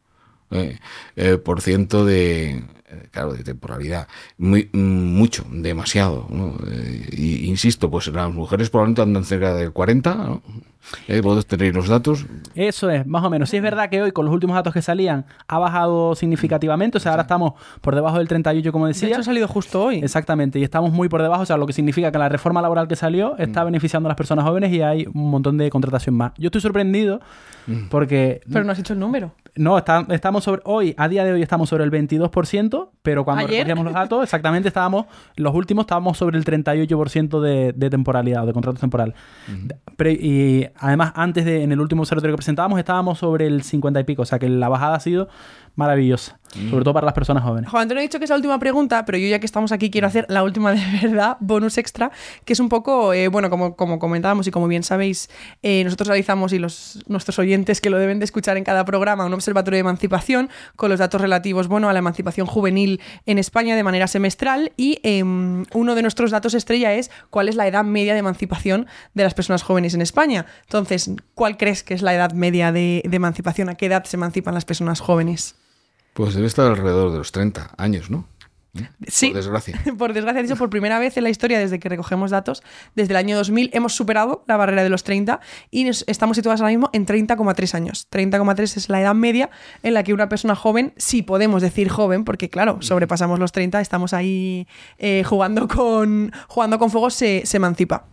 eh, 0.51 0.79
eh, 1.17 1.39
por 1.39 1.63
ciento 1.63 2.05
de 2.05 2.63
claro 3.11 3.33
de 3.35 3.43
temporalidad 3.45 4.07
muy 4.39 4.69
mm, 4.73 4.79
mucho 5.17 5.45
demasiado 5.51 6.27
¿no? 6.31 6.55
Eh, 6.71 7.09
y 7.13 7.47
insisto 7.47 7.91
pues 7.91 8.07
las 8.09 8.33
mujeres 8.33 8.71
probablemente 8.71 9.03
andan 9.03 9.25
cerca 9.25 9.55
del 9.55 9.73
40 9.73 10.15
¿no? 10.15 10.43
Eh, 11.07 11.23
tenéis 11.47 11.73
los 11.75 11.87
datos 11.89 12.27
Eso 12.57 12.91
es, 12.91 13.07
más 13.07 13.23
o 13.25 13.31
menos. 13.31 13.49
Sí 13.49 13.57
es 13.57 13.63
verdad 13.63 13.89
que 13.89 14.03
hoy, 14.03 14.11
con 14.11 14.25
los 14.27 14.35
últimos 14.35 14.57
datos 14.57 14.75
que 14.75 14.83
salían, 14.83 15.25
ha 15.47 15.59
bajado 15.61 16.17
significativamente. 16.17 16.99
O 16.99 17.01
sea, 17.01 17.13
ahora 17.13 17.23
estamos 17.23 17.53
por 17.81 17.95
debajo 17.95 18.19
del 18.19 18.27
38, 18.27 18.73
como 18.73 18.87
de 18.87 18.93
decía. 18.93 19.11
hecho 19.11 19.21
ha 19.21 19.23
salido 19.23 19.47
justo 19.47 19.81
hoy. 19.85 19.99
Exactamente, 20.03 20.59
y 20.59 20.65
estamos 20.65 20.91
muy 20.91 21.09
por 21.09 21.23
debajo, 21.23 21.45
o 21.45 21.47
sea, 21.47 21.57
lo 21.57 21.69
que 21.69 21.73
significa 21.73 22.11
que 22.11 22.19
la 22.19 22.29
reforma 22.29 22.61
laboral 22.61 22.89
que 22.89 22.97
salió 22.97 23.39
está 23.39 23.63
beneficiando 23.63 24.09
a 24.09 24.11
las 24.11 24.17
personas 24.17 24.45
jóvenes 24.45 24.73
y 24.73 24.83
hay 24.83 25.07
un 25.15 25.31
montón 25.31 25.57
de 25.57 25.71
contratación 25.71 26.17
más. 26.17 26.33
Yo 26.37 26.49
estoy 26.49 26.61
sorprendido 26.61 27.21
porque 27.89 28.41
Pero 28.53 28.65
no 28.65 28.73
has 28.73 28.79
hecho 28.81 28.93
el 28.93 28.99
número. 28.99 29.33
no, 29.55 29.79
está- 29.79 30.05
estamos 30.11 30.43
sobre 30.45 30.63
hoy, 30.65 30.95
a 30.99 31.09
día 31.09 31.25
de 31.25 31.33
hoy 31.33 31.43
estamos 31.43 31.69
sobre 31.69 31.85
el 31.85 31.91
22%, 31.93 32.82
pero 33.03 33.25
cuando 33.25 33.45
¿Ayer? 33.45 33.67
recogíamos 33.67 33.85
los 33.85 33.95
datos, 33.95 34.23
exactamente 34.23 34.69
estábamos, 34.69 35.07
los 35.37 35.55
últimos 35.55 35.85
estábamos 35.85 36.19
sobre 36.19 36.39
el 36.39 36.45
38% 36.45 37.41
de, 37.41 37.73
de 37.73 37.91
temporalidad 37.91 38.45
o 38.45 38.47
de 38.47 38.53
contrato 38.53 38.79
temporal. 38.79 39.15
Pero, 39.97 40.11
y 40.11 40.69
además, 40.77 41.13
antes 41.17 41.45
de, 41.45 41.63
en 41.63 41.73
el 41.73 41.81
último 41.81 42.03
observatorio 42.03 42.35
que 42.35 42.39
presentábamos, 42.39 42.79
estábamos 42.79 43.19
sobre 43.19 43.47
el 43.47 43.63
50 43.63 44.01
y 44.01 44.05
pico, 44.05 44.23
o 44.23 44.27
sea 44.27 44.39
que 44.39 44.49
la 44.49 44.69
bajada 44.69 44.95
ha 44.97 45.01
sido 45.01 45.29
maravillosa, 45.75 46.39
sobre 46.71 46.85
todo 46.85 46.93
para 46.93 47.07
las 47.07 47.15
personas 47.15 47.43
jóvenes. 47.43 47.71
Juan 47.71 47.83
Antonio 47.83 48.01
ha 48.01 48.03
dicho 48.03 48.19
que 48.19 48.25
es 48.25 48.31
la 48.31 48.37
última 48.37 48.59
pregunta, 48.59 49.05
pero 49.07 49.17
yo 49.17 49.27
ya 49.27 49.39
que 49.39 49.47
estamos 49.47 49.73
aquí 49.73 49.91
quiero 49.91 50.07
hacer 50.07 50.27
la 50.29 50.43
última 50.43 50.73
de 50.73 50.81
verdad, 51.03 51.39
bonus 51.41 51.79
extra, 51.79 52.11
que 52.45 52.53
es 52.53 52.61
un 52.61 52.69
poco, 52.69 53.15
eh, 53.15 53.29
bueno, 53.29 53.49
como, 53.49 53.75
como 53.75 53.99
comentábamos 53.99 54.47
y 54.47 54.51
como 54.51 54.69
bien 54.69 54.83
sabéis, 54.83 55.31
eh, 55.63 55.83
nosotros 55.85 56.09
realizamos 56.09 56.53
y 56.53 56.59
los, 56.59 57.03
nuestros 57.09 57.39
oyentes 57.39 57.81
que 57.81 57.89
lo 57.89 57.99
deben 57.99 58.19
de 58.19 58.27
escuchar 58.27 58.57
en 58.57 58.65
cada 58.65 58.85
programa, 58.85 59.25
un 59.25 59.33
observatorio 59.33 59.77
de 59.77 59.81
emancipación 59.81 60.51
con 60.77 60.91
los 60.91 60.99
datos 60.99 61.21
relativos, 61.21 61.69
bueno, 61.69 61.89
a 61.89 61.93
la 61.93 62.01
emancipación 62.01 62.47
juvenil 62.47 63.01
en 63.25 63.39
España 63.39 63.75
de 63.75 63.83
manera 63.83 64.07
semestral 64.07 64.73
y 64.77 64.99
em, 65.03 65.65
uno 65.73 65.95
de 65.95 66.03
nuestros 66.03 66.31
datos 66.31 66.55
estrella 66.55 66.93
es 66.93 67.11
cuál 67.31 67.49
es 67.49 67.57
la 67.57 67.67
edad 67.67 67.85
media 67.85 68.13
de 68.13 68.19
emancipación 68.19 68.87
de 69.15 69.25
las 69.25 69.33
personas 69.33 69.63
jóvenes 69.63 69.95
en 69.95 70.03
España. 70.03 70.47
Entonces, 70.63 71.11
¿cuál 71.35 71.57
crees 71.57 71.83
que 71.83 71.95
es 71.95 72.03
la 72.03 72.15
edad 72.15 72.33
media 72.33 72.73
de, 72.73 73.03
de 73.05 73.17
emancipación? 73.17 73.69
¿A 73.69 73.75
qué 73.75 73.87
edad 73.87 74.05
se 74.05 74.17
emancipan 74.17 74.55
las 74.55 74.65
personas 74.65 75.01
jóvenes? 75.01 75.62
Pues 76.13 76.35
debe 76.35 76.47
estar 76.47 76.67
alrededor 76.67 77.13
de 77.13 77.19
los 77.19 77.33
30 77.33 77.71
años 77.77 78.11
no 78.11 78.27
Sí. 79.07 79.27
Por 79.27 79.37
desgracia. 79.37 79.79
Por 79.99 80.15
desgracia, 80.15 80.41
de 80.41 80.47
hecho, 80.47 80.57
por 80.57 80.71
primera 80.71 80.99
vez 80.99 81.19
en 81.19 81.25
la 81.25 81.29
historia, 81.29 81.59
desde 81.59 81.79
que 81.79 81.91
recogemos 81.91 82.31
datos, 82.31 82.63
desde 82.95 83.13
el 83.13 83.19
año 83.19 83.37
2000, 83.37 83.69
hemos 83.75 83.93
superado 83.95 84.45
la 84.49 84.57
barrera 84.57 84.83
de 84.83 84.89
los 84.89 85.05
30 85.05 85.41
y 85.71 85.85
nos- 85.85 86.05
estamos 86.07 86.39
situados 86.39 86.63
ahora 86.63 86.71
mismo 86.71 86.89
en 86.95 87.05
30,3 87.05 87.75
años. 87.75 88.07
30,3 88.09 88.79
es 88.79 88.89
la 88.89 89.03
edad 89.03 89.15
media 89.15 89.51
en 89.83 89.93
la 89.93 90.03
que 90.05 90.15
una 90.15 90.31
persona 90.31 90.55
joven, 90.57 90.95
si 90.97 91.21
podemos 91.21 91.61
decir 91.61 91.91
joven, 91.91 92.25
porque 92.25 92.49
claro, 92.49 92.79
sobrepasamos 92.81 93.39
los 93.39 93.53
30, 93.53 93.79
estamos 93.83 94.15
ahí 94.15 94.67
eh, 94.97 95.23
jugando, 95.23 95.69
con, 95.69 96.33
jugando 96.49 96.79
con 96.79 96.91
fuego, 96.91 97.11
se, 97.11 97.43
se 97.45 97.59
emancipa. 97.59 98.07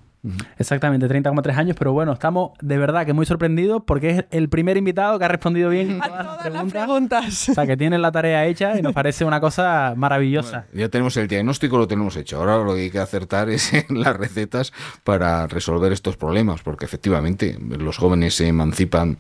Exactamente, 0.58 1.08
30,3 1.08 1.56
años, 1.56 1.76
pero 1.80 1.94
bueno, 1.94 2.12
estamos 2.12 2.52
de 2.62 2.78
verdad 2.78 3.06
que 3.06 3.14
muy 3.14 3.26
sorprendidos 3.26 3.84
porque 3.86 4.10
es 4.10 4.26
el 4.32 4.50
primer 4.50 4.76
invitado 4.76 5.18
que 5.18 5.26
ha 5.26 5.30
respondido 5.30 5.70
bien 5.70 6.00
A 6.02 6.08
todas 6.08 6.26
las 6.26 6.38
todas 6.38 6.44
las 6.44 6.52
preguntas. 6.52 6.84
preguntas. 6.86 7.50
O 7.50 7.54
sea, 7.54 7.66
que 7.66 7.78
tienen 7.78 8.02
la 8.02 8.12
tarea 8.12 8.46
hecha 8.46 8.78
y 8.78 8.82
nos 8.82 8.94
parece 8.94 9.24
una 9.24 9.40
cosa 9.40 9.94
maravillosa. 9.96 10.66
Ya 10.74 10.90
tenemos 10.90 11.16
el 11.18 11.28
diagnóstico, 11.28 11.78
lo 11.78 11.88
tenemos 11.88 12.18
hecho. 12.18 12.38
Ahora 12.38 12.58
lo 12.58 12.76
que 12.76 12.82
hay 12.82 12.92
que 12.92 13.00
acertar 13.00 13.50
es 13.50 13.74
en 13.90 14.02
las 14.02 14.18
recetas 14.18 14.74
para 15.04 15.48
resolver 15.48 15.92
estos 15.94 16.18
problemas, 16.18 16.62
porque 16.62 16.86
efectivamente 16.86 17.58
los 17.60 17.98
jóvenes 17.98 18.36
se 18.36 18.48
emancipan 18.48 19.18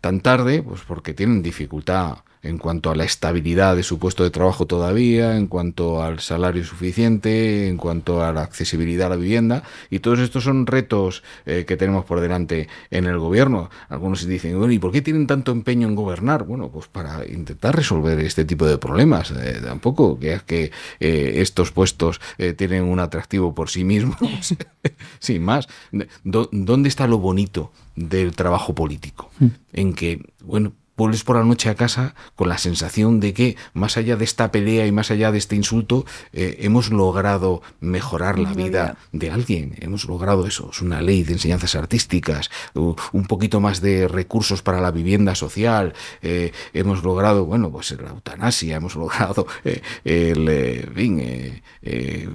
tan 0.00 0.20
tarde, 0.20 0.62
pues 0.62 0.82
porque 0.86 1.14
tienen 1.14 1.42
dificultad 1.42 2.16
en 2.46 2.58
cuanto 2.58 2.90
a 2.90 2.94
la 2.94 3.04
estabilidad 3.04 3.76
de 3.76 3.82
su 3.82 3.98
puesto 3.98 4.24
de 4.24 4.30
trabajo 4.30 4.66
todavía, 4.66 5.36
en 5.36 5.46
cuanto 5.46 6.02
al 6.02 6.20
salario 6.20 6.64
suficiente, 6.64 7.68
en 7.68 7.76
cuanto 7.76 8.24
a 8.24 8.32
la 8.32 8.42
accesibilidad 8.42 9.06
a 9.06 9.10
la 9.10 9.16
vivienda, 9.16 9.62
y 9.90 9.98
todos 9.98 10.20
estos 10.20 10.44
son 10.44 10.66
retos 10.66 11.22
eh, 11.44 11.64
que 11.66 11.76
tenemos 11.76 12.04
por 12.04 12.20
delante 12.20 12.68
en 12.90 13.06
el 13.06 13.18
gobierno. 13.18 13.70
Algunos 13.88 14.26
dicen, 14.26 14.58
bueno, 14.58 14.72
¿y 14.72 14.78
por 14.78 14.92
qué 14.92 15.02
tienen 15.02 15.26
tanto 15.26 15.52
empeño 15.52 15.88
en 15.88 15.94
gobernar? 15.94 16.44
Bueno, 16.44 16.70
pues 16.70 16.86
para 16.88 17.26
intentar 17.26 17.74
resolver 17.74 18.18
este 18.20 18.44
tipo 18.44 18.66
de 18.66 18.78
problemas. 18.78 19.30
Eh, 19.30 19.60
tampoco 19.62 20.18
que 20.18 20.34
es 20.34 20.42
que 20.42 20.70
eh, 21.00 21.34
estos 21.36 21.72
puestos 21.72 22.20
tienen 22.56 22.84
un 22.84 23.00
atractivo 23.00 23.54
por 23.54 23.70
sí 23.70 23.84
mismos, 23.84 24.18
sin 25.18 25.42
más. 25.42 25.68
¿Dónde 26.22 26.88
está 26.88 27.06
lo 27.06 27.18
bonito 27.18 27.72
del 27.94 28.34
trabajo 28.34 28.74
político? 28.74 29.30
En 29.72 29.94
que, 29.94 30.20
bueno, 30.44 30.72
vuelves 30.96 31.24
por 31.24 31.36
la 31.36 31.44
noche 31.44 31.68
a 31.68 31.74
casa 31.74 32.14
con 32.34 32.48
la 32.48 32.58
sensación 32.58 33.20
de 33.20 33.34
que, 33.34 33.56
más 33.74 33.96
allá 33.96 34.16
de 34.16 34.24
esta 34.24 34.50
pelea 34.50 34.86
y 34.86 34.92
más 34.92 35.10
allá 35.10 35.32
de 35.32 35.38
este 35.38 35.56
insulto, 35.56 36.04
eh, 36.32 36.58
hemos 36.60 36.90
logrado 36.90 37.62
mejorar 37.80 38.38
la 38.38 38.52
vida 38.54 38.96
de 39.12 39.30
alguien. 39.30 39.74
Hemos 39.80 40.04
logrado 40.04 40.46
eso. 40.46 40.70
Es 40.72 40.80
una 40.80 41.02
ley 41.02 41.22
de 41.22 41.34
enseñanzas 41.34 41.74
artísticas, 41.74 42.50
un 42.74 43.26
poquito 43.26 43.60
más 43.60 43.80
de 43.80 44.08
recursos 44.08 44.62
para 44.62 44.80
la 44.80 44.90
vivienda 44.90 45.34
social. 45.34 45.94
eh, 46.22 46.52
hemos 46.72 47.02
logrado, 47.02 47.44
bueno, 47.44 47.70
pues 47.70 47.90
la 48.00 48.10
eutanasia, 48.10 48.76
hemos 48.76 48.94
logrado 48.96 49.46
eh, 49.64 49.82
el, 50.04 50.48
eh, 50.48 50.84
en 50.86 50.94
fin, 50.94 51.20
eh, 51.20 51.62
eh, 51.82 52.28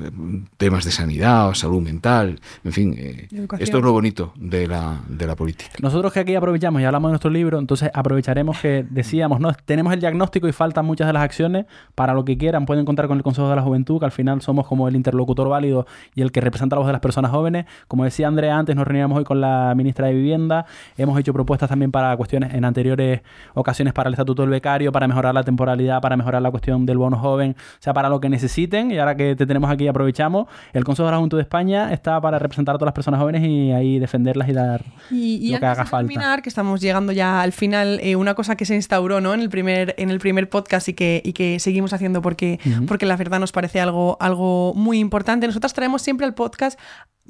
temas 0.58 0.86
de 0.86 0.92
sanidad, 0.92 1.54
salud 1.54 1.82
mental, 1.82 2.40
en 2.64 2.72
fin. 2.72 2.96
eh, 2.98 3.28
esto 3.60 3.78
es 3.78 3.84
lo 3.84 3.92
bonito 3.92 4.34
de 4.36 4.68
la, 4.68 5.02
de 5.08 5.28
la 5.28 5.36
política. 5.36 5.72
Nosotros 5.82 6.14
que 6.14 6.20
aquí 6.22 6.36
aprovechamos 6.36 6.82
y 6.82 6.86
hablamos 6.86 7.10
de 7.10 7.14
nuestro 7.14 7.32
libro, 7.32 7.60
entonces 7.60 7.90
aprovecharemos 7.94 8.51
que 8.60 8.86
decíamos, 8.90 9.40
no, 9.40 9.54
tenemos 9.66 9.94
el 9.94 10.00
diagnóstico 10.00 10.48
y 10.48 10.52
faltan 10.52 10.86
muchas 10.86 11.08
de 11.08 11.14
las 11.14 11.24
acciones. 11.24 11.66
Para 11.96 12.14
lo 12.14 12.26
que 12.26 12.38
quieran, 12.38 12.66
pueden 12.66 12.86
contar 12.86 13.08
con 13.08 13.18
el 13.18 13.24
Consejo 13.24 13.50
de 13.50 13.56
la 13.56 13.62
Juventud, 13.62 14.00
que 14.00 14.06
al 14.06 14.12
final 14.12 14.42
somos 14.42 14.68
como 14.68 14.88
el 14.88 14.96
interlocutor 14.96 15.50
válido 15.50 15.86
y 16.16 16.22
el 16.22 16.32
que 16.32 16.42
representa 16.42 16.76
la 16.76 16.80
voz 16.80 16.88
de 16.88 16.94
las 16.94 17.02
personas 17.02 17.32
jóvenes. 17.32 17.66
Como 17.88 18.04
decía 18.04 18.28
Andrea 18.28 18.58
antes, 18.58 18.76
nos 18.76 18.88
reuníamos 18.88 19.18
hoy 19.18 19.24
con 19.24 19.42
la 19.42 19.74
ministra 19.76 20.08
de 20.08 20.14
Vivienda. 20.14 20.66
Hemos 20.98 21.20
hecho 21.20 21.34
propuestas 21.34 21.70
también 21.70 21.92
para 21.92 22.16
cuestiones 22.18 22.54
en 22.54 22.66
anteriores 22.66 23.22
ocasiones 23.54 23.94
para 23.94 24.08
el 24.08 24.14
estatuto 24.14 24.42
del 24.42 24.52
becario, 24.52 24.92
para 24.92 25.08
mejorar 25.08 25.34
la 25.34 25.44
temporalidad, 25.44 26.02
para 26.02 26.18
mejorar 26.18 26.42
la 26.42 26.52
cuestión 26.52 26.86
del 26.86 26.98
bono 26.98 27.18
joven, 27.18 27.56
o 27.58 27.82
sea, 27.82 27.94
para 27.94 28.10
lo 28.10 28.20
que 28.20 28.30
necesiten. 28.30 28.92
Y 28.92 28.98
ahora 28.98 29.16
que 29.16 29.36
te 29.36 29.46
tenemos 29.46 29.70
aquí, 29.70 29.88
aprovechamos. 29.88 30.48
El 30.74 30.84
Consejo 30.84 31.06
de 31.06 31.12
la 31.12 31.18
Juventud 31.18 31.38
de 31.38 31.44
España 31.44 31.94
está 31.94 32.20
para 32.22 32.40
representar 32.40 32.76
a 32.76 32.78
todas 32.78 32.88
las 32.88 32.96
personas 32.96 33.20
jóvenes 33.20 33.44
y 33.44 33.72
ahí 33.72 34.00
defenderlas 34.00 34.50
y 34.50 34.54
dar 34.54 34.84
Y, 35.10 35.48
y 35.48 35.52
lo 35.52 35.60
que 35.60 35.66
haga 35.66 35.86
falta. 35.86 36.08
terminar, 36.08 36.42
que 36.42 36.50
estamos 36.50 36.82
llegando 36.82 37.12
ya 37.12 37.42
al 37.42 37.52
final, 37.52 38.00
eh, 38.02 38.16
una 38.16 38.34
cosa 38.34 38.41
que 38.50 38.66
se 38.66 38.76
instauró 38.76 39.22
¿no? 39.22 39.34
en, 39.34 39.40
el 39.40 39.50
primer, 39.50 39.96
en 39.98 40.10
el 40.10 40.20
primer 40.20 40.50
podcast 40.50 40.88
y 40.90 40.94
que, 40.94 41.22
y 41.24 41.34
que 41.34 41.60
seguimos 41.60 41.94
haciendo 41.94 42.22
porque, 42.22 42.60
porque 42.88 43.06
la 43.06 43.16
verdad 43.16 43.40
nos 43.40 43.52
parece 43.52 43.80
algo, 43.80 44.18
algo 44.20 44.74
muy 44.76 45.00
importante. 45.00 45.48
Nosotros 45.48 45.74
traemos 45.74 46.02
siempre 46.02 46.26
al 46.26 46.34
podcast. 46.34 46.80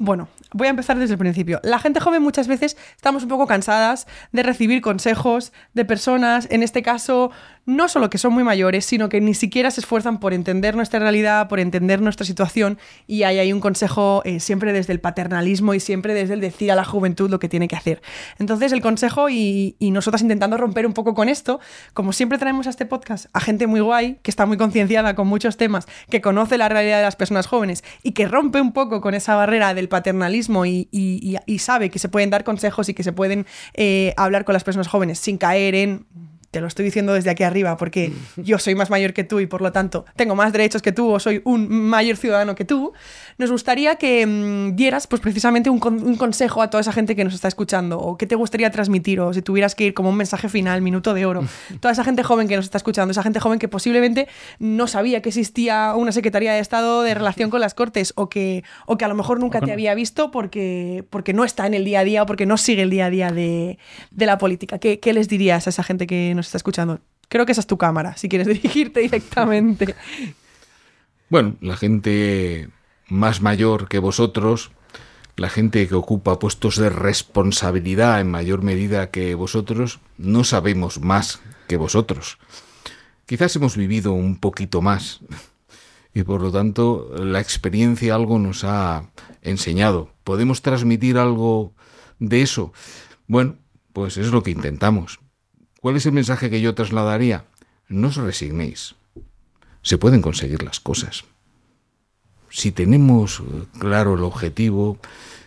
Bueno, 0.03 0.29
voy 0.51 0.65
a 0.65 0.71
empezar 0.71 0.97
desde 0.97 1.13
el 1.13 1.19
principio. 1.19 1.59
La 1.61 1.77
gente 1.77 1.99
joven 1.99 2.23
muchas 2.23 2.47
veces 2.47 2.75
estamos 2.95 3.21
un 3.21 3.29
poco 3.29 3.45
cansadas 3.45 4.07
de 4.31 4.41
recibir 4.41 4.81
consejos 4.81 5.53
de 5.75 5.85
personas, 5.85 6.47
en 6.49 6.63
este 6.63 6.81
caso, 6.81 7.29
no 7.67 7.87
solo 7.87 8.09
que 8.09 8.17
son 8.17 8.33
muy 8.33 8.43
mayores, 8.43 8.83
sino 8.83 9.09
que 9.09 9.21
ni 9.21 9.35
siquiera 9.35 9.69
se 9.69 9.81
esfuerzan 9.81 10.19
por 10.19 10.33
entender 10.33 10.75
nuestra 10.75 10.99
realidad, 10.99 11.47
por 11.47 11.59
entender 11.59 12.01
nuestra 12.01 12.25
situación, 12.25 12.79
y 13.05 13.21
ahí 13.21 13.37
hay 13.37 13.53
un 13.53 13.59
consejo 13.59 14.23
eh, 14.25 14.39
siempre 14.39 14.73
desde 14.73 14.93
el 14.93 14.99
paternalismo 14.99 15.75
y 15.75 15.79
siempre 15.79 16.15
desde 16.15 16.33
el 16.33 16.41
decir 16.41 16.71
a 16.71 16.75
la 16.75 16.83
juventud 16.83 17.29
lo 17.29 17.37
que 17.37 17.47
tiene 17.47 17.67
que 17.67 17.75
hacer. 17.75 18.01
Entonces, 18.39 18.71
el 18.71 18.81
consejo 18.81 19.29
y, 19.29 19.75
y 19.77 19.91
nosotras 19.91 20.23
intentando 20.23 20.57
romper 20.57 20.87
un 20.87 20.93
poco 20.93 21.13
con 21.13 21.29
esto, 21.29 21.59
como 21.93 22.11
siempre 22.11 22.39
traemos 22.39 22.65
a 22.65 22.71
este 22.71 22.87
podcast 22.87 23.27
a 23.33 23.39
gente 23.39 23.67
muy 23.67 23.81
guay, 23.81 24.17
que 24.23 24.31
está 24.31 24.47
muy 24.47 24.57
concienciada 24.57 25.13
con 25.13 25.27
muchos 25.27 25.57
temas, 25.57 25.87
que 26.09 26.21
conoce 26.21 26.57
la 26.57 26.69
realidad 26.69 26.97
de 26.97 27.03
las 27.03 27.15
personas 27.15 27.45
jóvenes 27.45 27.83
y 28.01 28.13
que 28.13 28.27
rompe 28.27 28.59
un 28.59 28.71
poco 28.71 29.01
con 29.01 29.13
esa 29.13 29.35
barrera 29.35 29.75
del 29.75 29.90
paternalismo 29.91 30.65
y, 30.65 30.87
sabe 31.59 31.91
que 31.91 31.99
se 31.99 32.09
pueden 32.09 32.31
dar 32.31 32.43
consejos 32.43 32.89
y 32.89 32.95
que 32.95 33.03
se 33.03 33.13
pueden 33.13 33.45
eh, 33.75 34.15
hablar 34.17 34.45
con 34.45 34.53
las 34.53 34.63
personas 34.63 34.87
jóvenes 34.87 35.19
sin 35.19 35.37
caer 35.37 35.75
en 35.75 36.07
te 36.51 36.59
lo 36.61 36.67
estoy 36.67 36.83
diciendo 36.85 37.13
desde 37.13 37.29
aquí 37.29 37.43
arriba 37.43 37.77
porque 37.77 38.11
yo 38.35 38.59
soy 38.59 38.75
más 38.75 38.89
mayor 38.89 39.13
que 39.13 39.23
tú 39.23 39.39
y 39.39 39.45
por 39.47 39.61
lo 39.61 39.71
tanto 39.71 40.03
tengo 40.17 40.35
más 40.35 40.51
derechos 40.51 40.81
que 40.81 40.91
tú 40.91 41.09
o 41.09 41.19
soy 41.19 41.41
un 41.45 41.69
mayor 41.69 42.17
ciudadano 42.17 42.55
que 42.55 42.65
tú, 42.65 42.91
nos 43.37 43.49
gustaría 43.51 43.95
que 43.95 44.25
mm, 44.27 44.75
dieras 44.75 45.07
pues 45.07 45.21
precisamente 45.21 45.69
un, 45.69 45.79
con- 45.79 46.03
un 46.03 46.15
consejo 46.17 46.61
a 46.61 46.69
toda 46.69 46.81
esa 46.81 46.91
gente 46.91 47.15
que 47.15 47.23
nos 47.23 47.33
está 47.33 47.47
escuchando 47.47 47.99
o 47.99 48.17
qué 48.17 48.27
te 48.27 48.35
gustaría 48.35 48.69
transmitir 48.69 49.21
o 49.21 49.33
si 49.33 49.41
tuvieras 49.41 49.75
que 49.75 49.85
ir 49.85 49.93
como 49.93 50.09
un 50.09 50.17
mensaje 50.17 50.49
final, 50.49 50.81
minuto 50.81 51.13
de 51.13 51.25
oro, 51.25 51.45
toda 51.79 51.93
esa 51.93 52.03
gente 52.03 52.21
joven 52.21 52.49
que 52.49 52.57
nos 52.57 52.65
está 52.65 52.77
escuchando, 52.77 53.11
esa 53.11 53.23
gente 53.23 53.39
joven 53.39 53.57
que 53.57 53.69
posiblemente 53.69 54.27
no 54.59 54.87
sabía 54.87 55.21
que 55.21 55.29
existía 55.29 55.93
una 55.95 56.11
Secretaría 56.11 56.51
de 56.53 56.59
Estado 56.59 57.01
de 57.03 57.13
relación 57.13 57.49
con 57.49 57.61
las 57.61 57.73
Cortes 57.73 58.11
o 58.17 58.27
que, 58.27 58.63
o 58.87 58.97
que 58.97 59.05
a 59.05 59.07
lo 59.07 59.15
mejor 59.15 59.39
nunca 59.39 59.59
con- 59.59 59.67
te 59.67 59.71
había 59.73 59.95
visto 59.95 60.31
porque, 60.31 61.05
porque 61.09 61.33
no 61.33 61.45
está 61.45 61.65
en 61.65 61.75
el 61.75 61.85
día 61.85 62.01
a 62.01 62.03
día 62.03 62.23
o 62.23 62.25
porque 62.25 62.45
no 62.45 62.57
sigue 62.57 62.81
el 62.81 62.89
día 62.89 63.05
a 63.05 63.09
día 63.09 63.31
de, 63.31 63.77
de 64.11 64.25
la 64.25 64.37
política. 64.37 64.79
¿Qué, 64.79 64.99
qué 64.99 65.13
les 65.13 65.29
dirías 65.29 65.65
a 65.67 65.69
esa 65.69 65.83
gente 65.83 66.05
que 66.07 66.33
nos 66.35 66.40
está 66.47 66.57
escuchando? 66.57 66.99
Creo 67.29 67.45
que 67.45 67.53
esa 67.53 67.61
es 67.61 67.67
tu 67.67 67.77
cámara, 67.77 68.17
si 68.17 68.27
quieres 68.29 68.47
dirigirte 68.61 68.99
directamente. 68.99 69.95
Bueno, 71.29 71.55
la 71.61 71.77
gente 71.77 72.69
más 73.07 73.41
mayor 73.41 73.87
que 73.87 73.99
vosotros, 73.99 74.71
la 75.37 75.49
gente 75.49 75.87
que 75.87 75.95
ocupa 75.95 76.39
puestos 76.39 76.75
de 76.75 76.89
responsabilidad 76.89 78.19
en 78.19 78.29
mayor 78.29 78.63
medida 78.63 79.11
que 79.11 79.33
vosotros, 79.35 79.99
no 80.17 80.43
sabemos 80.43 80.99
más 80.99 81.39
que 81.69 81.77
vosotros. 81.77 82.37
Quizás 83.25 83.55
hemos 83.55 83.77
vivido 83.77 84.11
un 84.11 84.37
poquito 84.37 84.81
más 84.81 85.21
y 86.13 86.23
por 86.23 86.41
lo 86.41 86.51
tanto 86.51 87.09
la 87.17 87.39
experiencia 87.39 88.13
algo 88.13 88.39
nos 88.39 88.65
ha 88.65 89.09
enseñado. 89.41 90.11
¿Podemos 90.25 90.61
transmitir 90.61 91.17
algo 91.17 91.71
de 92.19 92.41
eso? 92.41 92.73
Bueno, 93.27 93.55
pues 93.93 94.17
es 94.17 94.31
lo 94.31 94.43
que 94.43 94.51
intentamos. 94.51 95.20
¿Cuál 95.81 95.97
es 95.97 96.05
el 96.05 96.13
mensaje 96.13 96.49
que 96.49 96.61
yo 96.61 96.73
trasladaría? 96.73 97.43
No 97.89 98.07
os 98.07 98.15
resignéis 98.15 98.95
se 99.81 99.97
pueden 99.97 100.21
conseguir 100.21 100.63
las 100.63 100.79
cosas. 100.79 101.23
Si 102.49 102.71
tenemos 102.71 103.39
eh, 103.39 103.43
claro 103.79 104.15
el 104.15 104.23
objetivo, 104.23 104.97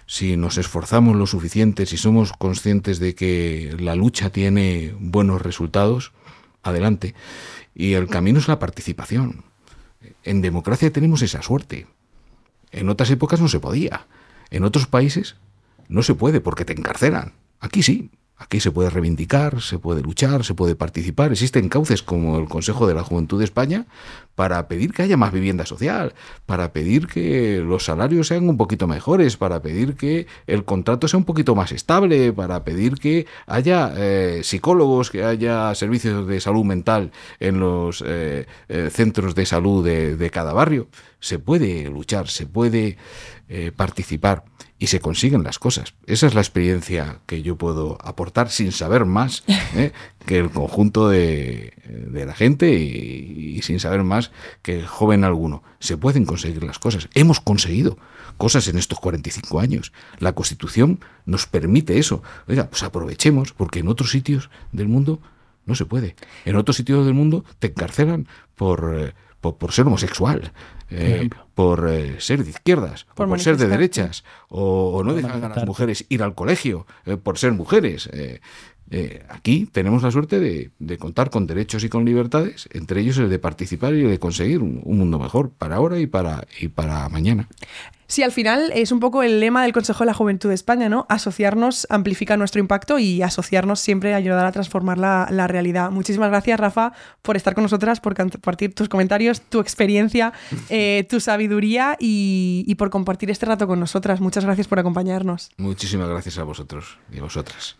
si 0.06 0.36
nos 0.36 0.58
esforzamos 0.58 1.16
lo 1.16 1.26
suficiente, 1.26 1.86
si 1.86 1.96
somos 1.96 2.32
conscientes 2.32 2.98
de 2.98 3.14
que 3.14 3.76
la 3.78 3.94
lucha 3.94 4.30
tiene 4.30 4.94
buenos 4.98 5.42
resultados, 5.42 6.12
adelante. 6.62 7.14
Y 7.74 7.94
el 7.94 8.08
camino 8.08 8.38
es 8.38 8.48
la 8.48 8.58
participación. 8.58 9.44
En 10.22 10.40
democracia 10.42 10.92
tenemos 10.92 11.22
esa 11.22 11.42
suerte. 11.42 11.86
En 12.70 12.88
otras 12.88 13.10
épocas 13.10 13.40
no 13.40 13.48
se 13.48 13.60
podía. 13.60 14.06
En 14.50 14.64
otros 14.64 14.86
países 14.86 15.36
no 15.88 16.02
se 16.02 16.14
puede 16.14 16.40
porque 16.40 16.64
te 16.64 16.72
encarcelan. 16.72 17.32
Aquí 17.60 17.82
sí. 17.82 18.10
Aquí 18.44 18.60
se 18.60 18.70
puede 18.70 18.90
reivindicar, 18.90 19.62
se 19.62 19.78
puede 19.78 20.02
luchar, 20.02 20.44
se 20.44 20.52
puede 20.52 20.76
participar. 20.76 21.32
Existen 21.32 21.70
cauces 21.70 22.02
como 22.02 22.38
el 22.38 22.46
Consejo 22.46 22.86
de 22.86 22.92
la 22.92 23.02
Juventud 23.02 23.38
de 23.38 23.44
España 23.44 23.86
para 24.34 24.68
pedir 24.68 24.92
que 24.92 25.02
haya 25.02 25.16
más 25.16 25.32
vivienda 25.32 25.64
social, 25.64 26.12
para 26.44 26.72
pedir 26.72 27.06
que 27.06 27.62
los 27.64 27.86
salarios 27.86 28.26
sean 28.26 28.46
un 28.46 28.58
poquito 28.58 28.86
mejores, 28.86 29.38
para 29.38 29.62
pedir 29.62 29.94
que 29.94 30.26
el 30.46 30.64
contrato 30.64 31.08
sea 31.08 31.16
un 31.16 31.24
poquito 31.24 31.54
más 31.54 31.72
estable, 31.72 32.34
para 32.34 32.64
pedir 32.64 32.96
que 32.96 33.26
haya 33.46 33.92
eh, 33.96 34.40
psicólogos, 34.42 35.10
que 35.10 35.24
haya 35.24 35.74
servicios 35.74 36.26
de 36.26 36.38
salud 36.40 36.64
mental 36.64 37.12
en 37.40 37.60
los 37.60 38.04
eh, 38.06 38.46
eh, 38.68 38.90
centros 38.92 39.34
de 39.34 39.46
salud 39.46 39.82
de, 39.84 40.30
cada 40.30 40.52
barrio. 40.52 40.88
Se 41.18 41.38
puede 41.38 41.88
luchar, 41.88 42.28
se 42.28 42.46
puede 42.46 42.98
participar 43.76 44.44
y 44.84 44.86
se 44.86 45.00
consiguen 45.00 45.44
las 45.44 45.58
cosas. 45.58 45.94
Esa 46.04 46.26
es 46.26 46.34
la 46.34 46.42
experiencia 46.42 47.20
que 47.24 47.40
yo 47.40 47.56
puedo 47.56 47.96
aportar 48.02 48.50
sin 48.50 48.70
saber 48.70 49.06
más 49.06 49.42
¿eh? 49.74 49.92
que 50.26 50.36
el 50.36 50.50
conjunto 50.50 51.08
de, 51.08 51.72
de 51.86 52.26
la 52.26 52.34
gente 52.34 52.70
y, 52.70 53.54
y, 53.56 53.62
sin 53.62 53.80
saber 53.80 54.02
más 54.02 54.30
que 54.60 54.80
el 54.80 54.86
joven 54.86 55.24
alguno. 55.24 55.62
Se 55.78 55.96
pueden 55.96 56.26
conseguir 56.26 56.62
las 56.64 56.78
cosas. 56.78 57.08
Hemos 57.14 57.40
conseguido 57.40 57.96
cosas 58.36 58.68
en 58.68 58.76
estos 58.76 59.00
45 59.00 59.58
años. 59.58 59.94
La 60.18 60.34
Constitución 60.34 61.00
nos 61.24 61.46
permite 61.46 61.98
eso. 61.98 62.22
Oiga, 62.46 62.68
pues 62.68 62.82
aprovechemos, 62.82 63.54
porque 63.54 63.78
en 63.78 63.88
otros 63.88 64.10
sitios 64.10 64.50
del 64.72 64.88
mundo 64.88 65.18
no 65.64 65.74
se 65.76 65.86
puede. 65.86 66.14
En 66.44 66.56
otros 66.56 66.76
sitios 66.76 67.06
del 67.06 67.14
mundo 67.14 67.42
te 67.58 67.68
encarcelan 67.68 68.28
por, 68.54 68.94
eh, 68.98 69.14
por, 69.44 69.56
por, 69.58 69.72
ser 69.72 69.86
homosexual, 69.86 70.52
eh, 70.88 71.28
por 71.54 71.86
eh, 71.86 72.16
ser 72.18 72.42
de 72.44 72.50
izquierdas, 72.50 73.04
por, 73.14 73.26
o 73.26 73.28
por 73.28 73.40
ser 73.40 73.58
de 73.58 73.68
derechas, 73.68 74.24
o, 74.48 74.96
o 74.96 75.04
no 75.04 75.12
dejan 75.12 75.44
a 75.44 75.50
las 75.50 75.66
mujeres 75.66 76.06
ir 76.08 76.22
al 76.22 76.34
colegio 76.34 76.86
eh, 77.04 77.18
por 77.18 77.36
ser 77.36 77.52
mujeres. 77.52 78.08
Eh, 78.90 79.24
aquí 79.28 79.66
tenemos 79.70 80.02
la 80.02 80.10
suerte 80.10 80.38
de, 80.38 80.70
de, 80.78 80.98
contar 80.98 81.30
con 81.30 81.46
derechos 81.46 81.84
y 81.84 81.88
con 81.88 82.04
libertades, 82.04 82.68
entre 82.72 83.00
ellos 83.00 83.16
el 83.18 83.30
de 83.30 83.38
participar 83.38 83.94
y 83.94 84.02
el 84.02 84.10
de 84.10 84.18
conseguir 84.18 84.60
un, 84.60 84.80
un, 84.84 84.98
mundo 84.98 85.18
mejor 85.18 85.50
para 85.50 85.76
ahora 85.76 85.98
y 85.98 86.06
para, 86.06 86.46
y 86.60 86.68
para 86.68 87.08
mañana. 87.08 87.48
Sí, 88.06 88.22
al 88.22 88.32
final 88.32 88.70
es 88.74 88.92
un 88.92 89.00
poco 89.00 89.22
el 89.22 89.40
lema 89.40 89.62
del 89.62 89.72
Consejo 89.72 90.00
de 90.00 90.06
la 90.06 90.14
Juventud 90.14 90.50
de 90.50 90.54
España, 90.54 90.88
¿no? 90.88 91.06
Asociarnos 91.08 91.86
amplifica 91.88 92.36
nuestro 92.36 92.60
impacto 92.60 92.98
y 92.98 93.22
asociarnos 93.22 93.80
siempre 93.80 94.14
ayudará 94.14 94.48
a 94.48 94.52
transformar 94.52 94.98
la, 94.98 95.26
la, 95.30 95.46
realidad. 95.46 95.90
Muchísimas 95.90 96.28
gracias, 96.28 96.60
Rafa, 96.60 96.92
por 97.22 97.36
estar 97.36 97.54
con 97.54 97.62
nosotras, 97.62 98.00
por 98.00 98.14
compartir 98.14 98.74
tus 98.74 98.88
comentarios, 98.88 99.40
tu 99.40 99.60
experiencia, 99.60 100.32
eh, 100.68 101.06
tu 101.08 101.18
sabiduría 101.18 101.96
y, 101.98 102.64
y 102.66 102.74
por 102.74 102.90
compartir 102.90 103.30
este 103.30 103.46
rato 103.46 103.66
con 103.66 103.80
nosotras. 103.80 104.20
Muchas 104.20 104.44
gracias 104.44 104.68
por 104.68 104.78
acompañarnos. 104.78 105.50
Muchísimas 105.56 106.08
gracias 106.08 106.38
a 106.38 106.44
vosotros 106.44 106.98
y 107.10 107.18
a 107.18 107.22
vosotras. 107.22 107.76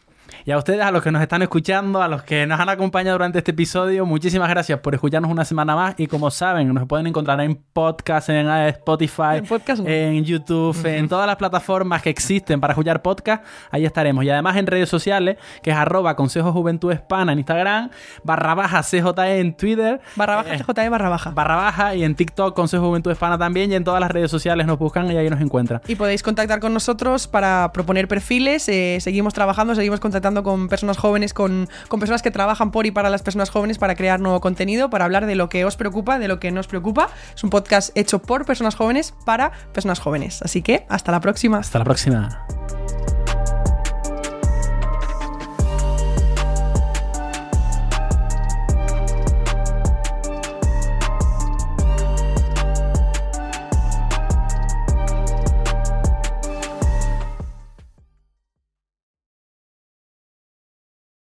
Y 0.47 0.51
a 0.51 0.59
ustedes, 0.59 0.83
a 0.83 0.91
los 0.91 1.03
que 1.03 1.11
nos 1.11 1.23
están 1.23 1.41
escuchando, 1.41 2.03
a 2.03 2.09
los 2.09 2.23
que 2.23 2.47
nos 2.47 2.61
han 2.61 2.69
acompañado 2.69 3.15
durante 3.15 3.39
este 3.39 3.53
episodio, 3.53 4.05
muchísimas 4.05 4.49
gracias 4.51 4.79
por 4.81 4.95
escucharnos 4.95 5.31
una 5.31 5.45
semana 5.47 5.75
más. 5.75 5.95
Y 5.97 6.07
como 6.07 6.31
saben, 6.31 6.73
nos 6.75 6.87
pueden 6.87 7.07
encontrar 7.07 7.41
en 7.41 7.59
podcast, 7.73 8.29
en 8.29 8.47
Spotify, 8.49 9.37
en, 9.37 9.47
podcast, 9.47 9.83
no. 9.83 9.89
en 9.89 10.23
YouTube, 10.23 10.85
en 10.85 11.09
todas 11.09 11.27
las 11.27 11.37
plataformas 11.37 12.03
que 12.03 12.11
existen 12.11 12.61
para 12.61 12.73
escuchar 12.73 13.01
podcast. 13.01 13.43
Ahí 13.71 13.87
estaremos. 13.87 14.23
Y 14.23 14.29
además 14.29 14.57
en 14.57 14.67
redes 14.67 14.91
sociales, 14.91 15.39
que 15.63 15.71
es 15.71 15.77
arroba 15.77 16.15
Consejo 16.15 16.53
Juventud 16.53 16.93
Hispana 16.93 17.33
en 17.33 17.39
Instagram, 17.39 17.91
barra 18.23 18.55
baja 18.55 18.83
CJE 18.83 19.41
en 19.41 19.57
Twitter. 19.57 20.01
Barra 20.15 20.37
baja 20.37 20.55
eh, 20.57 20.59
CJE 20.59 20.89
barra 20.91 21.09
baja. 21.09 21.31
Barra 21.31 21.57
baja 21.57 21.95
y 21.95 22.05
en 22.05 22.15
TikTok 22.15 22.55
Consejo 22.55 22.89
Juventud 22.89 23.11
Hispana 23.11 23.39
también. 23.39 23.73
Y 23.73 23.77
en 23.77 23.85
todas 23.85 24.01
las 24.01 24.11
redes 24.11 24.31
sociales 24.31 24.67
nos 24.67 24.79
buscan 24.79 25.11
y 25.11 25.17
ahí 25.17 25.31
nos 25.31 25.41
encuentran. 25.41 25.81
Y 25.89 25.95
podéis 25.95 26.23
contactar 26.23 26.61
con 26.61 26.75
nosotros 26.75 27.27
para 27.27 27.73
proponer 27.73 28.09
perfiles. 28.09 28.69
Eh, 28.69 28.99
seguimos 29.01 29.33
trabajando, 29.33 29.75
seguimos 29.75 30.01
contactando 30.01 30.24
con 30.43 30.69
personas 30.69 30.97
jóvenes, 30.97 31.35
con, 31.35 31.69
con, 31.89 32.01
personas 32.01 32.23
que 32.23 32.31
trabajan 32.31 32.71
por 32.71 32.87
y 32.87 32.91
para 32.91 33.11
las 33.11 33.23
personas 33.23 33.51
jóvenes 33.51 33.79
para 33.79 33.95
crear 33.95 34.21
nuevo 34.21 34.41
contenido, 34.41 34.91
para 34.91 35.05
hablar 35.05 35.27
de 35.27 35.35
lo 35.35 35.49
que 35.49 35.65
os 35.65 35.77
preocupa, 35.77 36.19
de 36.19 36.29
lo 36.29 36.41
que 36.41 36.51
nos 36.51 36.67
preocupa. 36.67 37.09
Es 37.35 37.45
un 37.45 37.51
podcast 37.51 37.97
hecho 37.97 38.21
por 38.21 38.47
personas 38.47 38.75
jóvenes 38.75 39.15
para 39.25 39.53
personas 39.73 40.01
jóvenes. 40.01 40.41
Así 40.43 40.63
que 40.63 40.87
hasta 40.89 41.13
la 41.13 41.21
próxima. 41.21 41.59
Hasta 41.59 41.79
la 41.79 41.85
próxima. 41.85 42.47